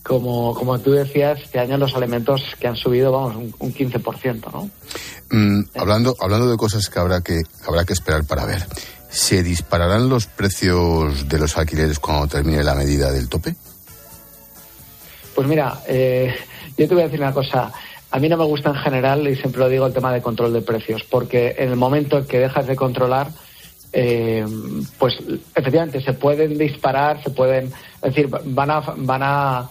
como, 0.02 0.54
como 0.54 0.78
tú 0.78 0.92
decías, 0.92 1.40
este 1.42 1.58
año 1.58 1.76
los 1.76 1.94
alimentos 1.94 2.42
que 2.58 2.68
han 2.68 2.76
subido, 2.76 3.12
vamos, 3.12 3.36
un, 3.36 3.54
un 3.58 3.74
15%, 3.74 4.52
¿no? 4.52 4.70
Mm, 5.30 5.64
hablando, 5.76 6.14
hablando 6.20 6.50
de 6.50 6.56
cosas 6.56 6.88
que 6.88 6.98
habrá 6.98 7.20
que, 7.20 7.42
habrá 7.66 7.84
que 7.84 7.92
esperar 7.92 8.24
para 8.24 8.46
ver. 8.46 8.64
¿Se 9.14 9.44
dispararán 9.44 10.08
los 10.08 10.26
precios 10.26 11.28
de 11.28 11.38
los 11.38 11.56
alquileres 11.56 12.00
cuando 12.00 12.26
termine 12.26 12.64
la 12.64 12.74
medida 12.74 13.12
del 13.12 13.28
tope? 13.28 13.54
Pues 15.36 15.46
mira, 15.46 15.82
eh, 15.86 16.34
yo 16.76 16.88
te 16.88 16.94
voy 16.94 17.04
a 17.04 17.06
decir 17.06 17.20
una 17.20 17.32
cosa. 17.32 17.70
A 18.10 18.18
mí 18.18 18.28
no 18.28 18.36
me 18.36 18.44
gusta 18.44 18.70
en 18.70 18.74
general, 18.74 19.28
y 19.28 19.36
siempre 19.36 19.60
lo 19.60 19.68
digo, 19.68 19.86
el 19.86 19.92
tema 19.92 20.12
de 20.12 20.20
control 20.20 20.52
de 20.52 20.62
precios, 20.62 21.04
porque 21.04 21.54
en 21.56 21.68
el 21.68 21.76
momento 21.76 22.18
en 22.18 22.26
que 22.26 22.40
dejas 22.40 22.66
de 22.66 22.74
controlar, 22.74 23.28
eh, 23.92 24.44
pues 24.98 25.14
efectivamente 25.54 26.02
se 26.02 26.14
pueden 26.14 26.58
disparar, 26.58 27.22
se 27.22 27.30
pueden, 27.30 27.66
es 27.66 28.14
decir, 28.14 28.28
van 28.28 28.70
a, 28.72 28.80
van 28.80 29.22
a 29.22 29.70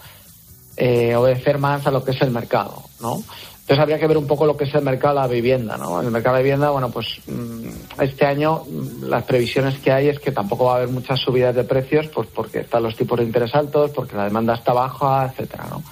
eh, 0.78 1.14
obedecer 1.16 1.58
más 1.58 1.86
a 1.86 1.90
lo 1.90 2.02
que 2.02 2.12
es 2.12 2.22
el 2.22 2.30
mercado, 2.30 2.82
¿no? 2.98 3.22
Entonces 3.64 3.82
habría 3.82 3.98
que 3.98 4.06
ver 4.06 4.18
un 4.18 4.26
poco 4.26 4.44
lo 4.44 4.58
que 4.58 4.64
es 4.64 4.74
el 4.74 4.82
mercado 4.82 5.14
de 5.14 5.20
la 5.22 5.26
vivienda, 5.26 5.78
¿no? 5.78 5.98
En 5.98 6.04
el 6.04 6.12
mercado 6.12 6.36
de 6.36 6.40
la 6.40 6.44
vivienda, 6.44 6.68
bueno, 6.68 6.90
pues 6.90 7.18
mm, 7.26 8.02
este 8.02 8.26
año 8.26 8.62
mm, 8.68 9.04
las 9.04 9.22
previsiones 9.22 9.78
que 9.78 9.90
hay 9.90 10.08
es 10.08 10.20
que 10.20 10.32
tampoco 10.32 10.66
va 10.66 10.74
a 10.74 10.76
haber 10.76 10.88
muchas 10.88 11.18
subidas 11.18 11.54
de 11.54 11.64
precios, 11.64 12.08
pues 12.08 12.28
porque 12.28 12.58
están 12.58 12.82
los 12.82 12.94
tipos 12.94 13.18
de 13.18 13.24
interés 13.24 13.54
altos, 13.54 13.90
porque 13.92 14.16
la 14.16 14.24
demanda 14.24 14.52
está 14.52 14.74
baja, 14.74 15.30
etcétera, 15.30 15.64
¿no? 15.70 15.82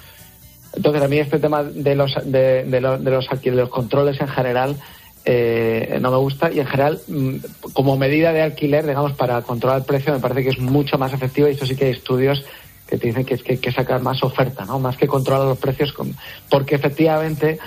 Entonces 0.75 1.01
a 1.01 1.07
mí 1.07 1.17
este 1.17 1.39
tema 1.39 1.63
de 1.63 1.95
los 1.95 2.13
de, 2.23 2.63
los, 2.79 3.03
de 3.03 3.11
los, 3.11 3.41
de 3.41 3.51
los 3.51 3.69
controles 3.69 4.21
en 4.21 4.27
general 4.27 4.75
eh, 5.25 5.97
no 5.99 6.11
me 6.11 6.17
gusta 6.17 6.51
y 6.51 6.59
en 6.59 6.67
general 6.67 7.01
mm, 7.07 7.37
como 7.73 7.97
medida 7.97 8.33
de 8.33 8.43
alquiler, 8.43 8.85
digamos, 8.85 9.13
para 9.13 9.41
controlar 9.41 9.79
el 9.79 9.85
precio 9.85 10.13
me 10.13 10.19
parece 10.19 10.43
que 10.43 10.49
es 10.49 10.59
mucho 10.59 10.99
más 10.99 11.11
efectivo 11.11 11.47
y 11.47 11.53
eso 11.53 11.65
sí 11.65 11.75
que 11.75 11.85
hay 11.85 11.91
estudios 11.91 12.45
que 12.87 12.97
te 12.97 13.07
dicen 13.07 13.25
que 13.25 13.35
es 13.35 13.43
que 13.43 13.53
hay 13.53 13.57
que 13.57 13.71
sacar 13.71 14.01
más 14.01 14.23
oferta, 14.23 14.65
¿no? 14.65 14.79
Más 14.79 14.97
que 14.97 15.07
controlar 15.07 15.47
los 15.47 15.57
precios, 15.57 15.93
porque 16.49 16.75
efectivamente, 16.75 17.59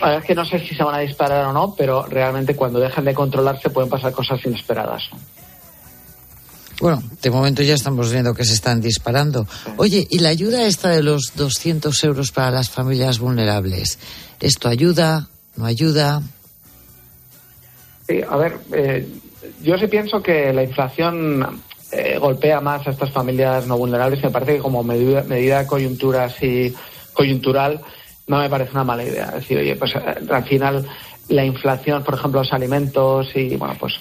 la 0.00 0.08
verdad 0.08 0.20
es 0.20 0.26
que 0.26 0.34
no 0.34 0.44
sé 0.44 0.58
si 0.60 0.74
se 0.74 0.82
van 0.82 0.94
a 0.94 0.98
disparar 0.98 1.46
o 1.46 1.52
no, 1.52 1.74
pero 1.76 2.06
realmente 2.06 2.56
cuando 2.56 2.80
dejan 2.80 3.04
de 3.04 3.14
controlarse 3.14 3.70
pueden 3.70 3.90
pasar 3.90 4.12
cosas 4.12 4.44
inesperadas. 4.44 5.02
Bueno, 6.80 7.00
de 7.22 7.30
momento 7.30 7.62
ya 7.62 7.74
estamos 7.74 8.10
viendo 8.10 8.34
que 8.34 8.44
se 8.44 8.54
están 8.54 8.80
disparando. 8.80 9.46
Oye, 9.76 10.04
¿y 10.10 10.18
la 10.18 10.30
ayuda 10.30 10.66
esta 10.66 10.88
de 10.88 11.04
los 11.04 11.32
200 11.36 12.02
euros 12.02 12.32
para 12.32 12.50
las 12.50 12.70
familias 12.70 13.20
vulnerables? 13.20 14.00
¿Esto 14.40 14.68
ayuda? 14.68 15.28
¿No 15.54 15.64
ayuda? 15.64 16.22
Sí, 18.08 18.20
a 18.28 18.36
ver, 18.36 18.58
eh, 18.72 19.08
yo 19.62 19.78
sí 19.78 19.86
pienso 19.86 20.20
que 20.20 20.52
la 20.52 20.64
inflación 20.64 21.62
eh, 21.92 22.16
golpea 22.18 22.60
más 22.62 22.86
a 22.86 22.90
estas 22.90 23.10
familias 23.10 23.66
no 23.66 23.76
vulnerables. 23.76 24.22
Me 24.22 24.30
parece 24.30 24.56
que 24.56 24.62
como 24.62 24.82
medida, 24.82 25.22
medida 25.24 25.66
coyuntura 25.66 26.24
así, 26.24 26.74
coyuntural 27.12 27.82
no 28.26 28.38
me 28.38 28.48
parece 28.48 28.72
una 28.72 28.84
mala 28.84 29.04
idea. 29.04 29.26
Es 29.26 29.34
decir, 29.34 29.58
oye, 29.58 29.76
pues 29.76 29.94
eh, 29.94 30.00
al 30.30 30.44
final 30.44 30.88
la 31.28 31.44
inflación, 31.44 32.02
por 32.02 32.14
ejemplo, 32.14 32.40
los 32.40 32.52
alimentos 32.52 33.28
y, 33.34 33.56
bueno, 33.56 33.76
pues 33.78 33.94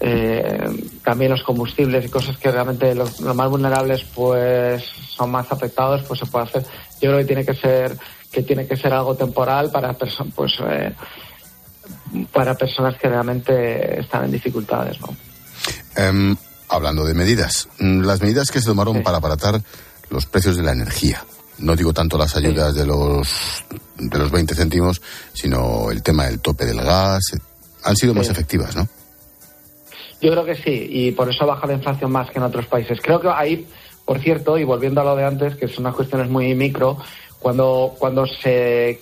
eh, 0.00 0.70
también 1.04 1.30
los 1.30 1.44
combustibles 1.44 2.04
y 2.04 2.08
cosas 2.08 2.36
que 2.36 2.50
realmente 2.50 2.94
los, 2.96 3.20
más 3.20 3.48
vulnerables 3.48 4.04
pues 4.12 4.82
son 4.82 5.30
más 5.30 5.52
afectados, 5.52 6.02
pues 6.08 6.18
se 6.18 6.26
puede 6.26 6.46
hacer. 6.46 6.62
Yo 7.00 7.10
creo 7.10 7.18
que 7.18 7.24
tiene 7.26 7.44
que 7.44 7.54
ser 7.54 7.96
que 8.32 8.42
tiene 8.42 8.66
que 8.66 8.76
ser 8.76 8.92
algo 8.92 9.14
temporal 9.14 9.70
para 9.70 9.92
personas 9.92 10.32
pues 10.34 10.58
para 12.32 12.54
personas 12.54 12.96
que 12.96 13.08
realmente 13.08 14.00
están 14.00 14.24
en 14.24 14.32
dificultades, 14.32 15.00
¿no? 15.00 15.08
Em, 15.96 16.36
hablando 16.70 17.04
de 17.04 17.14
medidas, 17.14 17.68
mm, 17.78 18.02
las 18.02 18.22
medidas 18.22 18.50
que 18.50 18.60
se 18.60 18.66
tomaron 18.66 19.02
para 19.02 19.18
aparatar 19.18 19.60
los 20.08 20.26
precios 20.26 20.56
de 20.56 20.62
la 20.62 20.72
energía. 20.72 21.24
No 21.58 21.76
digo 21.76 21.92
tanto 21.92 22.16
las 22.16 22.36
ayudas 22.36 22.74
de 22.74 22.86
los 22.86 23.64
de 23.98 24.18
los 24.18 24.30
20 24.30 24.54
céntimos, 24.54 25.02
sino 25.34 25.90
el 25.90 26.02
tema 26.02 26.24
del 26.24 26.40
tope 26.40 26.64
del 26.64 26.80
gas. 26.80 27.22
Han 27.84 27.96
sido 27.96 28.14
más 28.14 28.28
efectivas, 28.28 28.74
¿no? 28.74 28.88
Yo 30.22 30.30
creo 30.30 30.44
que 30.44 30.54
sí, 30.54 30.86
y 30.90 31.12
por 31.12 31.30
eso 31.30 31.46
baja 31.46 31.66
la 31.66 31.74
inflación 31.74 32.12
más 32.12 32.30
que 32.30 32.38
en 32.38 32.44
otros 32.44 32.66
países. 32.66 32.98
Creo 33.02 33.20
que 33.20 33.28
ahí, 33.28 33.66
por 34.04 34.20
cierto, 34.20 34.58
y 34.58 34.64
volviendo 34.64 35.00
a 35.00 35.04
lo 35.04 35.16
de 35.16 35.24
antes, 35.24 35.56
que 35.56 35.68
son 35.68 35.84
unas 35.84 35.94
cuestiones 35.94 36.28
muy 36.28 36.54
micro, 36.54 36.98
cuando, 37.38 37.94
cuando 37.98 38.26
se 38.26 39.00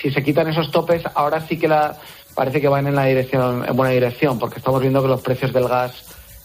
si 0.00 0.10
se 0.10 0.22
quitan 0.22 0.48
esos 0.48 0.70
topes, 0.70 1.02
ahora 1.14 1.46
sí 1.46 1.58
que 1.58 1.66
la, 1.66 1.96
parece 2.34 2.60
que 2.60 2.68
van 2.68 2.86
en 2.86 2.94
la 2.94 3.06
dirección, 3.06 3.64
en 3.66 3.76
buena 3.76 3.92
dirección, 3.92 4.38
porque 4.38 4.58
estamos 4.58 4.80
viendo 4.80 5.02
que 5.02 5.08
los 5.08 5.20
precios 5.20 5.52
del 5.52 5.66
gas 5.66 5.92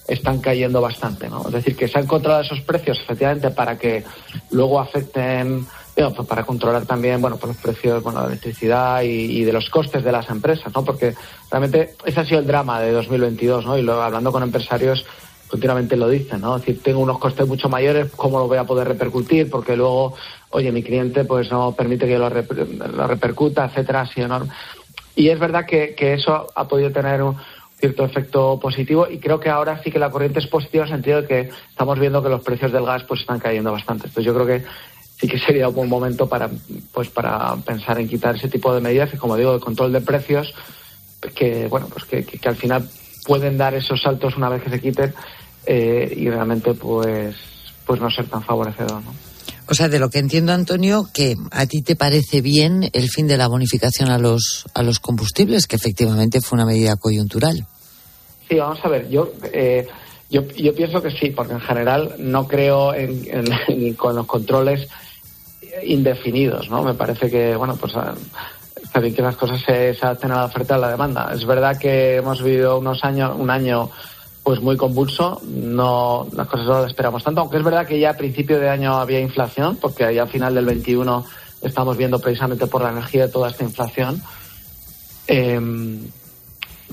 están 0.07 0.39
cayendo 0.39 0.81
bastante, 0.81 1.29
¿no? 1.29 1.45
Es 1.47 1.53
decir, 1.53 1.75
que 1.75 1.87
se 1.87 1.97
han 1.97 2.07
controlado 2.07 2.43
esos 2.43 2.61
precios 2.61 2.99
efectivamente 2.99 3.51
para 3.51 3.77
que 3.77 4.03
luego 4.51 4.79
afecten, 4.79 5.65
pues 5.95 6.27
para 6.27 6.43
controlar 6.43 6.85
también, 6.85 7.21
bueno, 7.21 7.37
pues 7.37 7.53
los 7.53 7.61
precios, 7.61 8.03
bueno, 8.03 8.21
de 8.21 8.27
electricidad 8.27 9.01
y, 9.03 9.43
de 9.43 9.53
los 9.53 9.69
costes 9.69 10.03
de 10.03 10.11
las 10.11 10.29
empresas, 10.29 10.73
¿no? 10.73 10.83
Porque 10.83 11.13
realmente 11.49 11.95
ese 12.05 12.19
ha 12.19 12.25
sido 12.25 12.39
el 12.39 12.47
drama 12.47 12.81
de 12.81 12.91
2022, 12.91 13.65
¿no? 13.65 13.77
Y 13.77 13.81
lo, 13.81 14.01
hablando 14.01 14.31
con 14.31 14.43
empresarios 14.43 15.05
continuamente 15.47 15.95
lo 15.95 16.09
dicen, 16.09 16.41
¿no? 16.41 16.55
Es 16.55 16.65
decir, 16.65 16.81
tengo 16.81 16.99
unos 16.99 17.19
costes 17.19 17.47
mucho 17.47 17.69
mayores, 17.69 18.11
¿cómo 18.15 18.39
lo 18.39 18.47
voy 18.47 18.57
a 18.57 18.63
poder 18.63 18.87
repercutir? 18.87 19.51
Porque 19.51 19.77
luego, 19.77 20.15
oye, 20.49 20.71
mi 20.71 20.81
cliente 20.81 21.25
pues 21.25 21.51
no 21.51 21.73
permite 21.73 22.07
que 22.07 22.17
lo, 22.17 22.27
lo 22.27 23.07
repercuta, 23.07 23.65
etcétera, 23.65 24.01
así 24.01 24.21
enorme. 24.21 24.51
Y 25.15 25.29
es 25.29 25.37
verdad 25.37 25.67
que, 25.67 25.93
que 25.93 26.15
eso 26.15 26.47
ha 26.55 26.67
podido 26.67 26.91
tener 26.91 27.21
un, 27.21 27.37
cierto 27.83 28.05
efecto 28.05 28.57
positivo 28.61 29.09
y 29.09 29.17
creo 29.17 29.41
que 29.41 29.49
ahora 29.49 29.81
sí 29.83 29.91
que 29.91 29.99
la 29.99 30.09
corriente 30.09 30.39
es 30.39 30.47
positiva 30.47 30.85
en 30.85 30.89
el 30.89 30.95
sentido 30.95 31.21
de 31.21 31.27
que 31.27 31.49
estamos 31.69 31.99
viendo 31.99 32.23
que 32.23 32.29
los 32.29 32.41
precios 32.41 32.71
del 32.71 32.85
gas 32.85 33.03
pues 33.03 33.19
están 33.19 33.39
cayendo 33.39 33.73
bastante. 33.73 34.07
Entonces 34.07 34.23
yo 34.23 34.33
creo 34.33 34.47
que 34.47 34.63
sí 35.19 35.27
que 35.27 35.37
sería 35.37 35.67
un 35.67 35.75
buen 35.75 35.89
momento 35.89 36.29
para 36.29 36.49
pues 36.93 37.09
para 37.09 37.57
pensar 37.57 37.99
en 37.99 38.07
quitar 38.07 38.37
ese 38.37 38.47
tipo 38.47 38.73
de 38.73 38.79
medidas 38.79 39.13
y 39.13 39.17
como 39.17 39.35
digo 39.35 39.51
de 39.51 39.59
control 39.59 39.91
de 39.91 39.99
precios 39.99 40.53
que 41.35 41.67
bueno 41.67 41.87
pues 41.91 42.05
que, 42.05 42.23
que, 42.23 42.47
al 42.47 42.55
final 42.55 42.87
pueden 43.25 43.57
dar 43.57 43.73
esos 43.73 44.01
saltos 44.01 44.37
una 44.37 44.47
vez 44.47 44.63
que 44.63 44.69
se 44.69 44.79
quiten 44.79 45.13
eh, 45.65 46.13
y 46.15 46.29
realmente 46.29 46.73
pues 46.75 47.35
pues 47.85 47.99
no 47.99 48.09
ser 48.09 48.27
tan 48.27 48.43
favorecedor 48.43 49.03
¿no? 49.03 49.13
O 49.67 49.75
sea, 49.75 49.87
de 49.87 49.99
lo 49.99 50.09
que 50.09 50.19
entiendo, 50.19 50.51
Antonio, 50.51 51.07
que 51.13 51.35
a 51.51 51.65
ti 51.65 51.81
te 51.81 51.95
parece 51.95 52.41
bien 52.41 52.89
el 52.91 53.09
fin 53.09 53.27
de 53.27 53.37
la 53.37 53.47
bonificación 53.47 54.09
a 54.09 54.17
los, 54.17 54.65
a 54.73 54.83
los 54.83 54.99
combustibles, 54.99 55.67
que 55.67 55.77
efectivamente 55.77 56.41
fue 56.41 56.57
una 56.57 56.65
medida 56.65 56.97
coyuntural. 56.97 57.65
Sí, 58.53 58.59
vamos 58.59 58.85
a 58.85 58.87
ver, 58.87 59.09
yo, 59.09 59.31
eh, 59.51 59.87
yo, 60.29 60.43
yo 60.49 60.75
pienso 60.75 61.01
que 61.01 61.09
sí, 61.09 61.31
porque 61.31 61.53
en 61.53 61.59
general 61.59 62.13
no 62.19 62.47
creo 62.47 62.93
en, 62.93 63.95
con 63.97 64.15
los 64.15 64.27
controles 64.27 64.87
indefinidos, 65.83 66.69
¿no? 66.69 66.83
Me 66.83 66.93
parece 66.93 67.31
que, 67.31 67.55
bueno, 67.55 67.75
pues 67.77 67.95
ah, 67.95 68.13
está 68.79 68.99
bien 68.99 69.15
que 69.15 69.23
las 69.23 69.37
cosas 69.37 69.59
se, 69.59 69.95
se 69.95 70.05
adapten 70.05 70.29
a 70.33 70.35
la 70.35 70.45
oferta 70.45 70.75
y 70.75 70.77
a 70.77 70.81
la 70.81 70.91
demanda. 70.91 71.31
Es 71.33 71.47
verdad 71.47 71.79
que 71.79 72.17
hemos 72.17 72.43
vivido 72.43 72.77
unos 72.77 73.03
años, 73.03 73.35
un 73.35 73.49
año 73.49 73.89
pues 74.43 74.61
muy 74.61 74.77
convulso, 74.77 75.41
no 75.47 76.27
las 76.33 76.47
cosas 76.47 76.67
no 76.67 76.81
las 76.81 76.91
esperamos 76.91 77.23
tanto, 77.23 77.41
aunque 77.41 77.57
es 77.57 77.63
verdad 77.63 77.87
que 77.87 77.99
ya 77.99 78.11
a 78.11 78.17
principio 78.17 78.59
de 78.59 78.69
año 78.69 78.97
había 78.97 79.19
inflación, 79.19 79.77
porque 79.77 80.13
ya 80.13 80.21
a 80.21 80.27
final 80.27 80.53
del 80.53 80.65
21 80.65 81.25
estamos 81.63 81.97
viendo 81.97 82.19
precisamente 82.19 82.67
por 82.67 82.83
la 82.83 82.91
energía 82.91 83.31
toda 83.31 83.49
esta 83.49 83.63
inflación. 83.63 84.21
Eh, 85.25 85.59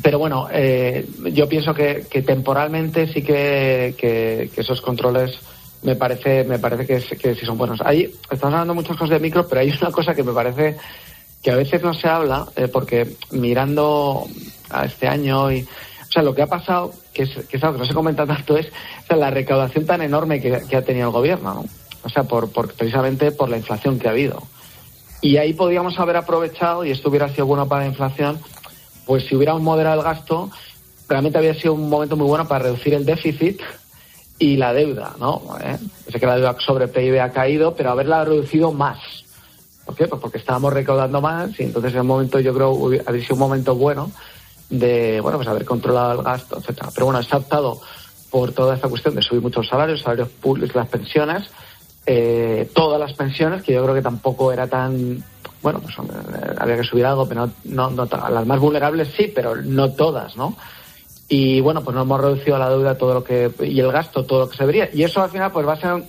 pero 0.03 0.19
bueno, 0.19 0.49
eh, 0.53 1.07
yo 1.33 1.49
pienso 1.49 1.75
que, 1.75 2.07
temporalmente 2.27 3.07
sí 3.07 3.23
que, 3.23 4.51
esos 4.57 4.81
controles 4.81 5.39
me 5.83 5.97
parece 5.97 6.45
me 6.45 6.59
parece 6.59 6.87
que, 6.87 7.17
que 7.17 7.35
sí 7.35 7.47
son 7.47 7.59
buenos. 7.59 7.81
Ahí 7.83 8.13
estamos 8.31 8.55
hablando 8.55 8.75
muchas 8.75 8.97
cosas 8.97 9.19
de 9.19 9.21
micro, 9.21 9.47
pero 9.49 9.63
hay 9.63 9.73
una 9.81 9.91
cosa 9.91 10.15
que 10.15 10.23
me 10.23 10.33
parece 10.33 10.77
que 11.43 11.51
a 11.51 11.57
veces 11.57 11.83
no 11.83 11.95
se 11.95 12.09
habla, 12.09 12.47
eh, 12.57 12.69
porque 12.69 13.17
mirando 13.31 14.27
a 14.69 14.85
este 14.85 15.09
año 15.09 15.51
y 15.51 15.67
o 16.11 16.13
sea, 16.13 16.23
lo 16.25 16.35
que 16.35 16.43
ha 16.43 16.49
pasado, 16.49 16.93
que 17.15 17.23
es, 17.23 17.31
que 17.47 17.57
algo 17.59 17.75
que 17.75 17.79
no 17.79 17.85
se 17.85 17.95
comenta 17.95 18.27
tanto, 18.27 18.57
es 18.57 18.67
la 19.09 19.31
recaudación 19.31 19.87
tan 19.87 20.03
enorme 20.03 20.41
que, 20.41 20.77
ha 20.77 20.83
tenido 20.83 21.07
el 21.07 21.13
gobierno, 21.13 21.55
¿no? 21.55 21.65
O 22.03 22.09
sea, 22.09 22.25
por, 22.25 22.51
por, 22.51 22.73
precisamente 22.73 23.31
por 23.31 23.49
la 23.49 23.59
inflación 23.59 23.97
que 23.97 24.09
ha 24.09 24.11
habido. 24.11 24.43
Y 25.21 25.37
ahí 25.37 25.53
podríamos 25.53 26.01
haber 26.01 26.17
aprovechado, 26.17 26.85
y 26.85 26.91
esto 26.91 27.11
hubiera 27.11 27.29
sido 27.29 27.47
bueno 27.47 27.69
para 27.69 27.83
la 27.83 27.91
inflación, 27.91 28.41
pues 29.11 29.27
si 29.27 29.35
hubiéramos 29.35 29.61
moderado 29.61 29.99
el 29.99 30.05
gasto, 30.05 30.53
realmente 31.09 31.37
había 31.37 31.53
sido 31.55 31.75
un 31.75 31.91
momento 31.91 32.17
muy 32.17 32.29
bueno 32.29 32.47
para 32.47 32.63
reducir 32.67 32.95
el 32.95 33.05
déficit 33.05 33.61
y 34.39 34.57
la 34.57 34.73
deuda, 34.73 35.17
¿no? 35.19 35.43
¿Eh? 35.61 35.77
Sé 36.13 36.21
que 36.21 36.27
la 36.27 36.37
deuda 36.37 36.55
sobre 36.65 36.87
PIB 36.87 37.21
ha 37.21 37.33
caído, 37.33 37.75
pero 37.75 37.91
haberla 37.91 38.25
reducido 38.25 38.71
más. 38.71 39.01
¿Por 39.85 39.97
qué? 39.97 40.07
Pues 40.07 40.21
porque 40.23 40.39
estábamos 40.39 40.73
recaudando 40.73 41.21
más 41.21 41.59
y 41.59 41.65
entonces 41.65 41.91
en 41.95 41.99
el 41.99 42.05
momento 42.05 42.39
yo 42.39 42.55
creo 42.55 42.71
habría 43.05 43.25
sido 43.25 43.35
un 43.35 43.41
momento 43.41 43.75
bueno 43.75 44.13
de, 44.69 45.21
bueno, 45.21 45.39
pues 45.39 45.49
haber 45.49 45.65
controlado 45.65 46.13
el 46.13 46.23
gasto, 46.23 46.59
etcétera. 46.59 46.91
Pero 46.95 47.07
bueno, 47.07 47.19
está 47.19 47.39
optado 47.39 47.81
por 48.31 48.53
toda 48.53 48.77
esta 48.77 48.89
cuestión 48.89 49.17
de 49.17 49.23
subir 49.23 49.43
muchos 49.43 49.67
salarios, 49.67 50.03
salarios 50.03 50.29
públicos, 50.29 50.77
las 50.77 50.87
pensiones, 50.87 51.51
eh, 52.07 52.71
todas 52.73 53.01
las 53.01 53.15
pensiones, 53.15 53.65
que 53.65 53.73
yo 53.73 53.83
creo 53.83 53.97
que 53.97 54.03
tampoco 54.03 54.53
era 54.53 54.69
tan 54.69 55.25
bueno, 55.63 55.81
pues 55.81 55.95
había 56.59 56.77
que 56.77 56.85
subir 56.85 57.07
algo, 57.07 57.29
pero 57.29 57.51
no, 57.65 57.91
no, 57.91 58.09
las 58.31 58.47
más 58.47 58.61
vulnerables 58.61 59.09
sí, 59.17 59.31
pero 59.35 59.57
no 59.57 59.93
todas, 59.93 60.37
¿no? 60.37 60.57
Y 61.29 61.61
bueno, 61.61 61.85
pues 61.85 61.95
no 61.95 62.03
hemos 62.03 62.21
reducido 62.21 62.59
la 62.59 62.69
deuda 62.69 62.99
todo 62.99 63.15
lo 63.15 63.25
que 63.25 63.53
y 63.61 63.79
el 63.79 63.93
gasto 63.93 64.25
todo 64.25 64.41
lo 64.41 64.51
que 64.51 64.57
se 64.57 64.65
debería. 64.65 64.91
Y 64.93 65.05
eso 65.05 65.23
al 65.23 65.31
final 65.31 65.53
pues 65.53 65.67
va 65.67 65.75
a 65.75 65.81
ser 65.81 66.03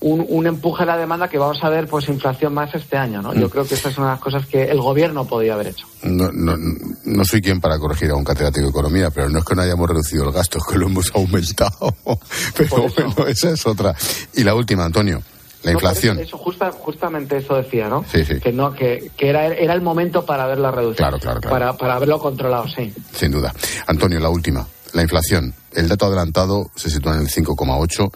un, 0.00 0.24
un 0.28 0.46
empuje 0.46 0.84
a 0.84 0.86
la 0.86 0.96
demanda 0.96 1.28
que 1.28 1.38
vamos 1.38 1.62
a 1.62 1.68
ver 1.68 1.86
pues 1.86 2.08
inflación 2.08 2.54
más 2.54 2.74
este 2.74 2.96
año, 2.96 3.20
¿no? 3.20 3.34
Yo 3.34 3.46
mm. 3.46 3.50
creo 3.50 3.64
que 3.66 3.74
estas 3.74 3.94
son 3.94 4.06
las 4.06 4.20
cosas 4.20 4.46
que 4.46 4.64
el 4.64 4.80
gobierno 4.80 5.26
podía 5.26 5.54
haber 5.54 5.68
hecho. 5.68 5.86
No, 6.02 6.30
no, 6.32 6.56
no 7.04 7.24
soy 7.24 7.42
quien 7.42 7.60
para 7.60 7.78
corregir 7.78 8.10
a 8.10 8.14
un 8.14 8.24
catedrático 8.24 8.64
de 8.64 8.70
economía, 8.70 9.10
pero 9.10 9.28
no 9.28 9.38
es 9.38 9.44
que 9.44 9.54
no 9.54 9.62
hayamos 9.62 9.88
reducido 9.88 10.24
el 10.24 10.32
gasto, 10.32 10.58
es 10.58 10.64
que 10.64 10.78
lo 10.78 10.86
hemos 10.86 11.10
aumentado. 11.14 11.94
pero 12.56 12.88
bueno, 12.88 13.26
esa 13.26 13.50
es 13.50 13.66
otra. 13.66 13.94
Y 14.34 14.44
la 14.44 14.54
última, 14.54 14.84
Antonio. 14.84 15.22
La 15.64 15.72
inflación. 15.72 16.18
Eso, 16.18 16.36
justamente 16.38 17.38
eso 17.38 17.54
decía, 17.54 17.88
¿no? 17.88 18.04
Sí, 18.10 18.24
sí. 18.24 18.38
Que, 18.38 18.52
no, 18.52 18.72
que, 18.72 19.10
que 19.16 19.30
era, 19.30 19.46
era 19.46 19.72
el 19.72 19.80
momento 19.80 20.24
para 20.24 20.44
haberla 20.44 20.70
reducido. 20.70 20.96
Claro, 20.96 21.18
claro, 21.18 21.40
claro. 21.40 21.54
Para, 21.54 21.72
para 21.76 21.94
haberlo 21.94 22.18
controlado, 22.18 22.68
sí. 22.68 22.92
Sin 23.12 23.32
duda. 23.32 23.52
Antonio, 23.86 24.20
la 24.20 24.28
última. 24.28 24.66
La 24.92 25.02
inflación. 25.02 25.54
El 25.72 25.88
dato 25.88 26.06
adelantado 26.06 26.70
se 26.76 26.90
sitúa 26.90 27.14
en 27.14 27.22
el 27.22 27.28
5,8. 27.28 28.10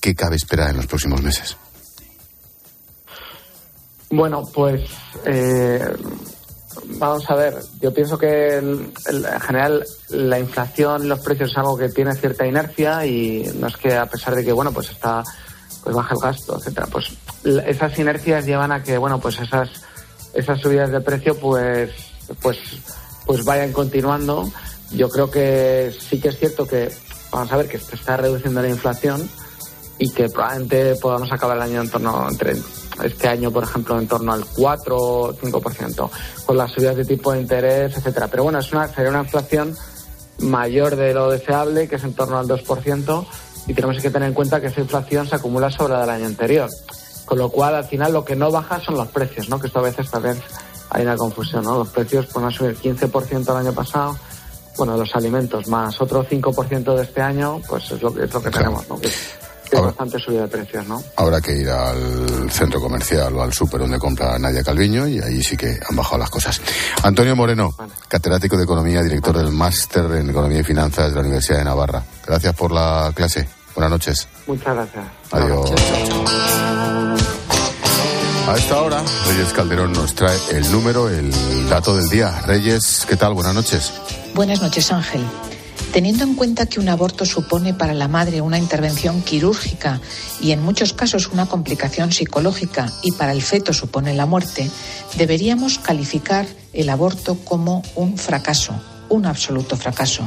¿Qué 0.00 0.14
cabe 0.14 0.36
esperar 0.36 0.70
en 0.70 0.76
los 0.76 0.86
próximos 0.86 1.22
meses? 1.22 1.56
Bueno, 4.10 4.42
pues 4.52 4.82
eh, 5.24 5.80
vamos 6.98 7.28
a 7.30 7.34
ver. 7.34 7.54
Yo 7.80 7.92
pienso 7.94 8.18
que 8.18 8.56
en 8.56 8.92
general 9.40 9.84
la 10.10 10.38
inflación, 10.38 11.08
los 11.08 11.20
precios 11.20 11.50
es 11.50 11.56
algo 11.56 11.76
que 11.76 11.88
tiene 11.88 12.14
cierta 12.14 12.46
inercia 12.46 13.06
y 13.06 13.50
no 13.58 13.68
es 13.68 13.76
que 13.76 13.94
a 13.94 14.06
pesar 14.06 14.34
de 14.34 14.44
que 14.44 14.52
bueno 14.52 14.72
pues 14.72 14.90
está 14.90 15.24
pues 15.84 15.94
baja 15.94 16.14
el 16.14 16.20
gasto, 16.20 16.58
etcétera. 16.58 16.88
Pues 16.90 17.12
esas 17.66 17.98
inercias 17.98 18.46
llevan 18.46 18.72
a 18.72 18.82
que 18.82 18.98
bueno 18.98 19.20
pues 19.20 19.38
esas 19.38 19.68
esas 20.32 20.60
subidas 20.60 20.90
de 20.90 21.00
precio 21.00 21.38
pues 21.38 21.90
pues 22.42 22.58
pues 23.26 23.44
vayan 23.44 23.72
continuando. 23.72 24.50
Yo 24.90 25.08
creo 25.08 25.30
que 25.30 25.94
sí 25.98 26.20
que 26.20 26.28
es 26.28 26.38
cierto 26.38 26.66
que 26.66 26.90
vamos 27.30 27.52
a 27.52 27.56
ver 27.56 27.68
que 27.68 27.78
se 27.78 27.94
está 27.94 28.16
reduciendo 28.16 28.62
la 28.62 28.68
inflación 28.68 29.28
y 29.98 30.10
que 30.10 30.28
probablemente 30.28 30.96
podamos 30.96 31.30
acabar 31.32 31.56
el 31.56 31.62
año 31.62 31.82
en 31.82 31.90
torno 31.90 32.28
entre 32.28 32.56
este 33.02 33.28
año, 33.28 33.50
por 33.50 33.64
ejemplo, 33.64 33.98
en 33.98 34.06
torno 34.06 34.32
al 34.32 34.44
4 34.44 34.96
o 34.96 35.34
5%, 35.34 36.10
con 36.46 36.56
las 36.56 36.70
subidas 36.72 36.96
de 36.96 37.04
tipo 37.04 37.32
de 37.32 37.40
interés, 37.40 37.96
etcétera. 37.96 38.28
Pero 38.28 38.44
bueno, 38.44 38.58
es 38.58 38.72
una, 38.72 38.88
sería 38.88 39.10
una 39.10 39.22
inflación 39.22 39.74
mayor 40.38 40.96
de 40.96 41.14
lo 41.14 41.30
deseable, 41.30 41.88
que 41.88 41.96
es 41.96 42.04
en 42.04 42.14
torno 42.14 42.38
al 42.38 42.46
2%, 42.46 43.26
y 43.66 43.74
tenemos 43.74 44.00
que 44.00 44.10
tener 44.10 44.28
en 44.28 44.34
cuenta 44.34 44.60
que 44.60 44.68
esa 44.68 44.80
inflación 44.80 45.26
se 45.26 45.36
acumula 45.36 45.70
sobre 45.70 45.94
la 45.94 46.00
del 46.00 46.10
año 46.10 46.26
anterior. 46.26 46.68
Con 47.24 47.38
lo 47.38 47.48
cual, 47.48 47.74
al 47.74 47.84
final, 47.84 48.12
lo 48.12 48.24
que 48.24 48.36
no 48.36 48.50
baja 48.50 48.80
son 48.80 48.96
los 48.96 49.08
precios, 49.08 49.48
¿no? 49.48 49.58
Que 49.58 49.68
esto 49.68 49.78
a 49.78 49.82
veces 49.82 50.10
también 50.10 50.36
hay 50.90 51.02
una 51.02 51.16
confusión, 51.16 51.64
¿no? 51.64 51.78
Los 51.78 51.88
precios 51.88 52.30
van 52.32 52.44
a 52.44 52.50
subir 52.50 52.76
15% 52.76 53.50
el 53.50 53.66
año 53.66 53.72
pasado, 53.72 54.16
bueno, 54.76 54.96
los 54.96 55.14
alimentos 55.14 55.68
más 55.68 56.00
otro 56.00 56.24
5% 56.24 56.96
de 56.96 57.02
este 57.02 57.22
año, 57.22 57.60
pues 57.66 57.90
es 57.90 58.02
lo 58.02 58.12
que, 58.12 58.24
es 58.24 58.34
lo 58.34 58.42
que 58.42 58.50
tenemos, 58.50 58.88
¿no? 58.88 59.00
Bastante 59.80 60.18
subida 60.18 60.42
de 60.42 60.48
precios, 60.48 60.86
¿no? 60.86 61.02
Habrá 61.16 61.40
que 61.40 61.52
ir 61.52 61.68
al 61.68 62.50
centro 62.50 62.80
comercial 62.80 63.34
o 63.36 63.42
al 63.42 63.52
súper 63.52 63.80
donde 63.80 63.98
compra 63.98 64.38
Nadia 64.38 64.62
Calviño 64.62 65.06
y 65.06 65.20
ahí 65.20 65.42
sí 65.42 65.56
que 65.56 65.78
han 65.88 65.96
bajado 65.96 66.18
las 66.18 66.30
cosas. 66.30 66.60
Antonio 67.02 67.36
Moreno, 67.36 67.74
catedrático 68.08 68.56
de 68.56 68.64
Economía, 68.64 69.02
director 69.02 69.36
del 69.36 69.50
Máster 69.50 70.04
en 70.12 70.30
Economía 70.30 70.60
y 70.60 70.64
Finanzas 70.64 71.08
de 71.10 71.14
la 71.14 71.20
Universidad 71.20 71.58
de 71.58 71.64
Navarra. 71.64 72.02
Gracias 72.26 72.54
por 72.54 72.72
la 72.72 73.12
clase. 73.14 73.48
Buenas 73.74 73.90
noches. 73.90 74.28
Muchas 74.46 74.74
gracias. 74.74 75.04
Adiós. 75.32 75.72
A 78.46 78.56
esta 78.56 78.78
hora, 78.78 79.02
Reyes 79.26 79.52
Calderón 79.54 79.92
nos 79.94 80.14
trae 80.14 80.38
el 80.50 80.70
número, 80.70 81.08
el 81.08 81.32
dato 81.68 81.96
del 81.96 82.08
día. 82.10 82.42
Reyes, 82.46 83.06
¿qué 83.08 83.16
tal? 83.16 83.32
Buenas 83.32 83.54
noches. 83.54 83.90
Buenas 84.34 84.60
noches, 84.60 84.92
Ángel. 84.92 85.24
Teniendo 85.94 86.24
en 86.24 86.34
cuenta 86.34 86.66
que 86.66 86.80
un 86.80 86.88
aborto 86.88 87.24
supone 87.24 87.72
para 87.72 87.94
la 87.94 88.08
madre 88.08 88.40
una 88.40 88.58
intervención 88.58 89.22
quirúrgica 89.22 90.00
y 90.40 90.50
en 90.50 90.60
muchos 90.60 90.92
casos 90.92 91.28
una 91.28 91.46
complicación 91.46 92.10
psicológica 92.10 92.92
y 93.04 93.12
para 93.12 93.30
el 93.30 93.42
feto 93.42 93.72
supone 93.72 94.12
la 94.12 94.26
muerte, 94.26 94.68
deberíamos 95.16 95.78
calificar 95.78 96.46
el 96.72 96.88
aborto 96.88 97.36
como 97.44 97.84
un 97.94 98.18
fracaso 98.18 98.74
un 99.08 99.26
absoluto 99.26 99.76
fracaso. 99.76 100.24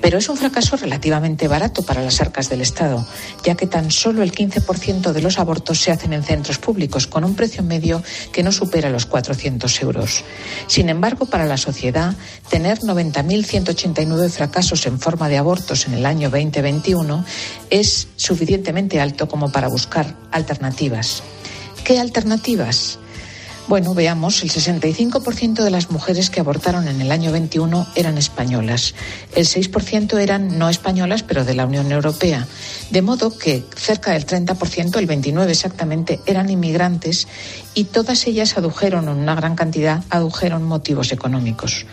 Pero 0.00 0.18
es 0.18 0.28
un 0.28 0.36
fracaso 0.36 0.76
relativamente 0.76 1.48
barato 1.48 1.82
para 1.82 2.02
las 2.02 2.20
arcas 2.20 2.48
del 2.48 2.62
Estado, 2.62 3.06
ya 3.44 3.54
que 3.54 3.66
tan 3.66 3.90
solo 3.90 4.22
el 4.22 4.32
15% 4.32 5.12
de 5.12 5.22
los 5.22 5.38
abortos 5.38 5.80
se 5.80 5.90
hacen 5.90 6.12
en 6.12 6.22
centros 6.22 6.58
públicos, 6.58 7.06
con 7.06 7.24
un 7.24 7.34
precio 7.34 7.62
medio 7.62 8.02
que 8.32 8.42
no 8.42 8.52
supera 8.52 8.88
los 8.88 9.06
400 9.06 9.82
euros. 9.82 10.24
Sin 10.66 10.88
embargo, 10.88 11.26
para 11.26 11.44
la 11.44 11.56
sociedad, 11.56 12.14
tener 12.48 12.80
90.189 12.80 14.30
fracasos 14.30 14.86
en 14.86 14.98
forma 14.98 15.28
de 15.28 15.38
abortos 15.38 15.86
en 15.86 15.94
el 15.94 16.06
año 16.06 16.30
2021 16.30 17.24
es 17.68 18.08
suficientemente 18.16 19.00
alto 19.00 19.28
como 19.28 19.52
para 19.52 19.68
buscar 19.68 20.14
alternativas. 20.30 21.22
¿Qué 21.84 21.98
alternativas? 21.98 22.98
Bueno, 23.70 23.94
veamos, 23.94 24.42
el 24.42 24.50
65% 24.50 25.62
de 25.62 25.70
las 25.70 25.92
mujeres 25.92 26.28
que 26.28 26.40
abortaron 26.40 26.88
en 26.88 27.00
el 27.00 27.12
año 27.12 27.30
21 27.30 27.86
eran 27.94 28.18
españolas. 28.18 28.96
El 29.36 29.46
6% 29.46 30.18
eran 30.18 30.58
no 30.58 30.68
españolas, 30.68 31.22
pero 31.22 31.44
de 31.44 31.54
la 31.54 31.66
Unión 31.66 31.92
Europea. 31.92 32.48
De 32.90 33.00
modo 33.00 33.38
que 33.38 33.62
cerca 33.76 34.10
del 34.10 34.26
30%, 34.26 34.96
el 34.96 35.06
29% 35.06 35.48
exactamente, 35.48 36.18
eran 36.26 36.50
inmigrantes 36.50 37.28
y 37.72 37.84
todas 37.84 38.26
ellas 38.26 38.58
adujeron, 38.58 39.08
una 39.08 39.36
gran 39.36 39.54
cantidad, 39.54 40.02
adujeron 40.10 40.64
motivos 40.64 41.12
económicos. 41.12 41.86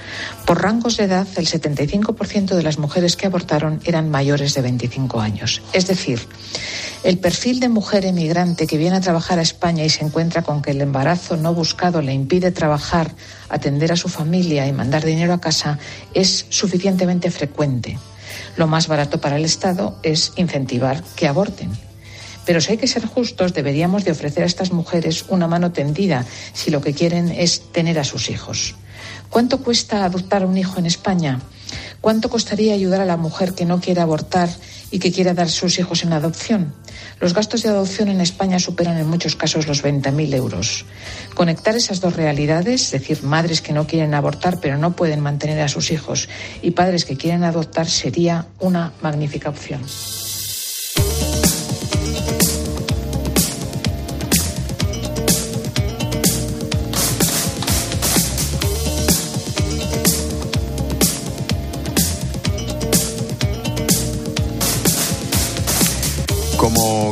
Por 0.48 0.64
rangos 0.64 0.98
de 0.98 1.04
edad, 1.04 1.28
el 1.36 1.46
75% 1.46 2.56
de 2.56 2.64
las 2.64 2.80
mujeres 2.80 3.16
que 3.16 3.28
abortaron 3.28 3.82
eran 3.86 4.10
mayores 4.10 4.56
de 4.56 4.64
25 4.64 5.22
años. 5.22 5.62
Es 5.74 5.86
decir, 5.86 6.22
el 7.04 7.18
perfil 7.20 7.60
de 7.60 7.70
mujer 7.70 8.06
emigrante 8.06 8.68
que 8.68 8.78
viene 8.78 8.98
a 8.98 9.02
trabajar 9.02 9.40
a 9.40 9.44
España 9.44 9.84
y 9.84 9.90
se 9.90 10.04
encuentra 10.04 10.42
con 10.42 10.62
que 10.62 10.72
el 10.72 10.82
embarazo 10.82 11.38
no 11.38 11.54
buscado 11.54 12.02
le 12.02 12.14
impide 12.14 12.52
trabajar, 12.52 13.14
atender 13.50 13.92
a 13.92 13.96
su 13.96 14.10
familia 14.10 14.68
y 14.68 14.74
mandar 14.74 15.06
dinero 15.06 15.34
a 15.34 15.42
casa 15.42 15.80
es 16.14 16.46
suficientemente 16.50 17.32
frecuente. 17.32 17.98
Lo 18.56 18.68
más 18.68 18.88
barato 18.88 19.22
para 19.22 19.38
el 19.38 19.46
Estado 19.46 20.00
es 20.04 20.34
incentivar 20.36 21.04
que 21.16 21.28
aborten. 21.28 21.72
Pero 22.46 22.62
si 22.62 22.72
hay 22.72 22.78
que 22.78 22.88
ser 22.88 23.06
justos, 23.06 23.54
deberíamos 23.54 24.06
de 24.06 24.12
ofrecer 24.12 24.44
a 24.44 24.48
estas 24.48 24.72
mujeres 24.72 25.26
una 25.28 25.48
mano 25.48 25.72
tendida 25.72 26.26
si 26.54 26.72
lo 26.72 26.82
que 26.82 26.94
quieren 26.94 27.30
es 27.30 27.72
tener 27.74 28.00
a 28.00 28.06
sus 28.06 28.30
hijos. 28.30 28.76
¿Cuánto 29.30 29.60
cuesta 29.60 30.06
adoptar 30.06 30.46
un 30.46 30.58
hijo 30.58 30.80
en 30.80 30.86
España? 30.86 31.42
¿Cuánto 32.00 32.30
costaría 32.30 32.74
ayudar 32.74 33.02
a 33.02 33.06
la 33.06 33.18
mujer 33.18 33.54
que 33.54 33.66
no 33.66 33.82
quiere 33.82 34.02
abortar 34.02 34.50
y 34.92 35.00
que 35.00 35.12
quiera 35.12 35.34
dar 35.34 35.50
sus 35.50 35.78
hijos 35.78 36.04
en 36.04 36.14
adopción? 36.14 36.74
Los 37.20 37.34
gastos 37.34 37.64
de 37.64 37.70
adopción 37.70 38.10
en 38.10 38.22
España 38.22 38.60
superan 38.60 38.98
en 38.98 39.08
muchos 39.08 39.36
casos 39.36 39.68
los 39.68 39.84
20.000 39.84 40.36
euros. 40.36 40.86
Conectar 41.34 41.76
esas 41.76 42.00
dos 42.00 42.16
realidades, 42.16 42.86
es 42.86 42.92
decir, 42.92 43.24
madres 43.24 43.62
que 43.62 43.74
no 43.74 43.88
quieren 43.88 44.14
abortar 44.14 44.60
pero 44.60 44.78
no 44.78 44.96
pueden 44.96 45.22
mantener 45.22 45.62
a 45.62 45.68
sus 45.68 45.92
hijos 45.92 46.30
y 46.62 46.72
padres 46.72 47.06
que 47.06 47.18
quieren 47.18 47.44
adoptar, 47.44 47.88
sería 47.88 48.48
una 48.60 48.94
magnífica 49.02 49.50
opción. 49.50 49.82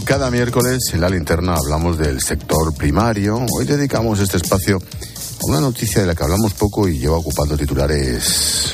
Cada 0.03 0.29
miércoles 0.29 0.91
en 0.93 1.01
la 1.01 1.09
linterna 1.09 1.55
hablamos 1.55 1.97
del 1.97 2.21
sector 2.21 2.73
primario, 2.75 3.39
hoy 3.55 3.65
dedicamos 3.65 4.19
este 4.19 4.37
espacio 4.37 4.77
a 4.77 5.49
una 5.49 5.61
noticia 5.61 6.01
de 6.01 6.07
la 6.07 6.15
que 6.15 6.23
hablamos 6.23 6.53
poco 6.53 6.87
y 6.87 6.99
lleva 6.99 7.17
ocupando 7.17 7.57
titulares 7.57 8.73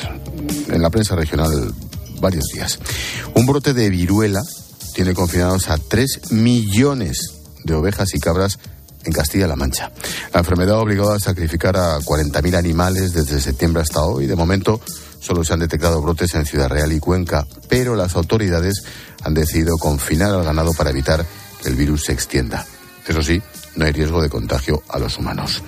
en 0.67 0.81
la 0.81 0.89
prensa 0.89 1.15
regional 1.15 1.73
varios 2.19 2.45
días. 2.53 2.79
Un 3.35 3.45
brote 3.45 3.73
de 3.73 3.89
viruela 3.89 4.41
tiene 4.93 5.13
confinados 5.13 5.69
a 5.69 5.77
3 5.77 6.31
millones 6.31 7.33
de 7.63 7.73
ovejas 7.75 8.13
y 8.13 8.19
cabras 8.19 8.57
en 9.03 9.13
Castilla-La 9.13 9.55
Mancha. 9.55 9.91
La 10.33 10.39
enfermedad 10.39 10.75
ha 10.75 10.81
obligado 10.81 11.13
a 11.13 11.19
sacrificar 11.19 11.77
a 11.77 11.99
40.000 11.99 12.55
animales 12.55 13.13
desde 13.13 13.39
septiembre 13.39 13.83
hasta 13.83 14.01
hoy. 14.01 14.27
De 14.27 14.35
momento 14.35 14.81
solo 15.19 15.43
se 15.43 15.53
han 15.53 15.59
detectado 15.59 16.01
brotes 16.01 16.33
en 16.35 16.45
Ciudad 16.45 16.69
Real 16.69 16.91
y 16.91 16.99
Cuenca, 16.99 17.47
pero 17.69 17.95
las 17.95 18.15
autoridades 18.15 18.83
han 19.23 19.33
decidido 19.33 19.77
confinar 19.77 20.31
al 20.31 20.43
ganado 20.43 20.71
para 20.73 20.89
evitar 20.89 21.25
que 21.61 21.69
el 21.69 21.75
virus 21.75 22.05
se 22.05 22.13
extienda. 22.13 22.65
Eso 23.07 23.21
sí, 23.21 23.41
no 23.75 23.85
hay 23.85 23.91
riesgo 23.91 24.21
de 24.21 24.29
contagio 24.29 24.83
a 24.89 24.99
los 24.99 25.17
humanos. 25.17 25.63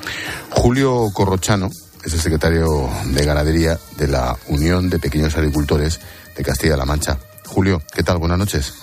Julio 0.51 1.09
Corrochano 1.13 1.69
es 2.03 2.13
el 2.13 2.19
secretario 2.19 2.89
de 3.05 3.25
Ganadería 3.25 3.79
de 3.97 4.07
la 4.07 4.37
Unión 4.47 4.89
de 4.89 4.99
Pequeños 4.99 5.35
Agricultores 5.37 5.99
de 6.35 6.43
Castilla-La 6.43 6.85
Mancha. 6.85 7.17
Julio, 7.45 7.81
¿qué 7.93 8.03
tal? 8.03 8.17
Buenas 8.17 8.37
noches. 8.37 8.73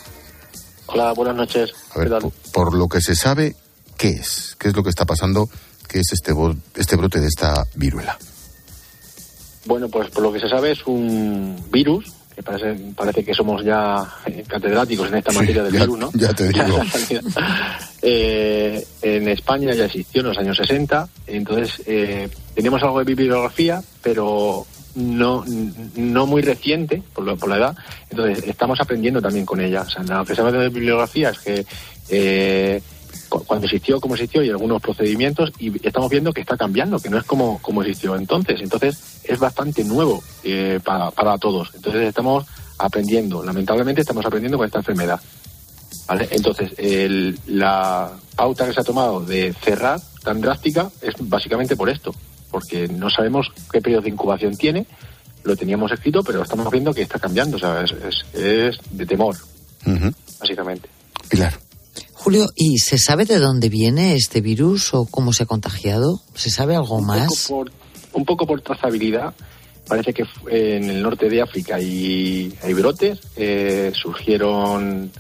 Hola, 0.87 1.13
buenas 1.13 1.37
noches. 1.37 1.71
A 1.95 1.99
ver, 1.99 2.11
por, 2.53 2.75
lo 2.75 2.89
que 2.89 3.01
se 3.01 3.15
sabe, 3.15 3.55
¿qué 3.97 4.11
es? 4.11 4.57
¿Qué 4.59 4.69
es 4.69 4.77
lo 4.77 4.83
que 4.83 4.91
está 4.91 5.05
pasando? 5.05 5.49
¿Qué 5.87 6.01
es 6.01 6.13
este, 6.13 6.33
este 6.77 6.97
brote 6.97 7.21
de 7.21 7.29
esta 7.29 7.67
viruela? 7.75 8.19
Bueno, 9.67 9.89
pues 9.89 10.11
por 10.11 10.23
lo 10.23 10.33
que 10.33 10.41
se 10.41 10.49
sabe 10.49 10.73
es 10.73 10.87
un 10.87 11.63
virus 11.71 12.20
parece, 12.43 12.93
parece 12.95 13.25
que 13.25 13.35
somos 13.35 13.65
ya 13.65 14.05
catedráticos 14.47 15.09
en 15.09 15.17
esta 15.17 15.33
materia 15.33 15.63
del 15.63 15.73
virus, 15.73 15.99
¿no? 15.99 16.11
Ya 16.15 16.33
te 16.33 16.49
digo. 16.53 16.81
eh, 18.03 18.87
en 19.03 19.29
España 19.29 19.75
ya 19.75 19.87
existió 19.87 20.21
en 20.21 20.29
los 20.29 20.39
años 20.39 20.57
60, 20.57 21.09
entonces 21.27 21.83
eh, 21.87 22.29
tenemos 22.55 22.83
algo 22.83 22.99
de 22.99 23.05
bibliografía, 23.05 23.83
pero 24.03 24.67
no, 24.95 25.45
no 25.97 26.27
muy 26.27 26.43
reciente 26.43 27.03
por, 27.15 27.39
por 27.39 27.49
la 27.49 27.57
edad, 27.57 27.77
entonces 28.11 28.45
estamos 28.47 28.81
aprendiendo 28.81 29.21
también 29.21 29.47
con 29.47 29.61
ella. 29.61 29.83
O 29.83 29.91
sea, 29.91 30.03
lo 30.03 30.25
que 30.25 30.35
se 30.35 30.43
de 30.43 30.69
bibliografía 30.69 31.31
es 31.31 31.39
que 31.39 31.67
eh, 32.11 32.83
cuando 33.31 33.67
existió, 33.67 34.01
como 34.01 34.15
existió 34.15 34.43
y 34.43 34.51
algunos 34.51 34.83
procedimientos 34.83 35.53
y 35.59 35.87
estamos 35.87 36.11
viendo 36.11 36.33
que 36.33 36.41
está 36.41 36.57
cambiando, 36.57 36.99
que 36.99 37.09
no 37.09 37.19
es 37.19 37.25
como, 37.25 37.61
como 37.63 37.83
existió 37.83 38.17
entonces. 38.17 38.61
Entonces 38.61 39.21
es 39.25 39.39
bastante 39.39 39.85
nuevo 39.85 40.23
eh, 40.43 40.81
para, 40.85 41.11
para 41.11 41.39
todos. 41.39 41.71
Entonces 41.75 42.03
estamos 42.03 42.45
aprendiendo, 42.79 43.43
lamentablemente 43.43 44.01
estamos 44.01 44.25
aprendiendo 44.27 44.59
con 44.59 44.67
esta 44.67 44.79
enfermedad. 44.79 45.21
¿vale? 46.09 46.29
Entonces 46.31 46.73
el, 46.77 47.39
la 47.47 48.11
pauta 48.35 48.67
que 48.67 48.73
se 48.73 48.81
ha 48.81 48.85
tomado 48.85 49.21
de 49.21 49.53
cerrar 49.53 50.01
tan 50.25 50.41
drástica 50.41 50.91
es 51.01 51.15
básicamente 51.21 51.77
por 51.77 51.89
esto, 51.89 52.15
porque 52.51 52.89
no 52.89 53.11
sabemos 53.11 53.53
qué 53.71 53.81
periodo 53.81 54.03
de 54.03 54.11
incubación 54.11 54.57
tiene, 54.57 54.87
lo 55.45 55.57
teníamos 55.57 55.93
escrito, 55.93 56.23
pero 56.23 56.43
estamos 56.43 56.71
viendo 56.71 56.93
que 56.93 57.03
está 57.03 57.19
cambiando, 57.19 57.57
o 57.57 57.61
sea, 57.61 57.83
es, 57.83 57.93
es, 58.35 58.79
de 58.91 59.07
temor, 59.07 59.37
básicamente. 60.39 60.89
Pilar. 61.29 61.70
Julio, 62.23 62.49
¿y 62.55 62.77
se 62.81 62.99
sabe 62.99 63.25
de 63.25 63.39
dónde 63.39 63.71
viene 63.71 64.15
este 64.15 64.43
virus 64.43 64.93
o 64.93 65.07
cómo 65.07 65.33
se 65.33 65.45
ha 65.45 65.47
contagiado? 65.47 66.21
¿Se 66.35 66.51
sabe 66.51 66.77
algo 66.77 66.97
un 66.97 67.07
más? 67.07 67.47
Poco 67.49 67.65
por, 67.65 67.73
un 68.13 68.25
poco 68.27 68.47
por 68.47 68.61
trazabilidad. 68.61 69.33
Parece 69.89 70.13
que 70.13 70.25
en 70.51 70.91
el 70.91 71.03
norte 71.03 71.31
de 71.31 71.41
África 71.41 71.77
hay, 71.77 72.55
hay 72.63 72.75
brotes. 72.75 73.21
Eh, 73.37 73.91
surgieron 73.95 75.11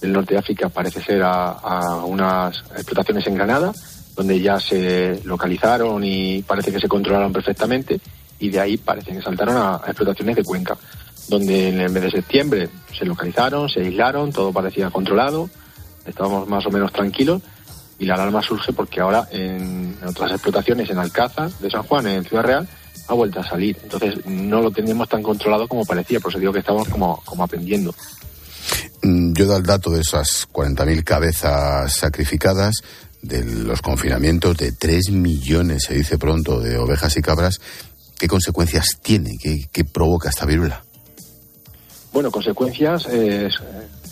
del 0.00 0.10
norte 0.10 0.32
de 0.32 0.40
África, 0.40 0.70
parece 0.70 1.02
ser, 1.02 1.22
a, 1.22 1.50
a, 1.50 2.06
unas 2.06 2.56
explotaciones 2.70 3.26
en 3.26 3.34
Granada, 3.34 3.70
donde 4.16 4.40
ya 4.40 4.58
se 4.58 5.20
localizaron 5.24 6.02
y 6.02 6.40
parece 6.40 6.72
que 6.72 6.80
se 6.80 6.88
controlaron 6.88 7.30
perfectamente. 7.30 8.00
Y 8.38 8.48
de 8.48 8.58
ahí 8.58 8.78
parece 8.78 9.12
que 9.12 9.20
saltaron 9.20 9.54
a, 9.54 9.74
a 9.74 9.88
explotaciones 9.88 10.36
de 10.36 10.44
Cuenca, 10.44 10.78
donde 11.28 11.68
en 11.68 11.80
el 11.82 11.90
mes 11.90 12.04
de 12.04 12.10
septiembre 12.10 12.70
se 12.98 13.04
localizaron, 13.04 13.68
se 13.68 13.80
aislaron, 13.80 14.32
todo 14.32 14.50
parecía 14.50 14.88
controlado 14.88 15.50
estábamos 16.06 16.48
más 16.48 16.64
o 16.66 16.70
menos 16.70 16.92
tranquilos 16.92 17.42
y 17.98 18.06
la 18.06 18.14
alarma 18.14 18.42
surge 18.42 18.72
porque 18.72 19.00
ahora 19.00 19.28
en, 19.30 19.96
otras 20.06 20.32
explotaciones, 20.32 20.88
en 20.90 20.98
Alcázar 20.98 21.50
de 21.50 21.70
San 21.70 21.82
Juan, 21.82 22.06
en 22.06 22.24
Ciudad 22.24 22.44
Real, 22.44 22.68
ha 23.08 23.14
vuelto 23.14 23.40
a 23.40 23.48
salir. 23.48 23.76
Entonces 23.82 24.24
no 24.26 24.60
lo 24.60 24.70
teníamos 24.70 25.08
tan 25.08 25.22
controlado 25.22 25.66
como 25.66 25.84
parecía, 25.84 26.20
por 26.20 26.30
eso 26.30 26.38
digo 26.38 26.52
que 26.52 26.60
estamos 26.60 26.88
como, 26.88 27.20
como 27.24 27.44
aprendiendo. 27.44 27.94
Mm, 29.02 29.32
yo 29.32 29.46
da 29.46 29.56
el 29.56 29.64
dato 29.64 29.90
de 29.90 30.00
esas 30.00 30.48
40.000 30.52 31.04
cabezas 31.04 31.92
sacrificadas, 31.92 32.76
de 33.22 33.44
los 33.44 33.82
confinamientos 33.82 34.56
de 34.56 34.72
3 34.72 35.10
millones, 35.10 35.84
se 35.84 35.94
dice 35.94 36.18
pronto, 36.18 36.60
de 36.60 36.78
ovejas 36.78 37.16
y 37.16 37.20
cabras. 37.20 37.58
¿Qué 38.16 38.28
consecuencias 38.28 38.86
tiene? 39.02 39.30
¿Qué, 39.40 39.68
qué 39.72 39.84
provoca 39.84 40.28
esta 40.28 40.46
virula? 40.46 40.84
Bueno, 42.12 42.30
consecuencias 42.30 43.06
eh, 43.10 43.48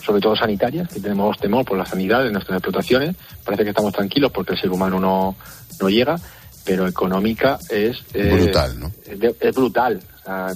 sobre 0.07 0.21
todo 0.21 0.37
sanitarias, 0.37 0.87
que 0.87 1.01
tenemos 1.01 1.37
temor 1.37 1.65
por 1.65 1.77
la 1.77 1.85
sanidad 1.85 2.23
de 2.23 2.31
nuestras 2.31 2.59
explotaciones. 2.59 3.13
Parece 3.43 3.65
que 3.65 3.71
estamos 3.71 3.91
tranquilos 3.91 4.31
porque 4.31 4.53
el 4.53 4.59
ser 4.59 4.71
humano 4.71 5.01
no, 5.01 5.35
no 5.81 5.89
llega, 5.89 6.17
pero 6.63 6.87
económica 6.87 7.59
es... 7.69 7.97
Eh, 8.13 8.33
brutal, 8.41 8.79
¿no? 8.79 8.91
Es, 9.05 9.53
brutal. 9.53 9.99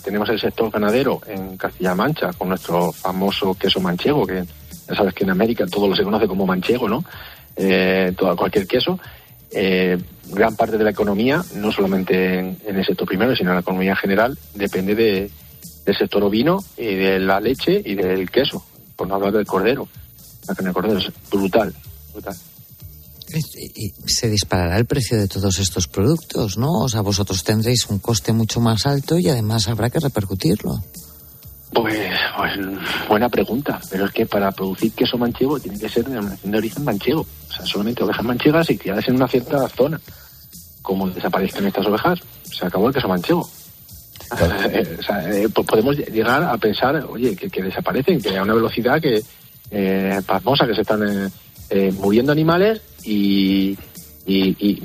tenemos 0.06 0.30
el 0.30 0.40
sector 0.40 0.72
ganadero 0.72 1.20
en 1.28 1.58
Castilla 1.58 1.94
Mancha 1.96 2.32
con 2.32 2.48
nuestro 2.48 2.94
famoso 2.94 3.54
queso 3.56 3.82
manchego, 3.82 4.26
que 4.26 4.46
ya 4.88 4.96
sabes 4.96 5.14
que 5.14 5.26
en 5.26 5.32
América 5.32 5.66
todo 5.66 5.90
lo 5.90 5.98
se 5.98 6.04
conoce 6.04 6.28
como 6.28 6.46
manchego, 6.46 6.88
¿no? 6.88 7.04
Eh, 7.58 8.14
todo, 8.18 8.34
cualquier 8.38 8.66
queso. 8.66 8.98
Eh, 9.52 9.98
gran 10.30 10.56
parte 10.56 10.78
de 10.78 10.86
la 10.86 10.92
economía, 10.92 11.44
no 11.56 11.74
solamente 11.74 12.40
en, 12.40 12.58
en, 12.66 12.78
el 12.78 12.86
sector 12.86 13.06
primero, 13.06 13.36
sino 13.36 13.50
en 13.50 13.56
la 13.56 13.62
economía 13.62 13.98
general, 13.98 14.38
depende 14.56 14.96
de, 14.96 15.30
del 15.86 15.98
sector 15.98 16.24
ovino 16.24 16.64
y 16.78 16.96
de 16.96 17.20
la 17.20 17.42
leche 17.42 17.82
y 17.84 17.96
del 17.96 18.32
queso 18.32 18.64
por 19.02 19.08
no 19.08 19.16
hablar 19.16 19.34
del 19.34 19.48
cordero. 19.48 19.88
La 20.48 20.54
carne 20.54 20.70
de 20.70 20.74
cordero 20.76 21.00
es 21.00 21.12
brutal, 21.32 21.74
brutal. 22.14 22.36
Y 23.34 23.90
se 24.06 24.30
disparará 24.30 24.78
el 24.78 24.86
precio 24.86 25.18
de 25.18 25.28
todos 25.28 25.58
estos 25.58 25.88
productos, 25.88 26.60
¿no? 26.60 26.82
O 26.82 26.88
sea, 26.88 27.02
vosotros 27.02 27.44
tendréis 27.44 27.88
un 27.90 27.98
coste 27.98 28.32
mucho 28.32 28.60
más 28.60 28.86
alto 28.86 29.18
y 29.18 29.28
además 29.28 29.68
habrá 29.70 29.90
que 29.90 30.00
repercutirlo. 30.00 30.84
Pues, 31.74 32.12
pues 32.38 32.60
buena 33.10 33.28
pregunta, 33.28 33.82
pero 33.90 34.06
es 34.06 34.12
que 34.12 34.28
para 34.28 34.52
producir 34.52 34.92
queso 34.92 35.18
manchego 35.18 35.60
tiene 35.60 35.80
que 35.80 35.90
ser 35.90 36.04
de 36.04 36.12
denominación 36.12 36.52
de 36.52 36.58
origen 36.60 36.84
manchego. 36.84 37.22
O 37.22 37.52
sea, 37.52 37.66
solamente 37.66 38.04
ovejas 38.04 38.24
manchegas 38.24 38.70
y 38.70 38.78
criadas 38.78 39.08
en 39.08 39.16
una 39.16 39.28
cierta 39.28 39.68
zona. 39.70 40.00
Como 40.84 41.10
desaparezcan 41.10 41.66
estas 41.66 41.88
ovejas, 41.88 42.20
se 42.44 42.68
acabó 42.68 42.88
el 42.88 42.94
queso 42.94 43.08
manchego. 43.08 43.50
Eh, 44.72 44.98
eh, 45.44 45.50
podemos 45.50 45.98
llegar 45.98 46.44
a 46.44 46.58
pensar, 46.58 47.06
oye, 47.10 47.36
que, 47.36 47.62
desaparecen, 47.62 48.22
que 48.22 48.38
a 48.38 48.44
una 48.44 48.54
velocidad 48.54 49.02
que 49.02 49.22
eh, 49.70 50.22
pasmosa, 50.26 50.66
que 50.66 50.76
se 50.76 50.82
están 50.82 51.32
eh, 51.70 51.92
muriendo 51.94 52.32
animales 52.32 52.82
y, 53.04 53.78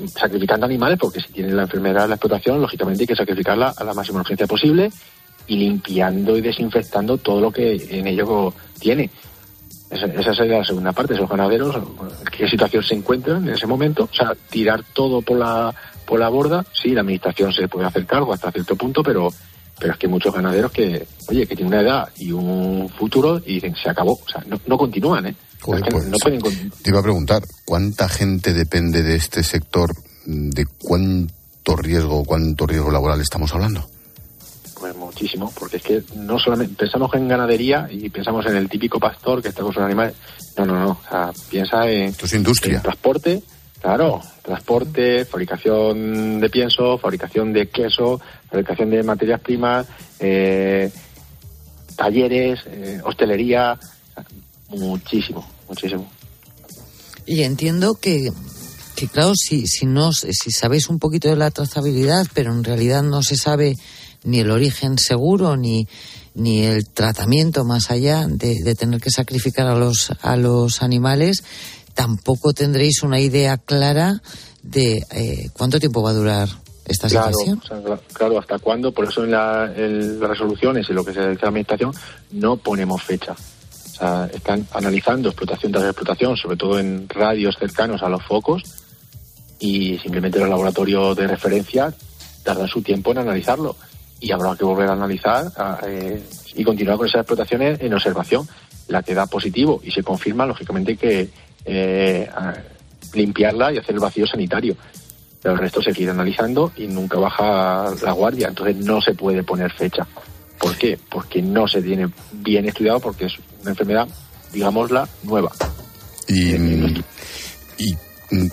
sacrificando 0.07 0.65
animales, 0.65 0.97
porque 0.99 1.21
si 1.21 1.31
tienen 1.31 1.55
la 1.55 1.63
enfermedad 1.63 2.07
la 2.07 2.15
explotación, 2.15 2.61
lógicamente 2.61 3.03
hay 3.03 3.07
que 3.07 3.15
sacrificarla 3.15 3.73
a 3.75 3.83
la 3.83 3.93
máxima 3.93 4.19
urgencia 4.19 4.47
posible 4.47 4.89
y 5.47 5.57
limpiando 5.57 6.37
y 6.37 6.41
desinfectando 6.41 7.17
todo 7.17 7.39
lo 7.39 7.51
que 7.51 7.75
en 7.89 8.07
ello 8.07 8.53
tiene. 8.79 9.09
Esa, 9.89 10.07
esa 10.07 10.33
sería 10.33 10.57
la 10.57 10.65
segunda 10.65 10.91
parte, 10.91 11.13
esos 11.13 11.29
ganaderos, 11.29 11.75
¿en 11.75 12.25
qué 12.37 12.49
situación 12.49 12.83
se 12.83 12.95
encuentran 12.95 13.47
en 13.47 13.53
ese 13.53 13.67
momento? 13.67 14.09
O 14.11 14.15
sea, 14.15 14.33
tirar 14.49 14.83
todo 14.93 15.21
por 15.21 15.37
la 15.37 15.73
por 16.07 16.19
la 16.19 16.29
borda, 16.29 16.65
sí, 16.73 16.89
la 16.89 17.01
administración 17.01 17.53
se 17.53 17.67
puede 17.67 17.85
hacer 17.85 18.05
cargo 18.07 18.33
hasta 18.33 18.51
cierto 18.51 18.75
punto, 18.75 19.03
pero 19.03 19.29
pero 19.79 19.93
es 19.93 19.99
que 19.99 20.07
muchos 20.07 20.33
ganaderos 20.33 20.71
que, 20.71 21.05
oye, 21.27 21.45
que 21.45 21.55
tienen 21.55 21.73
una 21.73 21.81
edad 21.81 22.09
y 22.17 22.31
un 22.31 22.89
futuro 22.89 23.39
y 23.45 23.55
dicen, 23.55 23.75
se 23.75 23.89
acabó, 23.89 24.13
o 24.13 24.29
sea, 24.29 24.43
no, 24.65 24.77
continúan, 24.77 25.27
¿eh? 25.27 25.35
pues, 25.61 25.81
no 25.81 26.17
pueden... 26.17 26.41
Te 26.81 26.89
iba 26.89 26.99
a 26.99 27.03
preguntar, 27.03 27.43
¿cuánta 27.63 28.09
gente 28.09 28.53
depende 28.53 29.03
de 29.03 29.15
este 29.15 29.43
sector? 29.43 29.91
¿De 30.25 30.65
cuánto 30.65 31.75
riesgo, 31.75 32.23
cuánto 32.25 32.65
riesgo 32.65 32.89
laboral 32.89 33.21
estamos 33.21 33.53
hablando? 33.53 33.87
Pues 34.79 34.95
muchísimo, 34.95 35.51
porque 35.57 35.77
es 35.77 35.83
que 35.83 36.03
no 36.15 36.39
solamente 36.39 36.75
pensamos 36.75 37.13
en 37.13 37.27
ganadería 37.27 37.87
y 37.89 38.09
pensamos 38.09 38.45
en 38.47 38.55
el 38.55 38.69
típico 38.69 38.99
pastor 38.99 39.41
que 39.41 39.49
está 39.49 39.63
con 39.63 39.73
sus 39.73 39.81
animales. 39.81 40.15
No, 40.57 40.65
no, 40.65 40.79
no. 40.79 40.91
O 40.91 41.09
sea, 41.09 41.31
piensa 41.49 41.87
en, 41.87 42.09
Esto 42.09 42.25
es 42.25 42.33
industria. 42.33 42.77
en 42.77 42.81
transporte, 42.83 43.43
Claro, 43.81 44.21
transporte, 44.41 45.25
fabricación 45.25 46.39
de 46.39 46.49
pienso, 46.49 46.97
fabricación 46.97 47.53
de 47.53 47.69
queso, 47.69 48.19
fabricación 48.49 48.89
de 48.89 49.03
materias 49.03 49.39
primas, 49.39 49.85
eh, 50.19 50.91
talleres, 51.95 52.59
eh, 52.65 52.99
hostelería, 53.03 53.77
muchísimo, 54.69 55.47
muchísimo. 55.67 56.09
Y 57.25 57.43
entiendo 57.43 57.95
que, 57.95 58.31
que 58.95 59.07
claro, 59.07 59.33
si, 59.35 59.67
si, 59.67 59.85
no, 59.85 60.11
si 60.11 60.51
sabéis 60.51 60.89
un 60.89 60.97
poquito 60.97 61.27
de 61.27 61.35
la 61.35 61.51
trazabilidad, 61.51 62.25
pero 62.33 62.53
en 62.53 62.63
realidad 62.63 63.03
no 63.03 63.21
se 63.21 63.35
sabe 63.35 63.75
ni 64.23 64.39
el 64.39 64.49
origen 64.49 64.97
seguro 64.97 65.55
ni, 65.55 65.87
ni 66.33 66.65
el 66.65 66.87
tratamiento 66.89 67.65
más 67.65 67.91
allá 67.91 68.27
de, 68.27 68.55
de 68.63 68.75
tener 68.75 69.01
que 69.01 69.11
sacrificar 69.11 69.67
a 69.67 69.75
los, 69.75 70.11
a 70.21 70.35
los 70.35 70.81
animales, 70.81 71.43
tampoco 71.97 72.53
tendréis 72.53 73.01
una 73.01 73.19
idea 73.19 73.57
clara 73.57 74.21
de 74.61 75.03
eh, 75.11 75.49
cuánto 75.53 75.79
tiempo 75.79 76.03
va 76.03 76.11
a 76.11 76.13
durar 76.13 76.47
esta 76.85 77.09
situación. 77.09 77.59
claro, 78.13 78.37
hasta 78.37 78.59
cuándo. 78.59 78.91
Por 78.91 79.05
eso 79.05 79.23
en, 79.23 79.31
las 79.31 79.75
resoluciones 80.19 80.87
y 80.89 80.93
lo 80.93 81.03
que 81.03 81.11
se 81.11 81.27
dice 81.27 81.41
la 81.41 81.49
administración 81.49 81.91
no 82.31 82.55
ponemos 82.57 83.01
fecha. 83.01 83.33
O 83.33 83.95
sea, 83.97 84.29
están 84.31 84.67
analizando 84.73 85.29
explotación 85.29 85.71
tras 85.71 85.85
explotación, 85.85 86.37
sobre 86.37 86.55
todo 86.55 86.77
en 86.79 87.09
radios 87.09 87.57
cercanos 87.57 88.03
a 88.03 88.09
los 88.09 88.23
focos, 88.23 88.61
y 89.59 89.97
simplemente 89.97 90.37
los 90.37 90.49
laboratorios 90.49 91.17
de 91.17 91.25
referencia 91.25 91.91
tardan 92.43 92.67
su 92.67 92.83
tiempo 92.83 93.11
en 93.11 93.17
analizarlo. 93.17 93.75
Y 94.19 94.31
habrá 94.31 94.55
que 94.55 94.65
volver 94.65 94.87
a 94.89 94.93
analizar 94.93 95.47
eh, 95.87 96.23
y 96.53 96.63
continuar 96.63 96.97
con 96.97 97.07
esas 97.07 97.21
explotaciones 97.21 97.81
en 97.81 97.91
observación. 97.91 98.47
La 98.87 99.03
que 99.03 99.13
da 99.13 99.25
positivo 99.25 99.81
y 99.83 99.91
se 99.91 100.01
confirma, 100.01 100.45
lógicamente, 100.45 100.95
que 100.95 101.29
eh, 101.67 102.29
limpiarla 103.13 103.73
y 103.73 103.77
hacer 103.77 103.95
el 103.95 104.01
vacío 104.01 104.25
sanitario. 104.25 104.75
Pero 105.41 105.55
el 105.55 105.59
resto 105.61 105.81
se 105.81 105.91
quiere 105.91 106.11
analizando 106.11 106.71
y 106.75 106.87
nunca 106.87 107.19
baja 107.19 107.93
la 108.01 108.11
guardia, 108.13 108.47
entonces 108.47 108.77
no 108.77 109.01
se 109.01 109.13
puede 109.13 109.43
poner 109.43 109.71
fecha. 109.71 110.07
¿Por 110.59 110.75
qué? 110.77 110.97
Porque 111.09 111.41
no 111.41 111.67
se 111.67 111.81
tiene 111.81 112.09
bien 112.31 112.65
estudiado, 112.65 112.99
porque 112.99 113.25
es 113.25 113.33
una 113.61 113.71
enfermedad, 113.71 114.07
digámosla, 114.51 115.07
nueva. 115.23 115.51
Y, 116.27 116.55
y 117.77 117.93
mm, 118.31 118.47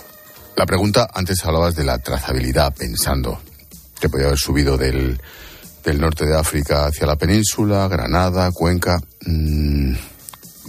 la 0.55 0.65
pregunta, 0.65 1.07
antes 1.13 1.43
hablabas 1.43 1.75
de 1.75 1.83
la 1.83 1.97
trazabilidad, 1.97 2.73
pensando 2.75 3.39
que 3.99 4.09
podía 4.09 4.27
haber 4.27 4.37
subido 4.37 4.77
del, 4.77 5.19
del 5.83 5.99
norte 5.99 6.25
de 6.25 6.37
África 6.37 6.85
hacia 6.85 7.07
la 7.07 7.15
península, 7.15 7.87
Granada, 7.87 8.51
Cuenca. 8.51 8.99
Mm, 9.25 9.95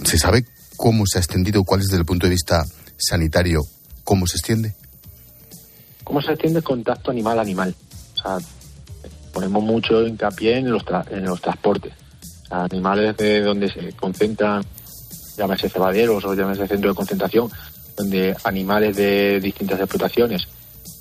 ¿Se 0.03 0.17
sabe 0.17 0.43
cómo 0.77 1.05
se 1.05 1.17
ha 1.17 1.21
extendido, 1.21 1.63
cuál 1.63 1.81
es 1.81 1.87
desde 1.87 1.99
el 1.99 2.05
punto 2.05 2.27
de 2.27 2.31
vista 2.31 2.63
sanitario, 2.95 3.63
cómo 4.03 4.27
se 4.27 4.37
extiende? 4.37 4.75
¿Cómo 6.03 6.21
se 6.21 6.31
extiende 6.31 6.59
el 6.59 6.63
contacto 6.63 7.11
animal-animal? 7.11 7.75
O 8.15 8.21
sea, 8.21 8.37
ponemos 9.33 9.63
mucho 9.63 10.07
hincapié 10.07 10.59
en 10.59 10.71
los, 10.71 10.83
en 11.11 11.25
los 11.25 11.41
transportes. 11.41 11.93
Animales 12.49 13.17
de 13.17 13.41
donde 13.41 13.69
se 13.69 13.91
concentran, 13.93 14.63
llámese 15.37 15.69
cebaderos 15.69 16.23
o 16.23 16.33
llámese 16.33 16.67
centro 16.67 16.91
de 16.91 16.95
concentración, 16.95 17.49
donde 17.97 18.35
animales 18.45 18.95
de 18.95 19.39
distintas 19.41 19.79
explotaciones 19.79 20.47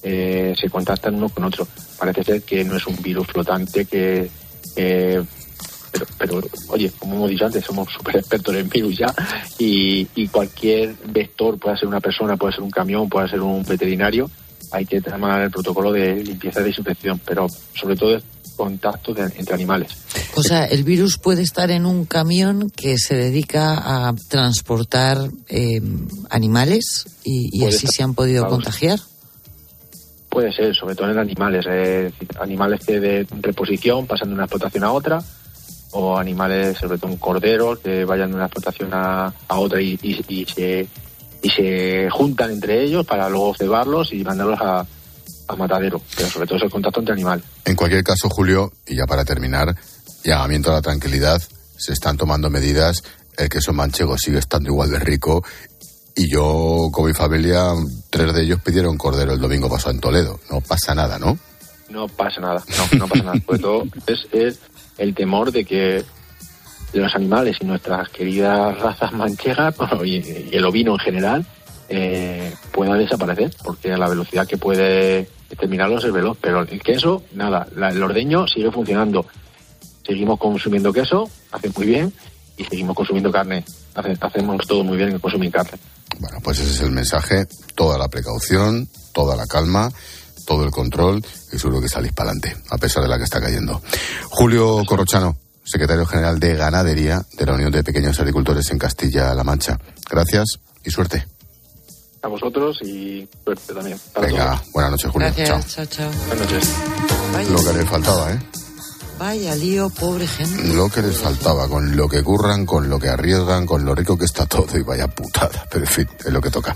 eh, 0.03 0.55
se 0.59 0.69
contactan 0.69 1.15
uno 1.15 1.29
con 1.29 1.45
otro. 1.45 1.69
Parece 1.99 2.25
ser 2.25 2.43
que 2.43 2.65
no 2.65 2.77
es 2.77 2.87
un 2.87 3.01
virus 3.01 3.27
flotante 3.29 3.85
que 3.85 4.29
pero, 6.19 6.41
oye, 6.69 6.91
como 6.99 7.17
hemos 7.17 7.31
dicho 7.31 7.47
antes, 7.47 7.65
somos 7.65 7.89
súper 7.93 8.17
expertos 8.17 8.55
en 8.55 8.69
virus 8.69 8.99
ya 8.99 9.15
y, 9.59 10.07
cualquier 10.29 10.95
vector 11.07 11.59
puede 11.59 11.79
ser 11.79 11.89
una 11.89 12.01
persona, 12.01 12.37
puede 12.37 12.55
ser 12.55 12.63
un 12.63 12.71
camión, 12.71 13.09
puede 13.09 13.29
ser 13.29 13.41
un 13.41 13.63
veterinario 13.63 14.29
hay 14.73 14.85
que 14.85 15.01
tomar 15.01 15.43
el 15.43 15.51
protocolo 15.51 15.93
de 15.93 16.23
limpieza 16.23 16.61
y 16.61 16.65
desinfección, 16.65 17.21
pero 17.25 17.47
sobre 17.75 17.97
todo 17.97 18.19
contacto 18.57 19.15
entre 19.17 19.55
animales. 19.55 19.93
O 20.35 20.43
sea, 20.43 20.65
el 20.65 20.83
virus 20.83 21.19
puede 21.19 21.43
estar 21.43 21.71
en 21.71 21.85
un 21.87 22.07
camión 22.07 22.71
que 22.71 22.97
se 22.99 23.15
dedica 23.15 24.09
a 24.09 24.15
transportar 24.29 25.19
eh, 25.49 25.81
animales 26.31 27.07
y, 27.23 27.65
así 27.65 27.87
se 27.87 28.03
han 28.03 28.15
podido 28.15 28.47
contagiar. 28.47 28.99
Puede 30.31 30.53
ser, 30.53 30.75
sobre 30.75 30.95
todo 30.95 31.11
en 31.11 31.19
animales, 31.19 31.65
eh, 31.69 32.13
animales 32.41 32.85
que 32.85 33.01
de 33.01 33.27
reposición 33.41 34.07
pasan 34.07 34.29
de 34.29 34.35
una 34.35 34.45
explotación 34.45 34.85
a 34.85 34.93
otra, 34.93 35.23
o 35.99 36.19
animales, 36.19 36.77
sobre 36.79 36.99
todo 36.99 37.11
un 37.11 37.17
cordero, 37.17 37.81
que 37.81 38.05
vayan 38.05 38.31
de 38.31 38.37
una 38.37 38.47
explotación 38.47 38.91
a, 38.93 39.33
otra 39.49 39.81
y, 39.81 39.97
se, 39.97 40.87
y 41.43 41.51
se 41.51 42.11
juntan 42.11 42.51
entre 42.51 42.85
ellos 42.85 43.07
para 43.07 43.29
luego 43.29 43.55
cebarlos 43.55 44.13
y 44.13 44.23
mandarlos 44.23 44.61
a, 44.61 44.87
a 45.49 45.57
matadero, 45.57 46.01
pero 46.17 46.29
sobre 46.29 46.47
todo 46.47 46.59
es 46.59 46.65
el 46.65 46.71
contacto 46.71 47.01
entre 47.01 47.15
animales. 47.15 47.45
En 47.65 47.77
cualquier 47.77 48.05
caso, 48.05 48.29
Julio, 48.29 48.73
y 48.87 48.97
ya 48.97 49.07
para 49.07 49.25
terminar, 49.25 49.75
llamamiento 50.25 50.71
a 50.71 50.75
la 50.75 50.83
tranquilidad, 50.83 51.41
se 51.77 51.93
están 51.93 52.17
tomando 52.17 52.51
medidas, 52.51 53.03
el 53.37 53.49
queso 53.49 53.73
manchego 53.73 54.17
sigue 54.19 54.39
estando 54.39 54.71
igual 54.71 54.91
de 54.91 54.99
rico 54.99 55.45
y 56.15 56.31
yo 56.31 56.89
con 56.93 57.07
mi 57.07 57.13
familia, 57.13 57.73
tres 58.11 58.35
de 58.35 58.43
ellos 58.43 58.61
pidieron 58.63 58.97
cordero 58.97 59.33
el 59.33 59.41
domingo 59.41 59.69
pasado 59.69 59.91
en 59.91 60.01
Toledo. 60.01 60.41
No 60.51 60.61
pasa 60.63 60.95
nada, 60.95 61.19
¿no? 61.19 61.39
No 61.91 62.09
pasa 62.09 62.41
nada, 62.41 62.65
no, 62.69 62.99
no 62.99 63.09
pasa 63.09 63.23
nada. 63.23 63.41
Sobre 63.45 63.59
todo 63.61 63.85
es, 64.33 64.59
el 64.99 65.15
temor 65.15 65.53
de 65.53 65.65
que 65.65 66.05
los 66.93 67.15
animales 67.15 67.59
y 67.61 67.65
nuestras 67.65 68.09
queridas 68.09 68.79
razas 68.79 69.13
manchegas 69.13 69.75
y, 70.05 70.49
el 70.53 70.65
ovino 70.65 70.93
en 70.93 70.99
general 70.99 71.47
eh, 71.89 72.53
puedan 72.73 72.99
desaparecer, 72.99 73.53
porque 73.63 73.93
a 73.93 73.99
la 73.99 74.09
velocidad 74.09 74.47
que 74.47 74.57
puede 74.57 75.29
terminarlos 75.59 76.05
es 76.05 76.13
veloz. 76.13 76.39
Pero 76.41 76.63
el 76.63 76.83
queso, 76.83 77.23
nada, 77.35 77.67
el 77.75 78.03
ordeño 78.03 78.47
sigue 78.49 78.71
funcionando. 78.71 79.27
Seguimos 80.05 80.39
consumiendo 80.39 80.93
queso, 80.93 81.29
hace 81.53 81.71
muy 81.77 81.87
bien, 81.87 82.13
y 82.57 82.65
seguimos 82.65 82.97
consumiendo 82.97 83.31
carne. 83.31 83.65
hacemos 83.95 84.67
todo 84.67 84.85
muy 84.85 84.97
bien 84.97 85.11
en 85.11 85.19
consumir 85.19 85.51
carne. 85.51 85.79
Bueno, 86.19 86.39
pues 86.43 86.61
ese 86.61 86.71
es 86.71 86.81
el 86.81 86.93
mensaje. 86.93 87.47
Toda 87.75 87.99
la 87.99 88.09
precaución, 88.09 88.89
toda 89.13 89.37
la 89.37 89.47
calma, 89.47 89.91
todo 90.47 90.65
el 90.65 90.71
control 90.71 91.23
y 91.53 91.59
seguro 91.59 91.81
que 91.81 91.89
salís 91.89 92.13
para 92.13 92.31
adelante, 92.31 92.57
a 92.71 92.79
pesar 92.79 93.03
de 93.03 93.09
la 93.09 93.19
que 93.19 93.25
está 93.25 93.41
cayendo. 93.41 93.83
Julio 94.31 94.83
Corrochano, 94.87 95.37
secretario 95.65 96.07
general 96.07 96.39
de 96.39 96.55
Ganadería 96.55 97.23
de 97.37 97.47
la 97.47 97.53
Unión 97.53 97.73
de 97.73 97.85
Pequeños 97.85 98.19
Agricultores 98.21 98.71
en 98.71 98.79
Castilla-La 98.79 99.45
Mancha. 99.45 99.79
Gracias 100.09 100.59
y 100.85 100.91
suerte. 100.91 101.27
A 102.23 102.29
vosotros 102.29 102.79
y 102.83 103.29
suerte 103.45 103.75
también. 103.75 103.99
Venga, 104.21 104.63
buenas 104.73 104.93
noches, 104.93 105.11
Julio. 105.11 105.33
Gracias, 105.37 105.75
chao, 105.75 105.87
chao. 105.87 106.11
Buenas 106.29 106.51
noches. 106.51 107.51
Lo 107.51 107.65
que 107.65 107.79
le 107.79 107.85
faltaba, 107.85 108.33
¿eh? 108.33 108.39
Vaya 109.19 109.55
lío, 109.55 109.89
pobre 109.89 110.27
gente. 110.27 110.75
Lo 110.75 110.91
que 110.91 111.01
les 111.01 111.17
faltaba, 111.17 111.69
con 111.69 111.97
lo 111.97 112.07
que 112.09 112.23
curran, 112.23 112.67
con 112.67 112.91
lo 112.91 112.99
que 112.99 113.09
arriesgan, 113.09 113.65
con 113.65 113.85
lo 113.85 113.95
rico 113.95 114.19
que 114.19 114.27
está 114.27 114.45
todo 114.45 114.77
y 114.77 114.83
vaya 114.83 115.09
putada. 115.09 115.67
Pero 115.71 115.85
en 115.85 115.91
fin, 115.91 116.09
es 116.19 116.33
lo 116.33 116.41
que 116.41 116.51
toca. 116.51 116.75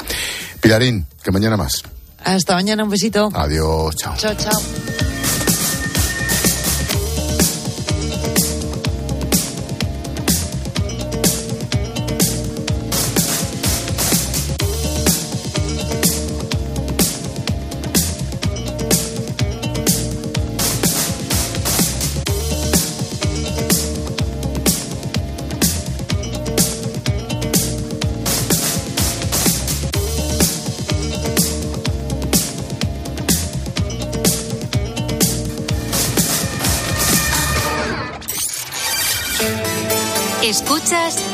Pilarín, 0.61 1.07
que 1.23 1.31
mañana 1.33 1.57
más. 1.57 1.83
Hasta 2.25 2.55
mañana, 2.55 2.85
un 2.85 2.91
besito. 2.91 3.31
Adiós, 3.35 3.95
chao. 3.97 4.17
Chao, 4.17 4.35
chao. 4.35 4.61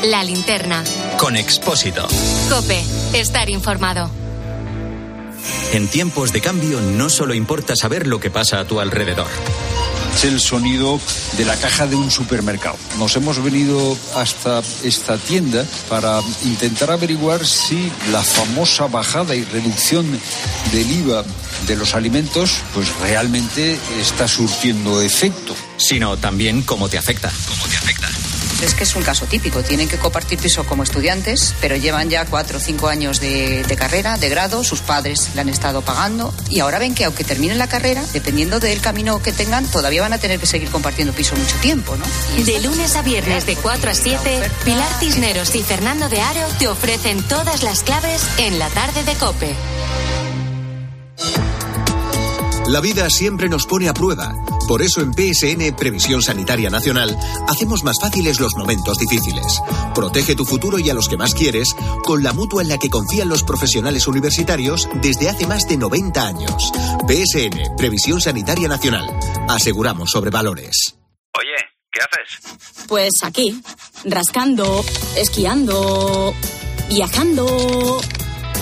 La 0.03 0.23
linterna. 0.23 0.83
Con 1.17 1.35
Expósito. 1.35 2.07
Cope, 2.49 2.83
estar 3.13 3.49
informado. 3.49 4.09
En 5.73 5.87
tiempos 5.87 6.31
de 6.31 6.41
cambio 6.41 6.79
no 6.79 7.09
solo 7.09 7.33
importa 7.33 7.75
saber 7.75 8.05
lo 8.05 8.19
que 8.19 8.29
pasa 8.29 8.59
a 8.59 8.65
tu 8.65 8.79
alrededor. 8.79 9.27
Es 10.15 10.23
el 10.23 10.39
sonido 10.39 10.99
de 11.37 11.45
la 11.45 11.55
caja 11.55 11.87
de 11.87 11.95
un 11.95 12.11
supermercado. 12.11 12.77
Nos 12.97 13.15
hemos 13.15 13.43
venido 13.43 13.97
hasta 14.15 14.61
esta 14.83 15.17
tienda 15.17 15.65
para 15.89 16.21
intentar 16.43 16.91
averiguar 16.91 17.45
si 17.45 17.91
la 18.11 18.23
famosa 18.23 18.87
bajada 18.87 19.35
y 19.35 19.43
reducción 19.45 20.07
del 20.71 20.91
IVA 20.91 21.23
de 21.67 21.75
los 21.75 21.95
alimentos 21.95 22.59
pues 22.73 22.95
realmente 22.99 23.77
está 23.99 24.27
surtiendo 24.27 25.01
efecto. 25.01 25.55
Sino 25.77 26.17
también 26.17 26.61
cómo 26.61 26.87
te 26.87 26.97
afecta. 26.97 27.31
Cómo 27.47 27.67
te 27.67 27.77
afecta. 27.77 28.09
Es 28.61 28.73
que 28.73 28.83
es 28.83 28.95
un 28.95 29.03
caso 29.03 29.25
típico. 29.25 29.61
Tienen 29.61 29.87
que 29.87 29.97
compartir 29.97 30.39
piso 30.39 30.65
como 30.65 30.83
estudiantes, 30.83 31.53
pero 31.61 31.75
llevan 31.75 32.09
ya 32.09 32.25
cuatro 32.25 32.57
o 32.57 32.61
cinco 32.61 32.87
años 32.87 33.19
de, 33.19 33.63
carrera, 33.77 34.17
de 34.17 34.29
grado, 34.29 34.63
sus 34.63 34.81
padres 34.81 35.29
le 35.35 35.41
han 35.41 35.49
estado 35.49 35.81
pagando 35.81 36.33
y 36.49 36.59
ahora 36.59 36.79
ven 36.79 36.95
que 36.95 37.05
aunque 37.05 37.23
terminen 37.23 37.59
la 37.59 37.67
carrera, 37.67 38.03
dependiendo 38.13 38.59
del 38.59 38.81
camino 38.81 39.21
que 39.21 39.31
tengan, 39.31 39.65
todavía 39.65 40.01
van 40.01 40.13
a 40.13 40.17
tener 40.17 40.39
que 40.39 40.47
seguir 40.47 40.69
compartiendo 40.69 41.13
piso 41.13 41.35
mucho 41.35 41.55
tiempo, 41.57 41.95
¿no? 41.95 42.05
De 42.43 42.59
lunes 42.61 42.95
a 42.95 43.03
viernes 43.03 43.45
de 43.45 43.55
4 43.55 43.91
a 43.91 43.93
7, 43.93 44.51
Pilar 44.65 44.99
Cisneros 44.99 45.53
y 45.55 45.61
Fernando 45.61 46.09
de 46.09 46.21
Aro 46.21 46.47
te 46.57 46.67
ofrecen 46.67 47.21
todas 47.23 47.63
las 47.63 47.83
claves 47.83 48.23
en 48.37 48.57
la 48.57 48.69
tarde 48.69 49.03
de 49.03 49.13
Cope. 49.15 49.55
La 52.67 52.81
vida 52.81 53.09
siempre 53.09 53.47
nos 53.47 53.65
pone 53.65 53.87
a 53.87 53.93
prueba. 53.93 54.35
Por 54.67 54.81
eso 54.81 55.01
en 55.01 55.13
PSN 55.13 55.75
Previsión 55.75 56.21
Sanitaria 56.21 56.69
Nacional 56.69 57.17
hacemos 57.47 57.83
más 57.83 57.95
fáciles 58.01 58.39
los 58.39 58.55
momentos 58.55 58.97
difíciles. 58.97 59.61
Protege 59.95 60.35
tu 60.35 60.45
futuro 60.45 60.77
y 60.77 60.89
a 60.89 60.93
los 60.93 61.07
que 61.07 61.17
más 61.17 61.33
quieres 61.33 61.73
con 62.03 62.21
la 62.21 62.33
mutua 62.33 62.61
en 62.61 62.69
la 62.69 62.77
que 62.77 62.89
confían 62.89 63.29
los 63.29 63.43
profesionales 63.43 64.07
universitarios 64.07 64.89
desde 65.01 65.29
hace 65.29 65.47
más 65.47 65.67
de 65.67 65.77
90 65.77 66.27
años. 66.27 66.71
PSN 67.07 67.77
Previsión 67.77 68.19
Sanitaria 68.19 68.67
Nacional. 68.67 69.07
Aseguramos 69.47 70.11
sobre 70.11 70.31
valores. 70.31 70.97
Oye, 71.37 71.55
¿qué 71.91 72.01
haces? 72.01 72.85
Pues 72.87 73.13
aquí, 73.23 73.61
rascando, 74.03 74.83
esquiando, 75.15 76.33
viajando 76.89 78.01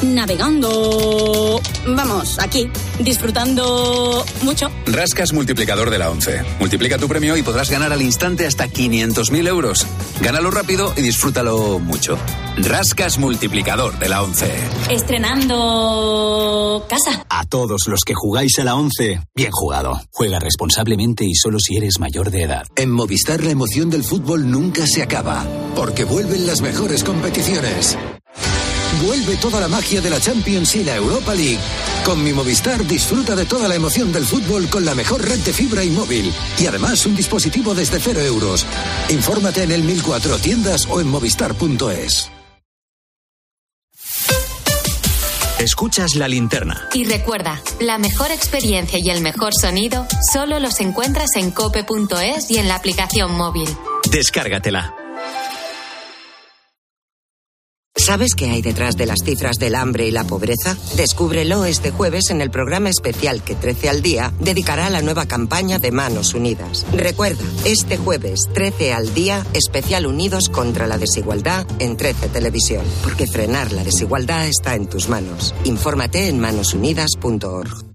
navegando. 0.04 1.62
Vamos, 1.88 2.38
aquí, 2.40 2.70
disfrutando 3.00 4.26
mucho. 4.42 4.70
Rascas 4.86 5.34
multiplicador 5.34 5.90
de 5.90 6.00
la 6.00 6.10
11. 6.10 6.44
Multiplica 6.60 6.98
tu 6.98 7.08
premio 7.08 7.38
y 7.38 7.44
podrás 7.44 7.70
ganar 7.70 7.92
al 7.94 8.02
instante 8.02 8.46
hasta 8.46 8.68
500.000 8.68 9.48
euros. 9.48 9.86
Gánalo 10.22 10.52
rápido 10.52 10.94
y 10.96 11.02
disfrútalo 11.02 11.80
mucho. 11.80 12.18
Rascas 12.58 13.18
multiplicador 13.18 13.98
de 14.00 14.10
la 14.10 14.24
11. 14.24 14.52
Estrenando 14.90 16.86
casa. 16.90 17.26
A 17.30 17.46
todos 17.46 17.88
los 17.88 18.02
que 18.04 18.14
jugáis 18.14 18.58
a 18.60 18.64
la 18.64 18.76
11, 18.76 19.22
bien 19.36 19.52
jugado. 19.52 20.02
Juega 20.12 20.40
responsablemente 20.40 21.26
y 21.26 21.36
solo 21.36 21.60
si 21.60 21.78
eres 21.78 22.00
mayor 22.00 22.32
de 22.32 22.44
edad. 22.44 22.66
En 22.76 22.92
Movistar 22.92 23.44
la 23.44 23.52
emoción 23.52 23.90
del 23.90 24.04
fútbol 24.04 24.50
nunca 24.50 24.88
se 24.88 25.04
acaba, 25.04 25.46
porque 25.76 26.04
vuelven 26.04 26.48
las 26.48 26.62
mejores 26.62 27.04
competiciones. 27.04 27.98
Vuelve 29.04 29.36
toda 29.38 29.60
la 29.60 29.68
magia 29.68 30.02
de 30.02 30.10
la 30.10 30.20
Champions 30.20 30.76
y 30.76 30.84
la 30.84 30.96
Europa 30.96 31.34
League. 31.34 31.60
Con 32.06 32.24
mi 32.24 32.34
Movistar 32.34 32.86
disfruta 32.86 33.36
de 33.36 33.46
toda 33.46 33.68
la 33.68 33.76
emoción 33.76 34.12
del 34.12 34.26
fútbol 34.26 34.68
con 34.70 34.86
la 34.86 34.96
mejor 34.96 35.22
red 35.28 35.40
de 35.40 35.54
fibra 35.54 35.84
y 35.84 35.90
móvil. 35.90 36.32
Y 36.60 36.68
además 36.68 37.06
un 37.06 37.16
dispositivo 37.16 37.76
desde 37.76 38.00
cero 38.00 38.22
euros. 38.22 38.66
Infórmate 39.10 39.64
en 39.64 39.72
el 39.72 39.84
1004 39.84 40.38
tiendas 40.40 40.88
o 40.90 41.02
en 41.02 41.08
movistar.es. 41.08 42.32
Escuchas 45.60 46.16
la 46.16 46.28
linterna. 46.28 46.90
Y 46.94 47.06
recuerda, 47.06 47.62
la 47.80 47.98
mejor 47.98 48.30
experiencia 48.32 49.00
y 49.00 49.10
el 49.10 49.22
mejor 49.22 49.54
sonido 49.54 50.06
solo 50.34 50.60
los 50.60 50.80
encuentras 50.82 51.36
en 51.38 51.52
cope.es 51.52 52.52
y 52.52 52.58
en 52.58 52.68
la 52.68 52.76
aplicación 52.76 53.36
móvil. 53.36 53.70
Descárgatela. 54.12 55.05
¿Sabes 58.06 58.36
qué 58.36 58.52
hay 58.52 58.62
detrás 58.62 58.98
de 58.98 59.08
las 59.08 59.24
cifras 59.24 59.58
del 59.58 59.74
hambre 59.74 60.06
y 60.06 60.12
la 60.12 60.26
pobreza? 60.26 60.78
Descúbrelo 60.96 61.66
este 61.66 61.90
jueves 61.90 62.30
en 62.30 62.40
el 62.40 62.52
programa 62.52 62.92
especial 62.92 63.42
que 63.44 63.56
13 63.56 63.90
al 63.90 64.04
día 64.04 64.32
dedicará 64.40 64.86
a 64.86 64.90
la 64.92 65.02
nueva 65.02 65.26
campaña 65.26 65.80
de 65.80 65.92
Manos 65.92 66.36
Unidas. 66.36 66.86
Recuerda, 66.94 67.44
este 67.66 67.98
jueves 67.98 68.42
13 68.54 68.94
al 68.94 69.12
día, 69.16 69.44
especial 69.54 70.06
Unidos 70.06 70.50
contra 70.50 70.86
la 70.86 71.00
desigualdad 71.00 71.66
en 71.80 71.98
13 71.98 72.28
Televisión, 72.28 72.86
porque 73.02 73.26
frenar 73.26 73.72
la 73.72 73.84
desigualdad 73.84 74.46
está 74.46 74.76
en 74.76 74.86
tus 74.86 75.10
manos. 75.10 75.56
Infórmate 75.64 76.28
en 76.28 76.40
manosunidas.org. 76.40 77.95